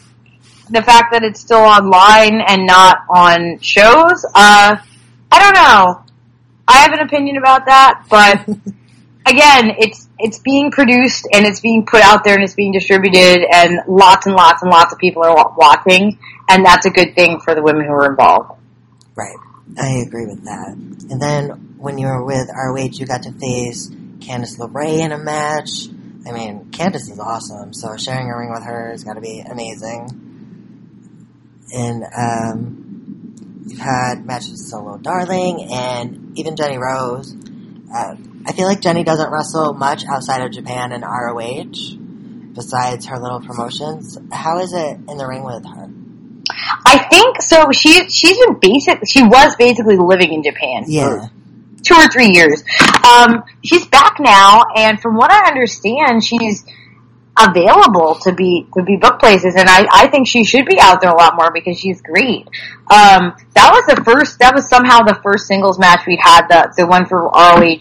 the 0.70 0.82
fact 0.82 1.12
that 1.12 1.22
it's 1.22 1.40
still 1.40 1.58
online 1.58 2.40
and 2.40 2.66
not 2.66 3.04
on 3.10 3.58
shows, 3.60 4.24
uh, 4.34 4.76
I 5.30 5.38
don't 5.38 5.54
know. 5.54 6.04
I 6.66 6.78
have 6.78 6.92
an 6.92 7.00
opinion 7.00 7.36
about 7.36 7.66
that, 7.66 8.06
but 8.08 8.48
again, 9.26 9.74
it's 9.78 10.03
it's 10.24 10.38
being 10.38 10.70
produced 10.70 11.28
and 11.34 11.44
it's 11.44 11.60
being 11.60 11.84
put 11.84 12.00
out 12.00 12.24
there 12.24 12.34
and 12.34 12.42
it's 12.42 12.54
being 12.54 12.72
distributed, 12.72 13.44
and 13.52 13.80
lots 13.86 14.26
and 14.26 14.34
lots 14.34 14.62
and 14.62 14.70
lots 14.70 14.90
of 14.90 14.98
people 14.98 15.22
are 15.22 15.54
watching, 15.54 16.18
and 16.48 16.64
that's 16.64 16.86
a 16.86 16.90
good 16.90 17.14
thing 17.14 17.40
for 17.40 17.54
the 17.54 17.62
women 17.62 17.84
who 17.84 17.92
are 17.92 18.10
involved. 18.10 18.58
Right. 19.14 19.36
I 19.78 20.02
agree 20.06 20.24
with 20.24 20.42
that. 20.44 20.70
And 21.10 21.20
then 21.20 21.76
when 21.76 21.98
you 21.98 22.06
were 22.06 22.24
with 22.24 22.48
ROH, 22.48 22.94
you 22.94 23.04
got 23.04 23.24
to 23.24 23.32
face 23.32 23.90
Candice 23.90 24.58
LeRae 24.58 25.00
in 25.00 25.12
a 25.12 25.18
match. 25.18 25.88
I 26.26 26.32
mean, 26.32 26.70
Candice 26.70 27.10
is 27.10 27.20
awesome, 27.20 27.74
so 27.74 27.94
sharing 27.98 28.30
a 28.30 28.36
ring 28.36 28.50
with 28.50 28.64
her 28.64 28.92
has 28.92 29.04
got 29.04 29.14
to 29.14 29.20
be 29.20 29.40
amazing. 29.40 30.08
And 31.70 32.04
um, 32.16 33.62
you've 33.66 33.78
had 33.78 34.24
matches 34.24 34.52
with 34.52 34.60
Solo 34.60 34.96
Darling 34.96 35.68
and 35.70 36.38
even 36.38 36.56
Jenny 36.56 36.78
Rose. 36.78 37.36
Uh, 37.94 38.14
I 38.46 38.52
feel 38.52 38.66
like 38.66 38.80
Jenny 38.80 39.04
doesn't 39.04 39.30
wrestle 39.30 39.74
much 39.74 40.04
outside 40.06 40.42
of 40.42 40.52
Japan 40.52 40.92
and 40.92 41.02
ROH, 41.02 42.52
besides 42.54 43.06
her 43.06 43.18
little 43.18 43.40
promotions. 43.40 44.18
How 44.32 44.58
is 44.60 44.72
it 44.72 44.98
in 45.08 45.16
the 45.16 45.26
ring 45.26 45.44
with 45.44 45.64
her? 45.64 45.90
I 46.86 46.98
think 47.10 47.40
so. 47.42 47.72
She 47.72 48.08
she's 48.10 48.38
been 48.38 48.58
basic. 48.60 49.00
She 49.08 49.22
was 49.22 49.56
basically 49.56 49.96
living 49.96 50.32
in 50.32 50.42
Japan. 50.42 50.84
for 50.84 50.90
Yeah. 50.90 51.26
two 51.82 51.94
or 51.94 52.06
three 52.08 52.30
years. 52.32 52.62
Um, 53.04 53.44
she's 53.64 53.86
back 53.86 54.16
now, 54.20 54.62
and 54.76 55.00
from 55.00 55.16
what 55.16 55.30
I 55.32 55.48
understand, 55.48 56.22
she's 56.22 56.64
available 57.36 58.14
to 58.22 58.32
be 58.32 58.66
to 58.76 58.82
be 58.84 58.96
book 58.96 59.18
places, 59.18 59.54
and 59.56 59.68
I, 59.68 59.86
I 59.92 60.08
think 60.08 60.28
she 60.28 60.44
should 60.44 60.66
be 60.66 60.78
out 60.78 61.00
there 61.00 61.10
a 61.10 61.16
lot 61.16 61.34
more 61.36 61.50
because 61.52 61.78
she's 61.78 62.00
great. 62.02 62.46
Um, 62.90 63.34
that 63.54 63.70
was 63.72 63.84
the 63.96 64.02
first. 64.04 64.38
That 64.38 64.54
was 64.54 64.68
somehow 64.68 65.00
the 65.02 65.18
first 65.22 65.46
singles 65.46 65.78
match 65.78 66.06
we'd 66.06 66.20
had. 66.22 66.46
The 66.48 66.72
the 66.76 66.86
one 66.86 67.06
for 67.06 67.24
ROH, 67.28 67.78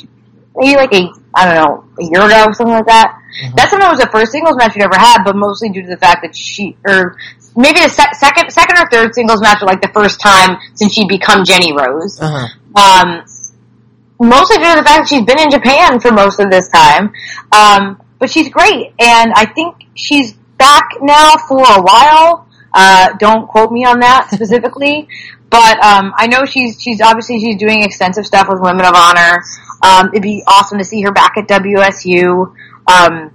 maybe 0.56 0.76
like 0.78 0.94
a 0.94 1.10
I 1.36 1.46
don't 1.46 1.56
know 1.56 1.84
a 2.00 2.04
year 2.12 2.22
ago 2.26 2.46
or 2.50 2.54
something 2.54 2.76
like 2.76 2.86
that. 2.88 3.18
Mhm. 3.44 3.72
when 3.72 3.82
it 3.82 3.90
was 3.90 4.00
the 4.00 4.10
first 4.12 4.32
singles 4.32 4.56
match 4.58 4.76
we'd 4.76 4.84
ever 4.84 4.96
had, 4.98 5.24
but 5.24 5.36
mostly 5.36 5.70
due 5.70 5.82
to 5.82 5.88
the 5.90 5.98
fact 5.98 6.22
that 6.22 6.36
she 6.36 6.78
or 6.86 7.18
maybe 7.56 7.80
the 7.80 7.90
sec- 7.90 8.14
second 8.16 8.52
second 8.52 8.78
or 8.78 8.88
third 8.92 9.16
singles 9.16 9.42
match, 9.42 9.62
or 9.62 9.66
like 9.66 9.82
the 9.82 9.90
first 9.94 10.20
time 10.20 10.58
since 10.76 10.94
she'd 10.94 11.08
become 11.08 11.44
Jenny 11.44 11.74
Rose. 11.74 12.20
Uh 12.22 12.48
huh. 12.76 12.80
Um, 12.80 13.26
mostly 14.20 14.58
due 14.58 14.70
to 14.70 14.76
the 14.78 14.84
fact 14.84 15.02
that 15.02 15.08
she's 15.08 15.26
been 15.26 15.40
in 15.40 15.50
Japan 15.50 16.00
for 16.00 16.12
most 16.12 16.40
of 16.40 16.50
this 16.52 16.70
time. 16.70 17.12
Um, 17.52 18.00
but 18.20 18.30
she's 18.30 18.50
great, 18.50 18.94
and 19.00 19.34
I 19.36 19.46
think 19.46 19.76
she's 19.96 20.34
back 20.58 20.90
now 21.02 21.34
for 21.48 21.60
a 21.60 21.82
while. 21.82 22.48
Uh, 22.74 23.10
don't 23.20 23.48
quote 23.48 23.72
me 23.72 23.84
on 23.86 24.00
that 24.00 24.30
specifically, 24.32 25.08
but 25.50 25.84
um, 25.84 26.14
I 26.16 26.28
know 26.28 26.46
she's 26.46 26.82
she's 26.82 27.02
obviously 27.02 27.40
she's 27.40 27.58
doing 27.58 27.82
extensive 27.84 28.26
stuff 28.26 28.48
with 28.50 28.60
Women 28.62 28.86
of 28.86 28.94
Honor. 28.96 29.44
Um, 29.84 30.08
it'd 30.14 30.24
be 30.24 30.44
awesome 30.48 30.78
to 30.80 30.86
see 30.86 31.02
her 31.02 31.12
back 31.12 31.34
at 31.38 31.48
WSU. 31.48 32.54
Um, 32.88 33.32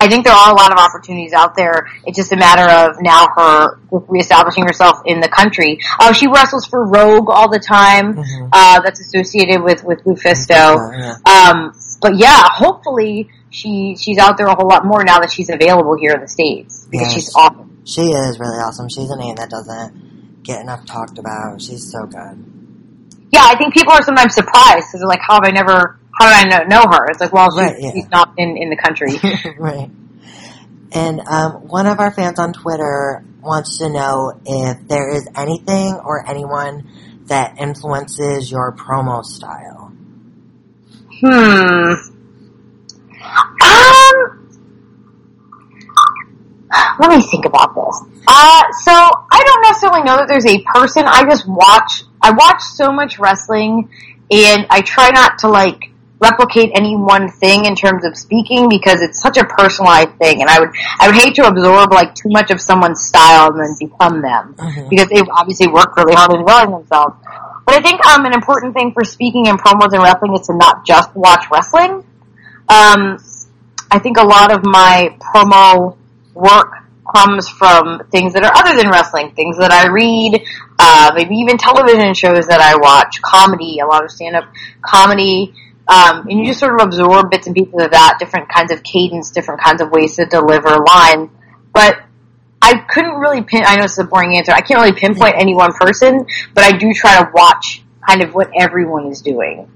I 0.00 0.08
think 0.08 0.24
there 0.24 0.34
are 0.34 0.50
a 0.50 0.54
lot 0.56 0.72
of 0.72 0.78
opportunities 0.78 1.32
out 1.32 1.54
there. 1.54 1.86
It's 2.04 2.16
just 2.16 2.32
a 2.32 2.36
matter 2.36 2.68
of 2.68 2.96
now 3.00 3.26
her 3.36 3.78
reestablishing 3.92 4.64
herself 4.64 4.96
in 5.06 5.20
the 5.20 5.28
country. 5.28 5.78
Uh, 6.00 6.12
she 6.12 6.26
wrestles 6.26 6.66
for 6.66 6.84
Rogue 6.88 7.28
all 7.30 7.48
the 7.48 7.60
time. 7.60 8.14
Mhm. 8.16 8.48
Uh, 8.52 8.80
that's 8.80 8.98
associated 9.00 9.62
with 9.62 9.84
with 9.84 10.02
LuFisto. 10.04 10.74
Yeah. 10.98 11.14
Um, 11.24 11.72
but 12.00 12.16
yeah, 12.16 12.48
hopefully 12.50 13.28
she 13.50 13.94
she's 13.96 14.18
out 14.18 14.36
there 14.38 14.46
a 14.48 14.56
whole 14.56 14.66
lot 14.68 14.84
more 14.84 15.04
now 15.04 15.20
that 15.20 15.30
she's 15.30 15.50
available 15.50 15.96
here 15.96 16.14
in 16.14 16.20
the 16.20 16.28
states 16.28 16.84
because 16.90 17.12
she's 17.12 17.32
awesome. 17.36 17.82
She 17.84 18.00
is 18.02 18.40
really 18.40 18.58
awesome. 18.58 18.88
She's 18.88 19.08
a 19.10 19.16
name 19.16 19.36
that 19.36 19.50
doesn't 19.50 20.42
get 20.42 20.60
enough 20.62 20.84
talked 20.84 21.18
about. 21.18 21.62
She's 21.62 21.92
so 21.92 22.06
good. 22.06 22.44
Yeah, 23.32 23.42
I 23.44 23.56
think 23.56 23.74
people 23.74 23.92
are 23.92 24.02
sometimes 24.02 24.34
surprised 24.34 24.86
because 24.88 25.00
they're 25.00 25.08
like, 25.08 25.20
"How 25.26 25.34
have 25.34 25.44
I 25.44 25.50
never? 25.50 25.98
How 26.18 26.26
did 26.26 26.46
I 26.46 26.58
know, 26.58 26.64
know 26.66 26.82
her?" 26.90 27.06
It's 27.10 27.20
like, 27.20 27.32
well, 27.32 27.48
she, 27.50 27.60
Right, 27.62 27.76
yeah. 27.78 27.92
she's 27.92 28.08
not 28.10 28.34
in 28.36 28.56
in 28.56 28.70
the 28.70 28.76
country. 28.76 29.18
right. 29.58 29.90
And 30.92 31.20
um, 31.20 31.52
one 31.68 31.86
of 31.86 32.00
our 32.00 32.10
fans 32.10 32.38
on 32.38 32.52
Twitter 32.52 33.24
wants 33.40 33.78
to 33.78 33.88
know 33.88 34.38
if 34.44 34.86
there 34.88 35.10
is 35.14 35.26
anything 35.34 35.94
or 35.94 36.28
anyone 36.28 36.88
that 37.26 37.58
influences 37.58 38.50
your 38.50 38.72
promo 38.72 39.24
style. 39.24 39.92
Hmm. 41.20 41.94
Um. 43.62 44.38
Let 47.00 47.10
me 47.10 47.22
think 47.30 47.44
about 47.44 47.74
this. 47.74 48.22
Uh, 48.26 48.62
so 48.84 48.92
I 48.92 49.42
don't 49.44 49.62
necessarily 49.62 50.02
know 50.02 50.16
that 50.16 50.26
there's 50.28 50.46
a 50.46 50.62
person. 50.74 51.04
I 51.06 51.24
just 51.24 51.46
watch. 51.46 52.04
I 52.22 52.30
watch 52.30 52.62
so 52.62 52.92
much 52.92 53.18
wrestling, 53.18 53.88
and 54.30 54.66
I 54.70 54.80
try 54.82 55.10
not 55.10 55.38
to 55.40 55.48
like 55.48 55.90
replicate 56.20 56.70
any 56.76 56.94
one 56.96 57.28
thing 57.28 57.64
in 57.64 57.74
terms 57.74 58.04
of 58.04 58.16
speaking 58.16 58.68
because 58.68 59.02
it's 59.02 59.20
such 59.20 59.36
a 59.36 59.44
personalized 59.44 60.14
thing, 60.18 60.40
and 60.40 60.48
I 60.48 60.60
would 60.60 60.70
I 61.00 61.08
would 61.08 61.16
hate 61.16 61.34
to 61.36 61.46
absorb 61.46 61.92
like 61.92 62.14
too 62.14 62.28
much 62.30 62.50
of 62.50 62.60
someone's 62.60 63.00
style 63.04 63.48
and 63.52 63.58
then 63.60 63.74
become 63.78 64.22
them 64.22 64.54
Mhm. 64.56 64.88
because 64.88 65.08
they 65.08 65.20
obviously 65.32 65.66
work 65.68 65.96
really 65.96 66.14
hard 66.14 66.32
in 66.32 66.44
growing 66.44 66.70
themselves. 66.70 67.14
But 67.66 67.76
I 67.76 67.80
think 67.82 68.04
um, 68.06 68.24
an 68.24 68.32
important 68.34 68.74
thing 68.74 68.92
for 68.92 69.04
speaking 69.04 69.48
and 69.48 69.58
promos 69.60 69.92
and 69.92 70.02
wrestling 70.02 70.34
is 70.34 70.46
to 70.46 70.54
not 70.54 70.84
just 70.84 71.14
watch 71.14 71.44
wrestling. 71.50 72.04
Um, 72.68 73.18
I 73.90 73.98
think 73.98 74.16
a 74.16 74.24
lot 74.24 74.50
of 74.52 74.64
my 74.64 75.16
promo 75.20 75.96
work 76.34 76.72
comes 77.14 77.48
from 77.48 78.02
things 78.10 78.32
that 78.34 78.44
are 78.44 78.52
other 78.54 78.76
than 78.76 78.90
wrestling, 78.90 79.32
things 79.32 79.58
that 79.58 79.72
I 79.72 79.88
read, 79.88 80.42
uh, 80.78 81.12
maybe 81.14 81.36
even 81.36 81.58
television 81.58 82.14
shows 82.14 82.46
that 82.46 82.60
I 82.60 82.76
watch, 82.76 83.20
comedy, 83.22 83.78
a 83.80 83.86
lot 83.86 84.04
of 84.04 84.10
stand-up 84.10 84.44
comedy, 84.80 85.54
um, 85.88 86.26
and 86.28 86.38
you 86.38 86.46
just 86.46 86.60
sort 86.60 86.80
of 86.80 86.86
absorb 86.86 87.30
bits 87.30 87.46
and 87.46 87.54
pieces 87.54 87.74
of 87.74 87.90
that, 87.90 88.16
different 88.18 88.48
kinds 88.48 88.72
of 88.72 88.82
cadence, 88.82 89.30
different 89.30 89.60
kinds 89.60 89.80
of 89.82 89.90
ways 89.90 90.16
to 90.16 90.26
deliver 90.26 90.78
lines. 90.78 91.30
But 91.72 92.02
I 92.60 92.76
couldn't 92.88 93.16
really 93.16 93.42
pin, 93.42 93.62
I 93.66 93.76
know 93.76 93.84
it's 93.84 93.98
a 93.98 94.04
boring 94.04 94.36
answer, 94.36 94.52
I 94.52 94.60
can't 94.60 94.80
really 94.80 94.92
pinpoint 94.92 95.34
any 95.36 95.54
one 95.54 95.72
person, 95.72 96.26
but 96.54 96.64
I 96.64 96.72
do 96.72 96.92
try 96.94 97.18
to 97.20 97.30
watch 97.34 97.82
kind 98.06 98.22
of 98.22 98.34
what 98.34 98.50
everyone 98.58 99.06
is 99.06 99.20
doing, 99.22 99.68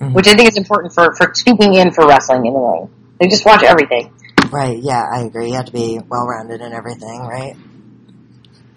Mhm. 0.00 0.12
which 0.12 0.26
I 0.26 0.34
think 0.34 0.48
is 0.48 0.56
important 0.56 0.92
for, 0.92 1.14
for 1.14 1.32
speaking 1.34 1.74
in 1.74 1.92
for 1.92 2.06
wrestling 2.06 2.46
in 2.46 2.52
the 2.52 2.58
ring. 2.58 2.90
They 3.20 3.28
just 3.28 3.46
watch 3.46 3.62
everything. 3.62 4.10
Right, 4.50 4.78
yeah, 4.78 5.02
I 5.12 5.22
agree. 5.22 5.48
You 5.48 5.54
have 5.54 5.66
to 5.66 5.72
be 5.72 6.00
well 6.08 6.26
rounded 6.26 6.60
in 6.60 6.72
everything, 6.72 7.20
right? 7.20 7.56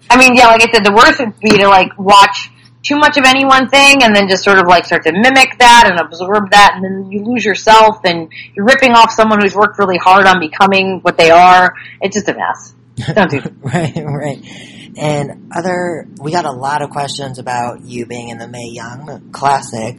I 0.08 0.16
mean, 0.16 0.34
yeah, 0.34 0.46
like 0.46 0.62
I 0.62 0.72
said, 0.72 0.84
the 0.84 0.92
worst 0.92 1.18
would 1.18 1.38
be 1.40 1.50
to 1.58 1.68
like 1.68 1.98
watch 1.98 2.50
too 2.82 2.96
much 2.96 3.16
of 3.16 3.24
any 3.24 3.44
one 3.44 3.68
thing 3.68 4.02
and 4.02 4.14
then 4.14 4.28
just 4.28 4.44
sort 4.44 4.58
of 4.58 4.66
like 4.66 4.84
start 4.84 5.02
to 5.04 5.12
mimic 5.12 5.58
that 5.58 5.88
and 5.90 5.98
absorb 5.98 6.50
that 6.50 6.74
and 6.76 6.84
then 6.84 7.10
you 7.10 7.24
lose 7.24 7.44
yourself 7.44 7.98
and 8.04 8.30
you're 8.54 8.64
ripping 8.64 8.92
off 8.92 9.10
someone 9.10 9.40
who's 9.42 9.54
worked 9.54 9.78
really 9.78 9.98
hard 9.98 10.24
on 10.26 10.38
becoming 10.38 11.00
what 11.02 11.18
they 11.18 11.30
are. 11.30 11.74
It's 12.00 12.14
just 12.14 12.28
a 12.28 12.34
mess. 12.34 12.74
Don't 13.14 13.30
do 13.30 13.40
that. 13.40 13.52
right, 13.60 13.94
right. 13.96 14.92
And 14.96 15.52
other, 15.54 16.06
we 16.20 16.30
got 16.30 16.44
a 16.46 16.52
lot 16.52 16.80
of 16.80 16.90
questions 16.90 17.38
about 17.38 17.82
you 17.82 18.06
being 18.06 18.28
in 18.28 18.38
the 18.38 18.48
Mae 18.48 18.70
Young 18.70 19.30
Classic. 19.32 19.98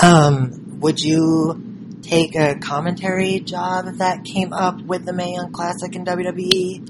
Um, 0.00 0.80
would 0.80 1.00
you 1.00 1.67
take 2.08 2.34
a 2.34 2.56
commentary 2.58 3.40
job 3.40 3.86
that 3.98 4.24
came 4.24 4.52
up 4.52 4.80
with 4.82 5.04
the 5.04 5.12
Mae 5.12 5.34
Young 5.34 5.52
Classic 5.52 5.94
in? 5.94 6.04
WWE? 6.04 6.88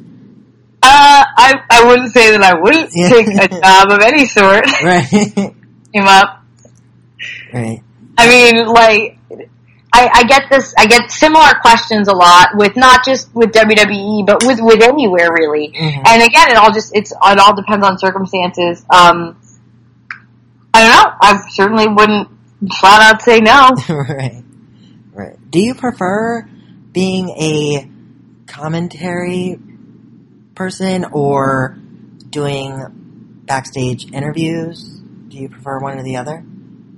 Uh, 0.80 1.24
I, 1.36 1.54
I 1.70 1.84
wouldn't 1.86 2.12
say 2.12 2.30
that 2.30 2.42
I 2.42 2.54
wouldn't 2.60 2.90
Yeah. 2.94 3.08
take 3.08 3.26
a 3.26 3.48
job 3.60 3.90
of 3.90 4.00
any 4.00 4.26
sort. 4.26 4.64
Right, 4.82 5.04
Came 5.92 6.04
up. 6.06 6.42
right. 7.52 7.82
I 8.16 8.28
mean, 8.28 8.66
like, 8.66 9.18
I, 9.92 10.08
I 10.12 10.22
get 10.24 10.44
this, 10.50 10.74
I 10.78 10.86
get 10.86 11.10
similar 11.10 11.48
questions 11.62 12.08
a 12.08 12.12
lot 12.14 12.50
with 12.54 12.76
not 12.76 13.04
just 13.04 13.34
with 13.34 13.50
WWE, 13.52 14.26
but 14.26 14.44
with, 14.44 14.58
with 14.60 14.82
anywhere 14.82 15.30
really. 15.32 15.72
Mhm. 15.76 16.02
And 16.06 16.22
again, 16.22 16.50
it 16.50 16.56
all 16.56 16.72
just, 16.72 16.94
it's, 16.94 17.10
it 17.10 17.38
all 17.38 17.56
depends 17.56 17.84
on 17.86 17.98
circumstances. 17.98 18.84
Um, 18.90 19.36
I 20.74 20.82
don't 20.82 20.90
know. 20.92 21.12
I 21.20 21.42
certainly 21.50 21.88
wouldn't 21.88 22.28
flat 22.78 23.00
out 23.14 23.22
say 23.22 23.40
no. 23.40 23.70
right. 23.88 24.44
Do 25.50 25.60
you 25.60 25.74
prefer 25.74 26.46
being 26.92 27.30
a 27.30 27.88
commentary 28.46 29.58
person 30.54 31.06
or 31.06 31.78
doing 32.28 33.42
backstage 33.46 34.12
interviews? 34.12 34.82
Do 35.28 35.38
you 35.38 35.48
prefer 35.48 35.80
one 35.80 35.98
or 35.98 36.02
the 36.02 36.16
other? 36.16 36.44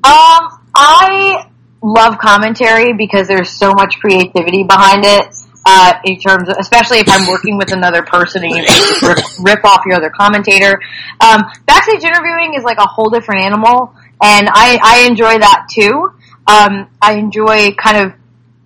Um, 0.03 0.49
I 0.75 1.49
love 1.83 2.19
commentary 2.19 2.93
because 2.93 3.29
there's 3.29 3.51
so 3.51 3.73
much 3.73 4.01
creativity 4.01 4.65
behind 4.65 5.05
it. 5.05 5.27
Uh, 5.67 5.93
in 6.07 6.19
terms 6.19 6.49
of, 6.49 6.57
especially 6.59 6.99
if 7.01 7.09
I'm 7.09 7.29
working 7.29 7.59
with 7.59 7.71
another 7.71 8.03
person 8.03 8.43
and 8.43 8.51
you 8.51 8.65
rip, 9.07 9.19
rip 9.41 9.65
off 9.65 9.83
your 9.85 9.97
other 9.97 10.09
commentator. 10.09 10.81
Um, 11.21 11.43
backstage 11.67 12.03
interviewing 12.03 12.55
is 12.55 12.65
like 12.65 12.79
a 12.79 12.87
whole 12.87 13.11
different 13.11 13.45
animal, 13.45 13.95
and 14.23 14.49
I, 14.51 14.79
I 14.83 15.07
enjoy 15.07 15.39
that 15.39 15.69
too. 15.71 16.13
Um, 16.47 16.89
I 17.03 17.17
enjoy 17.17 17.73
kind 17.73 17.99
of 17.99 18.15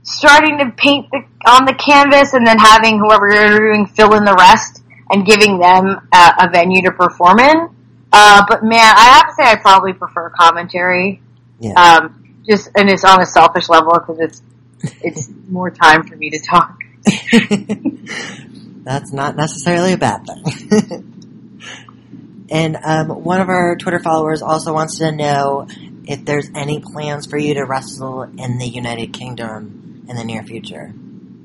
starting 0.04 0.58
to 0.58 0.70
paint 0.76 1.10
the, 1.10 1.24
on 1.46 1.64
the 1.64 1.74
canvas 1.74 2.34
and 2.34 2.46
then 2.46 2.58
having 2.58 2.98
whoever 2.98 3.32
you're 3.32 3.44
interviewing 3.44 3.86
fill 3.86 4.14
in 4.14 4.24
the 4.24 4.34
rest 4.34 4.82
and 5.10 5.26
giving 5.26 5.58
them 5.58 6.08
a, 6.12 6.32
a 6.40 6.50
venue 6.52 6.82
to 6.82 6.92
perform 6.92 7.40
in. 7.40 7.68
Uh, 8.12 8.44
but 8.48 8.62
man, 8.62 8.94
I 8.96 9.04
have 9.14 9.28
to 9.28 9.34
say 9.34 9.42
I 9.50 9.56
probably 9.56 9.92
prefer 9.92 10.30
commentary. 10.30 11.20
Yeah. 11.58 11.72
Um, 11.72 12.42
just 12.46 12.68
and 12.76 12.90
it's 12.90 13.04
on 13.04 13.20
a 13.20 13.26
selfish 13.26 13.68
level 13.68 13.92
because 13.94 14.20
it's 14.20 14.42
it's 15.02 15.30
more 15.48 15.70
time 15.70 16.06
for 16.06 16.14
me 16.14 16.30
to 16.30 16.38
talk. 16.38 16.78
That's 18.84 19.12
not 19.12 19.34
necessarily 19.36 19.94
a 19.94 19.98
bad 19.98 20.26
thing. 20.26 21.58
and 22.50 22.76
um, 22.76 23.08
one 23.08 23.40
of 23.40 23.48
our 23.48 23.76
Twitter 23.76 24.00
followers 24.00 24.42
also 24.42 24.74
wants 24.74 24.98
to 24.98 25.10
know 25.10 25.66
if 26.06 26.24
there's 26.26 26.50
any 26.54 26.80
plans 26.80 27.26
for 27.26 27.38
you 27.38 27.54
to 27.54 27.64
wrestle 27.64 28.22
in 28.22 28.58
the 28.58 28.68
United 28.68 29.14
Kingdom 29.14 29.84
in 30.08 30.16
the 30.16 30.24
near 30.24 30.42
future. 30.42 30.92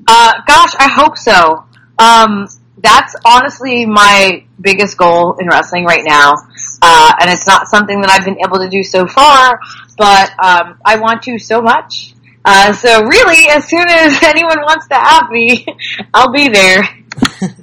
Uh, 0.06 0.32
gosh, 0.46 0.72
I 0.78 0.88
hope 0.88 1.16
so. 1.16 1.64
Um, 1.98 2.48
that's 2.78 3.14
honestly 3.24 3.86
my 3.86 4.44
biggest 4.60 4.96
goal 4.96 5.36
in 5.38 5.48
wrestling 5.48 5.84
right 5.84 6.04
now, 6.04 6.32
uh, 6.82 7.12
and 7.20 7.30
it's 7.30 7.46
not 7.46 7.68
something 7.68 8.00
that 8.00 8.10
I've 8.10 8.24
been 8.24 8.38
able 8.44 8.58
to 8.58 8.68
do 8.68 8.82
so 8.82 9.06
far, 9.06 9.60
but 9.98 10.30
um, 10.42 10.78
I 10.84 10.96
want 10.98 11.22
to 11.24 11.38
so 11.38 11.60
much. 11.60 12.14
Uh, 12.44 12.72
so 12.72 13.02
really, 13.02 13.50
as 13.50 13.68
soon 13.68 13.86
as 13.88 14.18
anyone 14.22 14.58
wants 14.62 14.88
to 14.88 14.94
have 14.94 15.30
me, 15.30 15.66
I'll 16.14 16.32
be 16.32 16.48
there. 16.48 16.82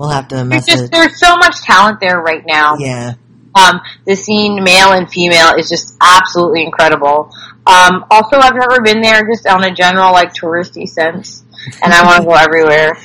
We'll 0.00 0.08
have 0.08 0.28
to 0.28 0.44
There's 0.44 0.64
just 0.64 0.90
there's 0.90 1.20
so 1.20 1.36
much 1.36 1.60
talent 1.60 2.00
there 2.00 2.22
right 2.22 2.42
now. 2.46 2.76
Yeah. 2.78 3.16
Um, 3.54 3.82
the 4.06 4.16
scene, 4.16 4.64
male 4.64 4.92
and 4.92 5.10
female, 5.10 5.52
is 5.58 5.68
just 5.68 5.94
absolutely 6.00 6.62
incredible. 6.64 7.30
Um, 7.66 8.04
also, 8.10 8.36
I've 8.36 8.54
never 8.54 8.80
been 8.82 9.00
there 9.00 9.22
just 9.26 9.46
on 9.46 9.62
a 9.62 9.72
general, 9.72 10.12
like, 10.12 10.32
touristy 10.32 10.88
sense, 10.88 11.44
and 11.82 11.92
I 11.92 12.04
want 12.04 12.22
to 12.22 12.26
go 12.26 12.34
everywhere. 12.34 12.96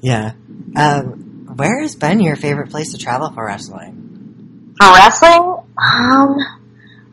Yeah. 0.00 0.32
Um, 0.76 1.52
where 1.56 1.80
has 1.82 1.96
been 1.96 2.20
your 2.20 2.36
favorite 2.36 2.70
place 2.70 2.92
to 2.92 2.98
travel 2.98 3.30
for 3.30 3.44
wrestling? 3.44 4.74
For 4.80 4.88
wrestling? 4.88 5.32
Um, 5.32 6.36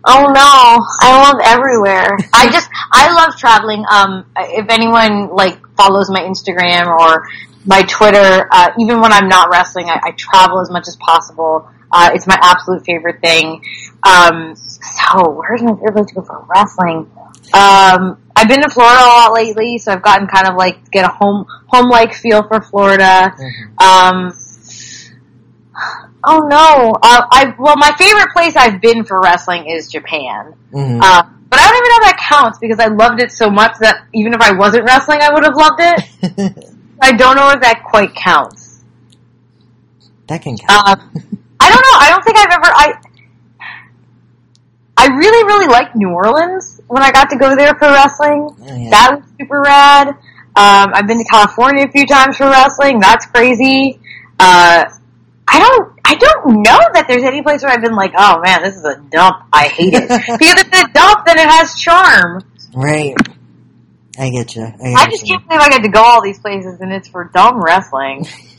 oh 0.05 0.32
no, 0.32 0.86
I 1.01 1.21
love 1.23 1.41
everywhere. 1.43 2.15
I 2.32 2.49
just, 2.51 2.69
I 2.93 3.11
love 3.13 3.36
traveling. 3.38 3.84
Um, 3.91 4.25
if 4.38 4.69
anyone, 4.69 5.36
like, 5.36 5.59
follows 5.75 6.09
my 6.09 6.21
Instagram 6.21 6.88
or 6.88 7.28
my 7.65 7.82
Twitter, 7.82 8.47
uh, 8.51 8.69
even 8.80 9.01
when 9.01 9.11
I'm 9.11 9.28
not 9.28 9.49
wrestling, 9.49 9.89
I, 9.89 9.99
I 10.01 10.11
travel 10.11 10.61
as 10.61 10.69
much 10.69 10.88
as 10.88 10.95
possible. 10.97 11.69
Uh, 11.91 12.11
it's 12.13 12.28
my 12.28 12.38
absolute 12.41 12.86
favorite 12.86 13.19
thing. 13.21 13.63
Um, 14.03 14.55
so 14.55 15.31
where's 15.31 15.61
my 15.61 15.73
favorite 15.73 15.93
place 15.93 16.07
to 16.07 16.15
go 16.15 16.21
for 16.21 16.45
wrestling? 16.47 17.09
Um, 17.53 18.21
I've 18.35 18.47
been 18.47 18.61
to 18.61 18.69
Florida 18.69 19.01
a 19.03 19.07
lot 19.07 19.33
lately, 19.33 19.77
so 19.77 19.91
I've 19.91 20.01
gotten 20.03 20.27
kind 20.27 20.47
of 20.47 20.55
like 20.55 20.89
get 20.91 21.05
a 21.05 21.09
home 21.13 21.45
home 21.67 21.89
like 21.89 22.13
feel 22.13 22.43
for 22.47 22.61
Florida. 22.61 23.33
Mhm. 23.37 23.81
Um, 23.83 24.33
oh 26.23 26.39
no, 26.47 26.93
uh, 27.01 27.25
I 27.31 27.53
well 27.57 27.75
my 27.77 27.91
favorite 27.97 28.29
place 28.33 28.55
I've 28.55 28.81
been 28.81 29.03
for 29.05 29.19
wrestling 29.21 29.65
is 29.67 29.87
Japan. 29.89 30.53
Mhm. 30.73 30.99
Uh, 31.01 31.23
but 31.49 31.59
I 31.59 31.65
don't 31.67 31.77
even 31.77 31.89
know 31.89 31.97
if 31.97 32.03
that 32.11 32.25
counts 32.29 32.59
because 32.59 32.79
I 32.79 32.87
loved 32.87 33.21
it 33.21 33.31
so 33.31 33.49
much 33.49 33.77
that 33.79 34.03
even 34.13 34.33
if 34.33 34.41
I 34.41 34.51
wasn't 34.53 34.83
wrestling, 34.83 35.19
I 35.21 35.31
would 35.33 35.43
have 35.43 35.55
loved 35.55 35.79
it. 35.79 36.67
I 37.01 37.13
don't 37.13 37.35
know 37.37 37.49
if 37.51 37.61
that 37.61 37.83
quite 37.85 38.13
counts. 38.15 38.83
that 40.27 40.41
can 40.41 40.57
count. 40.57 40.87
Um, 40.89 41.11
I 41.59 41.69
don't 41.69 41.81
know. 41.81 41.97
I 41.99 42.09
don't 42.09 42.23
think 42.23 42.37
I've 42.37 42.51
ever. 42.51 42.65
I 42.65 42.93
I 44.97 45.07
really, 45.07 45.43
really 45.45 45.67
liked 45.67 45.95
New 45.95 46.09
Orleans 46.09 46.81
when 46.87 47.03
I 47.03 47.11
got 47.11 47.29
to 47.29 47.37
go 47.37 47.55
there 47.55 47.75
for 47.75 47.87
wrestling. 47.87 48.49
Oh, 48.49 48.75
yeah. 48.75 48.89
That 48.89 49.19
was 49.19 49.29
super 49.39 49.61
rad. 49.61 50.07
Um, 50.09 50.91
I've 50.93 51.05
been 51.05 51.19
to 51.19 51.23
California 51.25 51.85
a 51.85 51.91
few 51.91 52.07
times 52.07 52.37
for 52.37 52.45
wrestling. 52.45 52.99
That's 52.99 53.27
crazy. 53.27 53.99
Uh, 54.39 54.85
I 55.47 55.59
don't. 55.59 55.99
I 56.03 56.15
don't 56.15 56.63
know 56.63 56.79
that 56.93 57.05
there's 57.07 57.23
any 57.23 57.41
place 57.41 57.61
where 57.61 57.71
I've 57.71 57.81
been 57.81 57.95
like, 57.95 58.13
oh 58.17 58.39
man, 58.41 58.63
this 58.63 58.75
is 58.75 58.83
a 58.83 58.95
dump. 59.11 59.45
I 59.53 59.67
hate 59.67 59.93
it. 59.93 60.07
because 60.09 60.61
if 60.61 60.67
it's 60.67 60.79
a 60.79 60.93
dump, 60.93 61.25
then 61.25 61.37
it 61.37 61.47
has 61.47 61.75
charm. 61.75 62.43
right. 62.73 63.15
I 64.19 64.31
get 64.31 64.55
you. 64.55 64.63
I, 64.63 64.69
get 64.71 64.97
I 64.97 65.09
just 65.11 65.27
can't 65.27 65.47
believe 65.47 65.61
I 65.61 65.69
get 65.69 65.83
to 65.83 65.89
go 65.89 66.01
all 66.01 66.23
these 66.23 66.39
places 66.39 66.79
and 66.81 66.91
it's 66.91 67.07
for 67.07 67.25
dumb 67.25 67.63
wrestling. 67.63 68.25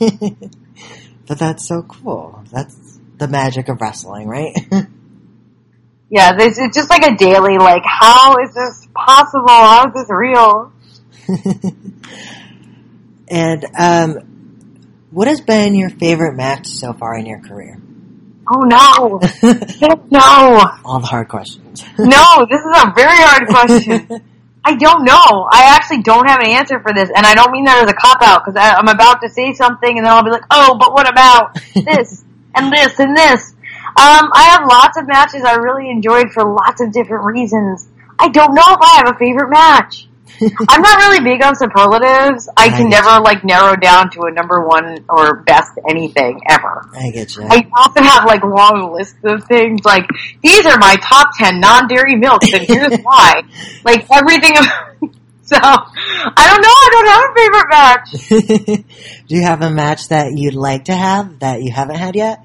but 1.27 1.37
that's 1.37 1.67
so 1.67 1.81
cool. 1.81 2.43
That's 2.49 2.99
the 3.17 3.27
magic 3.27 3.67
of 3.67 3.81
wrestling, 3.81 4.27
right? 4.27 4.55
Yeah, 6.09 6.35
this 6.35 6.57
it's 6.57 6.75
just 6.75 6.89
like 6.89 7.05
a 7.05 7.15
daily, 7.15 7.57
like, 7.57 7.83
how 7.85 8.37
is 8.43 8.53
this 8.53 8.87
possible? 8.95 9.47
How 9.47 9.87
is 9.87 9.93
this 9.93 10.09
real? 10.09 10.73
and 13.29 13.65
um, 13.77 14.39
what 15.11 15.27
has 15.27 15.41
been 15.41 15.75
your 15.75 15.91
favorite 15.91 16.35
match 16.35 16.67
so 16.67 16.93
far 16.93 17.15
in 17.17 17.27
your 17.27 17.39
career? 17.39 17.79
Oh 18.51 18.61
no. 18.61 19.19
no. 20.09 20.79
All 20.83 20.99
the 20.99 21.07
hard 21.07 21.29
questions. 21.29 21.83
No, 21.99 22.45
this 22.49 22.61
is 22.61 22.73
a 22.75 22.91
very 22.95 23.17
hard 23.17 23.47
question. 23.47 24.21
I 24.65 24.75
don't 24.75 25.05
know. 25.05 25.47
I 25.51 25.75
actually 25.75 26.01
don't 26.01 26.27
have 26.27 26.39
an 26.39 26.47
answer 26.47 26.79
for 26.79 26.93
this, 26.93 27.09
and 27.15 27.25
I 27.25 27.35
don't 27.35 27.51
mean 27.51 27.65
that 27.65 27.83
as 27.83 27.89
a 27.89 27.93
cop 27.93 28.21
out 28.21 28.43
because 28.43 28.59
I'm 28.59 28.87
about 28.87 29.21
to 29.21 29.29
say 29.29 29.53
something, 29.53 29.97
and 29.97 30.05
then 30.05 30.11
I'll 30.11 30.23
be 30.23 30.31
like, 30.31 30.43
"Oh, 30.51 30.77
but 30.79 30.93
what 30.93 31.07
about 31.09 31.55
this 31.73 32.23
and 32.55 32.73
this 32.73 32.99
and 32.99 33.15
this?" 33.15 33.53
Um, 33.97 34.29
I 34.33 34.43
have 34.57 34.67
lots 34.69 34.97
of 34.97 35.07
matches 35.07 35.43
I 35.43 35.55
really 35.55 35.89
enjoyed 35.89 36.31
for 36.31 36.43
lots 36.43 36.81
of 36.81 36.91
different 36.91 37.25
reasons. 37.25 37.87
I 38.17 38.29
don't 38.29 38.53
know 38.53 38.63
if 38.67 38.79
I 38.81 39.03
have 39.05 39.15
a 39.15 39.17
favorite 39.17 39.49
match. 39.49 40.05
I'm 40.69 40.81
not 40.81 40.97
really 40.99 41.19
big 41.21 41.43
on 41.43 41.53
superlatives. 41.55 42.47
I 42.55 42.69
can 42.69 42.83
Right. 42.83 42.89
never 42.91 43.19
like 43.19 43.43
narrow 43.43 43.75
down 43.75 44.09
to 44.11 44.21
a 44.23 44.31
number 44.31 44.65
one 44.65 45.03
or 45.09 45.37
best 45.41 45.71
anything 45.89 46.39
ever. 46.49 46.87
I 46.95 47.09
get 47.09 47.35
you. 47.35 47.43
I 47.49 47.67
often 47.77 48.03
have 48.05 48.25
like 48.25 48.43
long 48.43 48.93
lists 48.93 49.17
of 49.25 49.43
things 49.45 49.83
like 49.83 50.05
these 50.41 50.65
are 50.65 50.77
my 50.77 50.95
top 51.01 51.29
ten 51.37 51.59
non-dairy 51.59 52.15
milks 52.15 52.53
and 52.53 52.63
here's 52.63 52.97
why. 53.01 53.41
Like 53.83 54.05
everything. 54.13 54.53
so 55.43 55.57
I 55.59 56.47
don't 56.47 56.61
know. 56.61 56.75
I 56.85 56.89
don't 56.93 57.07
have 57.09 57.23
a 57.25 58.37
favorite 58.37 58.79
match. 58.79 58.87
Do 59.27 59.35
you 59.35 59.41
have 59.43 59.61
a 59.61 59.69
match 59.71 60.07
that 60.09 60.37
you'd 60.37 60.53
like 60.53 60.85
to 60.85 60.95
have 60.95 61.39
that 61.39 61.63
you 61.63 61.71
haven't 61.71 61.97
had 61.97 62.15
yet? 62.15 62.39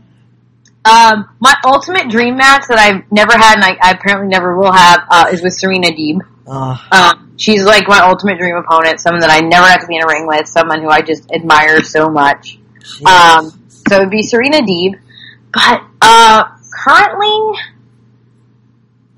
Um, 0.84 1.30
my 1.40 1.54
ultimate 1.64 2.10
dream 2.10 2.36
match 2.36 2.64
that 2.68 2.78
I've 2.78 3.10
never 3.10 3.32
had 3.32 3.54
and 3.54 3.64
I, 3.64 3.76
I 3.82 3.90
apparently 3.92 4.28
never 4.28 4.56
will 4.56 4.72
have 4.72 5.00
uh, 5.08 5.26
is 5.32 5.42
with 5.42 5.54
Serena 5.54 5.88
Deeb. 5.88 6.20
Oh, 6.46 6.78
Um, 6.92 7.32
she's 7.38 7.64
like 7.64 7.88
my 7.88 8.00
ultimate 8.00 8.38
dream 8.38 8.56
opponent, 8.56 9.00
someone 9.00 9.20
that 9.20 9.30
I 9.30 9.40
never 9.40 9.66
have 9.66 9.80
to 9.80 9.86
be 9.86 9.96
in 9.96 10.02
a 10.02 10.06
ring 10.06 10.26
with, 10.26 10.46
someone 10.46 10.82
who 10.82 10.90
I 10.90 11.00
just 11.00 11.30
admire 11.32 11.82
so 11.82 12.10
much. 12.10 12.58
Um, 13.06 13.50
so 13.68 13.96
it'd 13.96 14.10
be 14.10 14.22
Serena 14.22 14.58
Deeb. 14.58 15.00
But, 15.52 15.82
uh, 16.02 16.44
currently, 16.84 17.58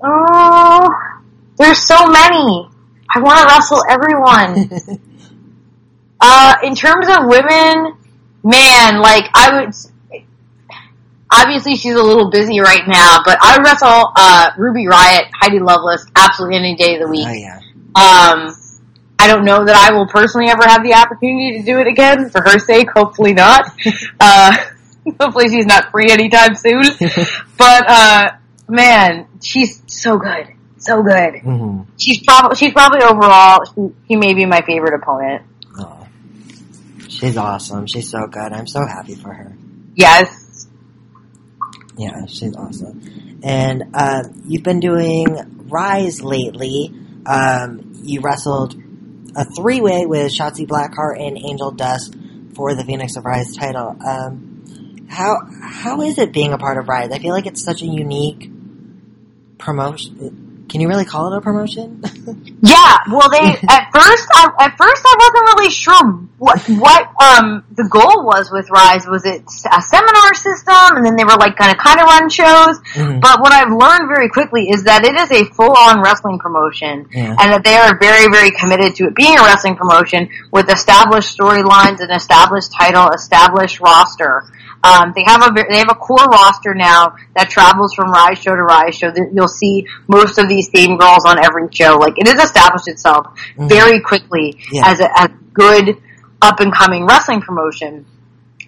oh, 0.01 0.89
there's 1.57 1.79
so 1.79 2.07
many. 2.07 2.69
I 3.13 3.19
want 3.19 3.39
to 3.39 3.53
wrestle 3.53 3.83
everyone. 3.89 5.01
uh, 6.21 6.55
in 6.63 6.75
terms 6.75 7.07
of 7.09 7.25
women, 7.25 7.97
man, 8.43 9.01
like, 9.01 9.25
I 9.33 9.59
would, 9.65 9.75
obviously 11.31 11.75
she's 11.75 11.95
a 11.95 12.03
little 12.03 12.29
busy 12.29 12.59
right 12.59 12.87
now, 12.87 13.19
but 13.25 13.37
I 13.41 13.57
wrestle, 13.63 14.11
uh, 14.15 14.51
Ruby 14.57 14.85
Riott, 14.85 15.29
Heidi 15.33 15.59
Lovelace, 15.59 16.05
absolutely 16.15 16.57
any 16.57 16.75
day 16.75 16.95
of 16.95 17.01
the 17.01 17.07
week. 17.07 17.27
oh 17.27 17.33
yeah. 17.33 17.59
Um, 17.95 18.55
I 19.19 19.25
don't 19.27 19.43
know 19.45 19.65
that 19.65 19.75
I 19.75 19.91
will 19.93 20.05
personally 20.07 20.47
ever 20.49 20.63
have 20.67 20.83
the 20.83 20.93
opportunity 20.93 21.57
to 21.59 21.65
do 21.65 21.79
it 21.79 21.87
again. 21.87 22.29
For 22.29 22.41
her 22.43 22.59
sake, 22.59 22.89
hopefully 22.95 23.33
not. 23.33 23.71
Uh, 24.19 24.55
hopefully 25.19 25.49
she's 25.49 25.65
not 25.65 25.89
free 25.91 26.11
anytime 26.11 26.53
soon. 26.55 26.83
But 27.57 27.89
uh, 27.89 28.31
man, 28.67 29.27
she's 29.41 29.81
so 29.87 30.17
good, 30.17 30.47
so 30.77 31.01
good. 31.01 31.39
hmm 31.41 31.81
She's 31.97 32.21
probably 32.23 32.55
she's 32.57 32.73
probably 32.73 33.01
overall 33.01 33.65
she, 33.65 33.95
she 34.07 34.15
may 34.15 34.33
be 34.35 34.45
my 34.45 34.61
favorite 34.61 34.93
opponent. 35.01 35.41
Oh. 35.79 36.07
She's 37.09 37.35
awesome. 37.37 37.87
She's 37.87 38.11
so 38.11 38.27
good. 38.27 38.53
I'm 38.53 38.67
so 38.67 38.85
happy 38.85 39.15
for 39.15 39.33
her. 39.33 39.55
Yes. 39.95 40.46
Yeah, 41.97 42.25
she's 42.27 42.55
awesome. 42.55 43.39
And 43.43 43.83
uh, 43.93 44.23
you've 44.45 44.63
been 44.63 44.79
doing 44.79 45.67
Rise 45.67 46.21
lately. 46.21 46.93
Um, 47.25 47.93
you 48.03 48.21
wrestled 48.21 48.75
a 49.35 49.45
three 49.45 49.81
way 49.81 50.05
with 50.05 50.31
Shotzi 50.31 50.67
Blackheart 50.67 51.19
and 51.19 51.37
Angel 51.37 51.71
Dust 51.71 52.15
for 52.55 52.75
the 52.75 52.83
Phoenix 52.83 53.15
of 53.15 53.25
Rise 53.25 53.55
title. 53.55 53.95
Um, 54.05 55.05
how 55.09 55.37
how 55.61 56.01
is 56.01 56.17
it 56.17 56.33
being 56.33 56.53
a 56.53 56.57
part 56.57 56.77
of 56.77 56.87
Rise? 56.87 57.09
I 57.11 57.19
feel 57.19 57.33
like 57.33 57.45
it's 57.45 57.63
such 57.63 57.81
a 57.81 57.87
unique 57.87 58.49
promotion. 59.57 60.46
Can 60.69 60.81
you 60.81 60.87
really 60.89 61.05
call 61.05 61.31
it 61.31 61.37
a 61.37 61.41
promotion? 61.41 62.03
Yeah. 62.59 62.97
Well, 63.11 63.29
they 63.29 63.37
at 63.69 63.89
first 63.93 64.27
I, 64.33 64.49
at 64.65 64.77
first 64.77 65.01
I 65.05 65.15
wasn't 65.19 65.59
really 65.59 65.69
sure 65.69 66.03
what 66.39 66.59
what 66.67 67.03
um 67.21 67.63
the 67.71 67.87
goal 67.87 68.25
was 68.25 68.49
with 68.51 68.67
Rise. 68.71 69.05
Was 69.07 69.25
it 69.25 69.43
a 69.45 69.81
seminar 69.81 70.33
system, 70.33 70.97
and 70.97 71.05
then 71.05 71.15
they 71.15 71.23
were 71.23 71.37
like 71.37 71.55
going 71.55 71.69
to 71.71 71.77
kind 71.77 71.99
of 72.01 72.05
run 72.07 72.29
shows? 72.29 72.81
Mhm. 72.97 73.21
But 73.21 73.41
what 73.41 73.53
I've 73.53 73.69
learned 73.71 74.09
very 74.09 74.27
quickly 74.29 74.69
is 74.69 74.83
that 74.85 75.05
it 75.05 75.15
is 75.15 75.31
a 75.31 75.45
full 75.53 75.71
on 75.77 76.01
wrestling 76.01 76.39
promotion, 76.39 77.05
Yeah. 77.13 77.35
and 77.39 77.53
that 77.53 77.63
they 77.63 77.75
are 77.77 77.97
very 77.99 78.27
very 78.31 78.49
committed 78.51 78.95
to 78.95 79.05
it 79.05 79.15
being 79.15 79.37
a 79.37 79.43
wrestling 79.43 79.75
promotion 79.77 80.27
with 80.51 80.67
established 80.73 81.37
storylines, 81.37 82.01
an 82.01 82.09
established 82.11 82.73
title, 82.73 83.07
established 83.11 83.79
roster. 83.79 84.43
Um, 84.83 85.11
they 85.15 85.23
have 85.25 85.41
a 85.43 85.51
they 85.69 85.77
have 85.77 85.89
a 85.89 85.95
core 85.95 86.25
roster 86.25 86.73
now 86.75 87.15
that 87.35 87.49
travels 87.49 87.93
from 87.93 88.11
Rise 88.11 88.37
show 88.39 88.55
to 88.55 88.61
Rise 88.63 88.95
show. 88.95 89.09
That 89.11 89.29
You'll 89.33 89.47
see 89.47 89.85
most 90.07 90.37
of 90.37 90.47
these 90.57 90.69
same 90.75 90.97
girls 90.97 91.23
on 91.25 91.37
every 91.43 91.67
show. 91.71 91.97
Like 91.97 92.13
it 92.17 92.27
has 92.27 92.39
established 92.43 92.87
itself 92.87 93.27
Mhm. 93.57 93.69
very 93.69 93.99
quickly 94.01 94.57
Yeah. 94.71 94.89
as 94.91 94.99
a, 94.99 95.05
a 95.05 95.29
good 95.53 95.97
up 96.41 96.59
and 96.59 96.73
coming 96.73 97.05
wrestling 97.05 97.41
promotion. 97.41 98.05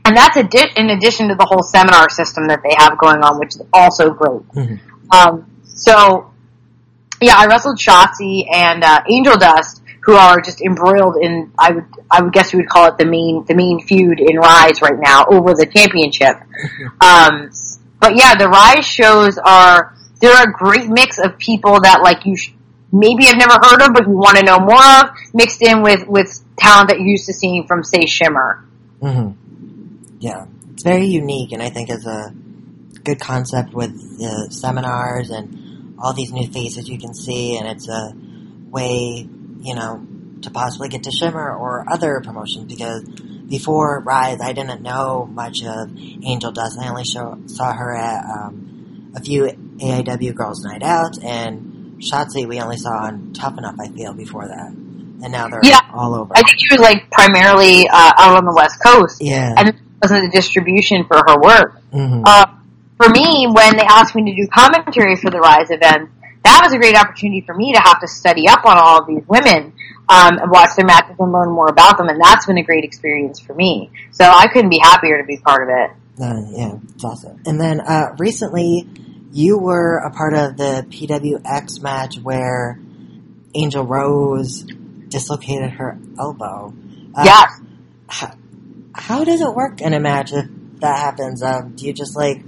And 0.06 0.16
that's 0.18 0.38
a 0.38 0.44
di- 0.44 0.72
in 0.76 0.90
addition 0.92 1.28
to 1.30 1.36
the 1.36 1.46
whole 1.46 1.62
seminar 1.64 2.10
system 2.10 2.48
that 2.48 2.62
they 2.64 2.74
have 2.78 2.98
going 2.98 3.22
on, 3.22 3.38
which 3.40 3.56
is 3.56 3.62
also 3.74 4.12
great. 4.12 4.42
Mhm. 4.56 4.80
Um, 5.12 5.46
so, 5.64 6.32
yeah, 7.22 7.36
I 7.38 7.46
wrestled 7.48 7.78
Shotzi 7.78 8.46
and 8.52 8.84
uh, 8.84 9.02
Angel 9.12 9.38
Dust, 9.38 9.82
who 10.06 10.16
are 10.16 10.40
just 10.42 10.62
embroiled 10.62 11.18
in 11.22 11.52
I 11.60 11.72
would 11.72 11.86
I 12.10 12.22
would 12.24 12.34
guess 12.34 12.54
you 12.54 12.58
would 12.60 12.70
call 12.70 12.88
it 12.88 12.98
the 12.98 13.06
main 13.06 13.44
the 13.48 13.54
main 13.54 13.82
feud 13.86 14.20
in 14.20 14.38
Rise 14.38 14.82
right 14.82 14.98
now 15.00 15.26
over 15.30 15.54
the 15.54 15.66
championship. 15.68 16.38
Um, 17.02 17.52
but 18.00 18.16
yeah, 18.16 18.34
the 18.36 18.48
Rise 18.50 18.86
shows 18.88 19.38
are 19.38 19.94
they're 20.20 20.44
a 20.44 20.52
great 20.52 20.90
mix 20.90 21.18
of 21.20 21.38
people 21.38 21.82
that 21.82 22.02
like 22.02 22.26
you 22.26 22.36
sh- 22.36 22.54
maybe 22.92 23.26
have 23.26 23.38
never 23.38 23.54
heard 23.62 23.82
of, 23.82 23.94
but 23.94 24.06
you 24.08 24.14
want 24.14 24.38
to 24.38 24.44
know 24.44 24.60
more 24.60 24.84
of, 25.02 25.12
mixed 25.34 25.62
in 25.62 25.82
with 25.82 26.08
with 26.08 26.44
talent 26.58 26.90
that 26.90 26.98
you're 26.98 27.08
used 27.08 27.26
to 27.26 27.34
seeing 27.34 27.68
from 27.68 27.84
say 27.84 28.06
Shimmer. 28.06 28.66
Mm-hmm. 29.02 30.18
Yeah, 30.20 30.46
it's 30.74 30.84
very 30.84 31.06
unique, 31.06 31.52
and 31.52 31.62
I 31.62 31.70
think 31.70 31.90
is 31.90 32.06
a 32.06 32.34
good 33.04 33.20
concept 33.20 33.74
with 33.74 33.92
the 34.20 34.50
seminars 34.52 35.30
and 35.30 35.98
all 36.00 36.14
these 36.14 36.32
new 36.32 36.48
faces 36.48 36.88
you 36.88 37.00
can 37.00 37.14
see, 37.14 37.58
and 37.58 37.68
it's 37.68 37.88
a 37.88 38.14
way, 38.70 39.28
you 39.62 39.76
know, 39.76 40.06
to 40.42 40.52
possibly 40.52 40.90
get 40.90 41.04
to 41.04 41.12
Shimmer 41.12 41.56
or 41.56 41.86
other 41.90 42.22
promotions 42.22 42.66
because 42.66 43.04
before 43.50 44.00
Rise, 44.02 44.40
I 44.42 44.54
didn't 44.54 44.82
know 44.82 45.26
much 45.26 45.64
of 45.64 45.98
Angel 46.24 46.52
Dust. 46.52 46.78
I 46.80 46.90
only 46.90 47.04
show, 47.04 47.42
saw 47.48 47.74
her 47.74 47.96
at 47.96 48.24
um, 48.24 48.69
a 49.16 49.22
few 49.22 49.45
AIW 49.45 50.36
Girls 50.36 50.64
Night 50.64 50.84
Out, 50.84 51.18
and 51.24 52.01
Shotzi 52.01 52.47
we 52.47 52.60
only 52.62 52.78
saw 52.78 53.05
on 53.05 53.34
Tough 53.34 53.57
Enough. 53.57 53.76
I 53.80 53.88
feel 53.89 54.14
before 54.14 54.47
that, 54.47 54.68
and 54.72 55.32
now 55.32 55.47
they're 55.49 55.62
Yeah. 55.64 55.80
all 55.93 56.16
over. 56.16 56.32
I 56.36 56.41
think 56.43 56.57
she 56.60 56.76
was 56.76 56.82
like 56.82 57.10
primarily 57.12 57.88
uh, 57.88 58.12
out 58.18 58.38
on 58.38 58.45
the 58.45 58.53
West 58.53 58.78
Coast, 58.84 59.18
yeah. 59.22 59.53
and 59.57 59.70
it 59.70 59.76
wasn't 60.01 60.24
the 60.32 60.36
distribution 60.36 61.05
for 61.07 61.18
her 61.18 61.39
work. 61.41 61.82
hmm 61.91 62.24
Uh, 62.26 62.45
for 62.97 63.10
me, 63.10 63.47
when 63.51 63.78
they 63.78 63.84
asked 63.88 64.14
me 64.16 64.30
to 64.30 64.36
do 64.36 64.47
commentary 64.53 65.16
for 65.16 65.32
the 65.32 65.39
Rise 65.39 65.72
event, 65.72 66.10
that 66.43 66.62
was 66.64 66.74
a 66.74 66.78
great 66.78 66.95
opportunity 66.97 67.41
for 67.45 67.55
me 67.55 67.74
to 67.74 67.80
have 67.80 67.99
to 68.01 68.07
study 68.07 68.47
up 68.47 68.66
on 68.66 68.78
all 68.78 68.99
of 69.01 69.07
these 69.07 69.24
women 69.28 69.72
um, 70.10 70.38
and 70.38 70.51
watch 70.51 70.72
their 70.76 70.86
matches 70.86 71.16
and 71.20 71.32
learn 71.32 71.49
more 71.51 71.68
about 71.68 71.97
them, 71.97 72.07
and 72.10 72.20
that's 72.22 72.45
been 72.45 72.57
a 72.57 72.64
great 72.64 72.84
experience 72.84 73.39
for 73.39 73.53
me. 73.53 73.89
So 74.12 74.26
I 74.26 74.47
couldn't 74.47 74.70
be 74.70 74.80
happier 74.80 75.18
to 75.22 75.26
be 75.26 75.38
part 75.38 75.64
of 75.64 75.70
it. 75.70 75.91
Uh, 76.22 76.42
yeah, 76.52 76.76
it's 76.94 77.04
awesome. 77.04 77.42
And 77.46 77.60
then 77.60 77.80
uh, 77.80 78.16
recently, 78.18 78.88
you 79.32 79.58
were 79.58 79.98
a 79.98 80.12
part 80.12 80.34
of 80.34 80.58
the 80.58 80.86
PWX 80.90 81.82
match 81.82 82.18
where 82.20 82.80
Angel 83.54 83.86
Rose 83.86 84.64
dislocated 85.08 85.72
her 85.72 85.98
elbow. 86.20 86.74
Uh, 87.16 87.22
yes. 87.24 87.62
How, 88.08 88.34
how, 88.94 89.24
does 89.24 89.42
it 89.42 89.54
work 89.54 89.82
in 89.82 89.94
a 89.94 90.00
match 90.00 90.34
if 90.34 90.46
that 90.80 90.98
happens? 90.98 91.42
Um, 91.42 91.76
do 91.76 91.86
you 91.86 91.94
just 91.94 92.16
like 92.16 92.44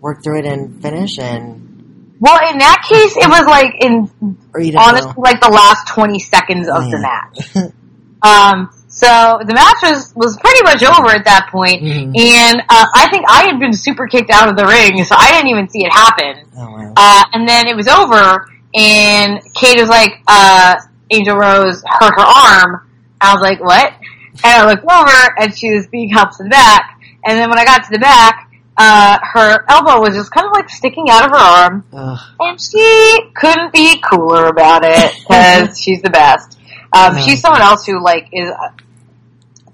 work 0.00 0.22
through 0.22 0.40
it 0.40 0.46
and 0.46 0.80
finish 0.80 1.18
and? 1.18 2.16
Well, 2.20 2.38
in 2.50 2.58
that 2.58 2.86
case, 2.88 3.16
it 3.16 3.28
was 3.28 3.46
like 3.46 3.74
in 3.80 4.76
honestly 4.76 5.12
know? 5.12 5.14
like 5.16 5.40
the 5.40 5.50
last 5.50 5.88
twenty 5.88 6.20
seconds 6.20 6.68
of 6.68 6.76
oh, 6.76 6.80
yeah. 6.82 6.90
the 6.90 7.00
match. 7.00 7.72
um, 8.22 8.70
so 9.02 9.40
the 9.44 9.52
match 9.52 9.82
was 9.82 10.14
was 10.14 10.38
pretty 10.38 10.62
much 10.62 10.82
over 10.84 11.10
at 11.10 11.24
that 11.24 11.48
point, 11.50 11.82
mm-hmm. 11.82 12.14
and 12.14 12.60
uh, 12.68 12.86
I 12.94 13.08
think 13.10 13.24
I 13.28 13.50
had 13.50 13.58
been 13.58 13.72
super 13.72 14.06
kicked 14.06 14.30
out 14.30 14.48
of 14.48 14.56
the 14.56 14.64
ring, 14.64 15.02
so 15.02 15.16
I 15.18 15.32
didn't 15.32 15.48
even 15.48 15.68
see 15.68 15.84
it 15.84 15.92
happen. 15.92 16.46
Oh, 16.56 16.70
wow. 16.70 16.92
uh, 16.96 17.24
and 17.32 17.48
then 17.48 17.66
it 17.66 17.74
was 17.74 17.88
over, 17.88 18.46
and 18.74 19.42
Kate 19.54 19.80
was 19.80 19.88
like, 19.88 20.22
uh, 20.28 20.76
"Angel 21.10 21.36
Rose 21.36 21.82
hurt 21.84 22.14
her 22.14 22.22
arm." 22.22 22.88
I 23.20 23.34
was 23.34 23.42
like, 23.42 23.58
"What?" 23.60 23.92
And 24.44 24.62
I 24.62 24.66
looked 24.70 24.84
over, 24.84 25.34
and 25.36 25.52
she 25.52 25.74
was 25.74 25.88
being 25.88 26.08
helped 26.08 26.36
to 26.36 26.44
the 26.44 26.50
back. 26.50 27.00
And 27.24 27.36
then 27.36 27.50
when 27.50 27.58
I 27.58 27.64
got 27.64 27.82
to 27.84 27.90
the 27.90 27.98
back, 27.98 28.50
uh, 28.76 29.18
her 29.20 29.64
elbow 29.68 30.00
was 30.00 30.14
just 30.14 30.30
kind 30.30 30.46
of 30.46 30.52
like 30.52 30.68
sticking 30.70 31.10
out 31.10 31.24
of 31.24 31.30
her 31.32 31.36
arm, 31.36 31.84
Ugh. 31.92 32.18
and 32.38 32.60
she 32.60 33.18
couldn't 33.34 33.72
be 33.72 34.00
cooler 34.00 34.46
about 34.46 34.82
it 34.84 35.12
because 35.18 35.76
she's 35.82 36.02
the 36.02 36.10
best. 36.10 36.60
Um, 36.94 37.18
She's 37.18 37.40
someone 37.40 37.62
else 37.62 37.86
who 37.86 38.02
like 38.02 38.28
is 38.32 38.50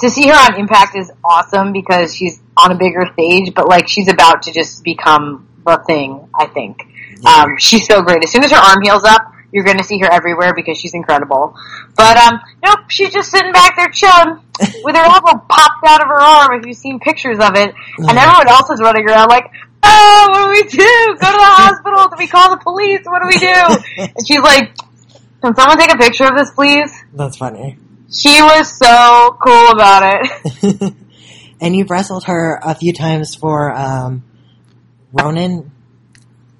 to 0.00 0.10
see 0.10 0.28
her 0.28 0.34
on 0.34 0.58
Impact 0.58 0.96
is 0.96 1.10
awesome 1.24 1.72
because 1.72 2.14
she's 2.14 2.40
on 2.56 2.72
a 2.72 2.76
bigger 2.76 3.04
stage, 3.12 3.54
but 3.54 3.68
like 3.68 3.88
she's 3.88 4.08
about 4.08 4.42
to 4.42 4.52
just 4.52 4.84
become 4.84 5.48
the 5.64 5.82
thing. 5.86 6.28
I 6.34 6.46
think 6.46 6.82
yeah. 7.20 7.42
um, 7.42 7.56
she's 7.58 7.86
so 7.86 8.02
great. 8.02 8.22
As 8.22 8.30
soon 8.30 8.44
as 8.44 8.50
her 8.50 8.58
arm 8.58 8.82
heals 8.82 9.04
up, 9.04 9.32
you're 9.52 9.64
going 9.64 9.78
to 9.78 9.84
see 9.84 9.98
her 9.98 10.10
everywhere 10.10 10.54
because 10.54 10.78
she's 10.78 10.94
incredible. 10.94 11.56
But 11.96 12.16
um, 12.16 12.40
nope, 12.64 12.80
she's 12.88 13.12
just 13.12 13.30
sitting 13.30 13.52
back 13.52 13.76
there 13.76 13.88
chilling 13.88 14.40
with 14.84 14.94
her 14.94 15.02
elbow 15.02 15.38
popped 15.48 15.86
out 15.86 16.00
of 16.00 16.08
her 16.08 16.20
arm. 16.20 16.60
If 16.60 16.66
you've 16.66 16.76
seen 16.76 17.00
pictures 17.00 17.38
of 17.38 17.56
it, 17.56 17.74
and 17.96 18.18
everyone 18.18 18.48
else 18.48 18.70
is 18.70 18.80
running 18.80 19.08
around 19.08 19.28
like, 19.28 19.50
"Oh, 19.82 20.26
what 20.30 20.44
do 20.44 20.50
we 20.50 20.62
do? 20.62 21.16
Go 21.18 21.26
to 21.26 21.38
the 21.38 21.52
hospital? 21.58 22.08
Do 22.08 22.16
we 22.18 22.26
call 22.28 22.50
the 22.50 22.62
police? 22.62 23.00
What 23.04 23.22
do 23.22 23.28
we 23.28 23.38
do?" 23.38 24.12
and 24.16 24.26
she's 24.26 24.40
like, 24.40 24.76
"Can 25.42 25.54
someone 25.54 25.78
take 25.78 25.92
a 25.92 25.98
picture 25.98 26.24
of 26.24 26.36
this, 26.36 26.50
please?" 26.50 26.92
That's 27.14 27.36
funny. 27.36 27.78
She 28.10 28.40
was 28.40 28.78
so 28.78 29.36
cool 29.44 29.70
about 29.70 30.02
it. 30.02 30.94
and 31.60 31.76
you've 31.76 31.90
wrestled 31.90 32.24
her 32.24 32.58
a 32.62 32.74
few 32.74 32.92
times 32.92 33.34
for 33.34 33.74
um, 33.74 34.24
Ronin. 35.12 35.70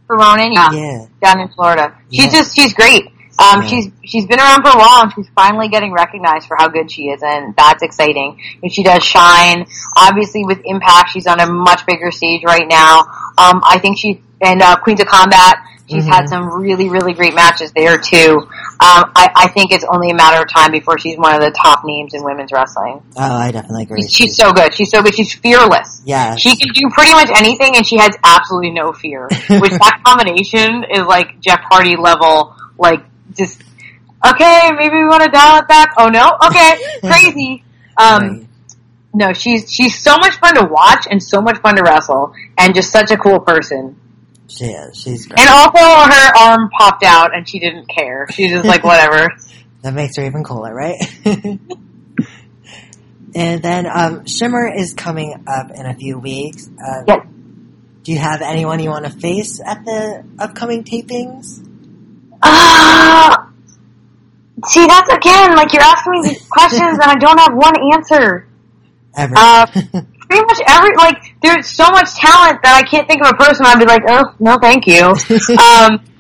For 0.07 0.16
Ronin, 0.16 0.53
yeah. 0.53 0.70
yeah. 0.72 1.07
Down 1.22 1.40
in 1.40 1.49
Florida. 1.49 1.99
She's 2.11 2.26
yeah. 2.26 2.30
just 2.30 2.55
she's 2.55 2.74
great. 2.74 3.07
Um, 3.39 3.66
she's 3.66 3.91
she's 4.05 4.26
been 4.26 4.41
around 4.41 4.62
for 4.62 4.70
a 4.70 4.78
while 4.78 5.03
and 5.03 5.12
she's 5.14 5.28
finally 5.34 5.68
getting 5.68 5.93
recognized 5.93 6.49
for 6.49 6.57
how 6.59 6.68
good 6.68 6.91
she 6.91 7.03
is 7.09 7.22
and 7.22 7.55
that's 7.57 7.82
exciting. 7.82 8.41
And 8.62 8.72
she 8.72 8.82
does 8.82 9.05
shine. 9.05 9.66
Obviously 9.97 10.45
with 10.45 10.61
Impact 10.64 11.11
she's 11.12 11.26
on 11.26 11.41
a 11.41 11.47
much 11.47 11.86
bigger 11.86 12.11
stage 12.11 12.43
right 12.45 12.66
now. 12.68 13.01
Um, 13.39 13.62
I 13.64 13.78
think 13.80 13.99
she's 13.99 14.16
and 14.41 14.62
uh, 14.62 14.76
Queens 14.76 15.01
of 15.01 15.07
Combat 15.07 15.57
She's 15.89 16.05
mm-hmm. 16.05 16.12
had 16.12 16.28
some 16.28 16.61
really, 16.61 16.91
really 16.91 17.14
great 17.14 17.34
matches 17.34 17.72
there 17.72 17.97
too. 17.97 18.41
Um, 18.41 19.11
I, 19.16 19.30
I, 19.34 19.49
think 19.49 19.72
it's 19.72 19.84
only 19.89 20.11
a 20.11 20.14
matter 20.14 20.43
of 20.43 20.49
time 20.53 20.70
before 20.70 20.99
she's 20.99 21.16
one 21.16 21.34
of 21.34 21.41
the 21.41 21.51
top 21.51 21.80
names 21.84 22.12
in 22.12 22.22
women's 22.22 22.53
wrestling. 22.53 23.03
Oh, 23.16 23.34
I 23.34 23.51
definitely 23.51 23.84
agree. 23.84 24.03
She's, 24.03 24.12
she's 24.12 24.36
so 24.36 24.53
good. 24.53 24.74
She's 24.74 24.91
so 24.91 25.03
good. 25.03 25.14
She's 25.14 25.32
fearless. 25.32 26.03
Yeah. 26.05 26.36
She 26.36 26.57
can 26.57 26.68
do 26.74 26.91
pretty 26.93 27.12
much 27.12 27.30
anything 27.34 27.74
and 27.76 27.86
she 27.86 27.97
has 27.97 28.11
absolutely 28.22 28.70
no 28.70 28.93
fear. 28.93 29.22
Which 29.49 29.72
that 29.72 30.03
combination 30.05 30.84
is 30.93 31.07
like 31.07 31.41
Jeff 31.41 31.61
Hardy 31.70 31.97
level, 31.97 32.55
like 32.76 33.03
just, 33.37 33.62
okay, 34.26 34.70
maybe 34.76 34.97
we 34.97 35.07
want 35.07 35.22
to 35.22 35.31
dial 35.31 35.61
it 35.61 35.68
back. 35.68 35.95
Oh 35.99 36.09
no? 36.09 36.37
Okay. 36.47 36.79
Crazy. 37.01 37.64
Um, 37.97 38.22
right. 38.22 38.45
No, 39.14 39.33
she's, 39.33 39.72
she's 39.72 39.99
so 39.99 40.16
much 40.18 40.35
fun 40.37 40.55
to 40.55 40.66
watch 40.70 41.07
and 41.11 41.22
so 41.22 41.41
much 41.41 41.59
fun 41.59 41.76
to 41.76 41.83
wrestle 41.83 42.35
and 42.57 42.74
just 42.74 42.93
such 42.93 43.11
a 43.11 43.16
cool 43.16 43.41
person. 43.41 43.99
She 44.49 44.64
is. 44.66 44.97
She's 44.97 45.26
great. 45.26 45.41
And 45.41 45.49
also 45.49 45.79
her 45.79 46.37
arm 46.39 46.70
popped 46.70 47.05
out 47.05 47.35
and 47.35 47.49
she 47.49 47.59
didn't 47.59 47.87
care. 47.89 48.26
She's 48.31 48.53
just 48.53 48.66
like, 48.66 48.85
whatever. 48.85 49.29
that 49.83 49.95
makes 49.95 50.16
her 50.16 50.24
even 50.24 50.45
cooler, 50.45 50.74
right? 50.74 50.97
and 53.35 53.62
then, 53.62 53.87
um, 53.87 54.26
Shimmer 54.26 54.72
is 54.74 54.95
coming 54.95 55.45
up 55.47 55.70
in 55.70 55.87
a 55.87 55.95
few 55.95 56.18
weeks. 56.18 56.68
Uh, 56.68 57.03
yes. 57.07 57.26
Do 58.03 58.12
you 58.12 58.18
have 58.18 58.41
anyone 58.41 58.81
you 58.81 58.89
want 58.89 59.05
to 59.05 59.11
face 59.11 59.61
at 59.61 59.85
the 59.85 60.24
upcoming 60.39 60.83
tapings? 60.83 61.62
Uh, 62.43 63.36
see, 64.66 64.86
that's 64.86 65.11
again, 65.12 65.57
like 65.57 65.72
you're 65.72 65.82
asking 65.82 66.12
me 66.12 66.28
these 66.28 66.49
questions 66.49 66.99
and 66.99 67.03
I 67.03 67.14
don't 67.16 67.39
have 67.39 67.55
one 67.55 67.74
answer. 67.95 68.47
Ever. 69.16 69.34
Uh, 69.36 69.66
pretty 70.28 70.45
much 70.45 70.61
every 70.68 70.95
like 70.97 71.16
there's 71.43 71.66
so 71.66 71.89
much 71.91 72.14
talent 72.14 72.61
that 72.62 72.82
I 72.82 72.89
can't 72.89 73.09
think 73.09 73.22
of 73.22 73.28
a 73.28 73.34
person 73.34 73.66
I'd 73.66 73.78
be 73.78 73.86
like, 73.86 74.03
oh 74.09 74.34
no, 74.39 74.59
thank 74.59 74.86
you. 74.86 75.14
um, 75.59 76.05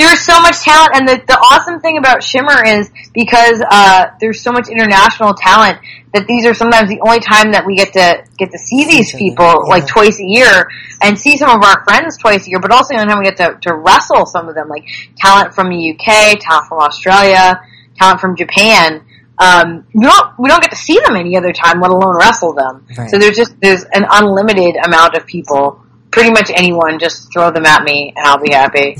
there's 0.00 0.20
so 0.20 0.40
much 0.40 0.60
talent, 0.60 0.90
and 0.94 1.08
the 1.08 1.22
the 1.26 1.38
awesome 1.38 1.80
thing 1.80 1.98
about 1.98 2.22
Shimmer 2.22 2.64
is 2.64 2.90
because 3.12 3.62
uh, 3.70 4.06
there's 4.20 4.42
so 4.42 4.52
much 4.52 4.68
international 4.68 5.34
talent 5.34 5.78
that 6.12 6.26
these 6.26 6.46
are 6.46 6.54
sometimes 6.54 6.88
the 6.88 7.00
only 7.00 7.20
time 7.20 7.52
that 7.52 7.64
we 7.66 7.76
get 7.76 7.92
to 7.92 8.24
get 8.38 8.50
to 8.50 8.58
see 8.58 8.84
these 8.84 9.12
people 9.14 9.44
yeah. 9.44 9.70
like 9.70 9.86
twice 9.86 10.18
a 10.18 10.26
year 10.26 10.68
and 11.02 11.18
see 11.18 11.36
some 11.36 11.50
of 11.50 11.62
our 11.62 11.84
friends 11.84 12.16
twice 12.18 12.46
a 12.46 12.50
year, 12.50 12.60
but 12.60 12.72
also 12.72 12.94
the 12.94 13.00
only 13.00 13.12
time 13.12 13.18
we 13.18 13.24
get 13.24 13.36
to 13.36 13.58
to 13.68 13.74
wrestle 13.74 14.26
some 14.26 14.48
of 14.48 14.54
them, 14.54 14.68
like 14.68 14.84
talent 15.16 15.54
from 15.54 15.68
the 15.68 15.78
UK, 15.92 16.38
talent 16.40 16.66
from 16.68 16.78
Australia, 16.80 17.60
talent 17.96 18.20
from 18.20 18.36
Japan 18.36 19.04
um, 19.40 19.86
we 19.94 20.04
don't 20.04 20.38
we 20.38 20.48
don't 20.48 20.60
get 20.60 20.70
to 20.70 20.76
see 20.76 21.00
them 21.00 21.16
any 21.16 21.36
other 21.36 21.52
time, 21.52 21.80
let 21.80 21.90
alone 21.90 22.16
wrestle 22.16 22.52
them. 22.52 22.86
Right. 22.96 23.08
So 23.08 23.18
there's 23.18 23.36
just 23.36 23.58
there's 23.60 23.84
an 23.84 24.04
unlimited 24.10 24.76
amount 24.84 25.14
of 25.16 25.26
people. 25.26 25.82
Pretty 26.10 26.30
much 26.30 26.50
anyone, 26.54 26.98
just 26.98 27.32
throw 27.32 27.50
them 27.50 27.66
at 27.66 27.82
me 27.82 28.12
and 28.16 28.26
I'll 28.26 28.42
be 28.42 28.52
happy. 28.52 28.96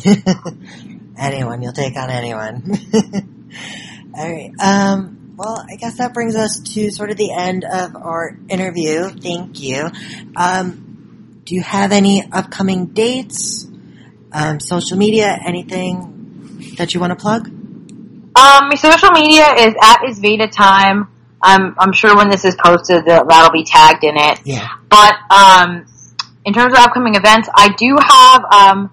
anyone, 1.19 1.63
you'll 1.63 1.73
take 1.73 1.97
on 1.97 2.11
anyone. 2.11 2.73
All 4.17 4.31
right. 4.31 4.53
Um, 4.61 5.35
well, 5.37 5.65
I 5.69 5.77
guess 5.77 5.99
that 5.99 6.13
brings 6.13 6.37
us 6.37 6.61
to 6.75 6.91
sort 6.91 7.11
of 7.11 7.17
the 7.17 7.33
end 7.33 7.65
of 7.65 7.97
our 7.97 8.37
interview. 8.49 9.09
Thank 9.09 9.61
you. 9.61 9.89
Um, 10.37 11.41
do 11.45 11.55
you 11.55 11.63
have 11.63 11.93
any 11.93 12.23
upcoming 12.31 12.87
dates, 12.87 13.67
um, 14.33 14.61
social 14.61 14.97
media, 14.97 15.39
anything 15.45 16.75
that 16.77 16.95
you 16.95 17.01
want 17.01 17.13
to 17.13 17.17
plug? 17.17 17.49
Um, 17.49 18.69
my 18.69 18.77
social 18.77 19.11
media 19.11 19.47
is 19.59 19.75
at 19.83 20.05
is 20.09 20.19
Veda 20.19 20.49
time. 20.49 21.09
I'm 21.43 21.75
I'm 21.79 21.93
sure 21.93 22.15
when 22.17 22.31
this 22.31 22.45
is 22.45 22.57
posted 22.63 23.07
that'll 23.07 23.51
be 23.51 23.65
tagged 23.65 24.05
in 24.05 24.17
it. 24.17 24.41
Yeah. 24.45 24.69
But 24.89 25.15
um, 25.31 25.87
in 26.45 26.53
terms 26.53 26.73
of 26.73 26.79
upcoming 26.79 27.15
events, 27.15 27.49
I 27.55 27.69
do 27.77 27.97
have 28.01 28.45
um, 28.45 28.91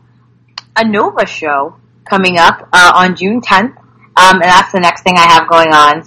a 0.76 0.88
Nova 0.88 1.26
show 1.26 1.76
coming 2.06 2.38
up 2.38 2.68
uh, 2.74 2.92
on 2.96 3.16
June 3.16 3.42
10th, 3.42 3.78
um, 3.78 4.36
and 4.36 4.44
that's 4.44 4.72
the 4.72 4.80
next 4.80 5.04
thing 5.04 5.16
I 5.18 5.28
have 5.28 5.48
going 5.48 5.74
on. 5.74 6.04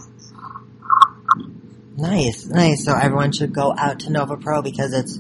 Nice, 1.97 2.47
nice. 2.47 2.85
So 2.85 2.95
everyone 2.95 3.33
should 3.33 3.53
go 3.53 3.75
out 3.77 4.01
to 4.01 4.11
Nova 4.11 4.37
Pro 4.37 4.63
because 4.63 4.93
it's 4.93 5.19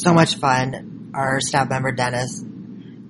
so 0.00 0.14
much 0.14 0.36
fun. 0.36 1.10
Our 1.14 1.40
staff 1.40 1.68
member 1.68 1.90
Dennis 1.92 2.44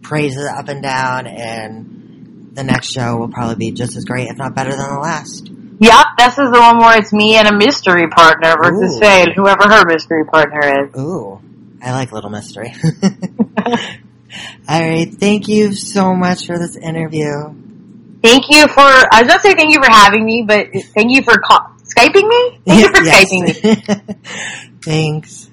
praises 0.02 0.46
up 0.46 0.68
and 0.68 0.82
down 0.82 1.26
and 1.26 2.50
the 2.54 2.64
next 2.64 2.90
show 2.90 3.16
will 3.16 3.28
probably 3.28 3.56
be 3.56 3.70
just 3.72 3.96
as 3.96 4.04
great, 4.04 4.28
if 4.28 4.36
not 4.36 4.54
better 4.54 4.70
than 4.70 4.88
the 4.88 4.98
last. 4.98 5.48
Yep, 5.80 6.06
this 6.18 6.38
is 6.38 6.50
the 6.50 6.58
one 6.58 6.78
where 6.78 6.98
it's 6.98 7.12
me 7.12 7.36
and 7.36 7.46
a 7.46 7.56
mystery 7.56 8.08
partner 8.08 8.56
versus 8.60 8.96
Ooh. 8.96 9.00
Faye, 9.00 9.26
whoever 9.36 9.62
her 9.68 9.84
mystery 9.86 10.24
partner 10.24 10.84
is. 10.84 10.98
Ooh, 10.98 11.40
I 11.82 11.92
like 11.92 12.12
Little 12.12 12.30
Mystery. 12.30 12.74
All 14.68 14.80
right, 14.80 15.08
thank 15.10 15.48
you 15.48 15.72
so 15.72 16.14
much 16.14 16.46
for 16.46 16.58
this 16.58 16.76
interview. 16.76 17.32
Thank 18.22 18.50
you 18.50 18.66
for, 18.68 18.80
I 18.80 19.22
was 19.22 19.28
going 19.28 19.38
to 19.38 19.40
say 19.40 19.54
thank 19.54 19.72
you 19.72 19.82
for 19.82 19.90
having 19.90 20.24
me, 20.24 20.44
but 20.46 20.68
thank 20.94 21.10
you 21.10 21.22
for 21.22 21.38
call, 21.38 21.60
Skyping 21.84 22.28
me? 22.28 22.60
Thank 22.66 22.80
you 22.80 22.94
for 22.94 23.02
yes. 23.04 23.32
Skyping 23.32 23.44
me. 23.64 24.78
Thanks. 24.82 25.47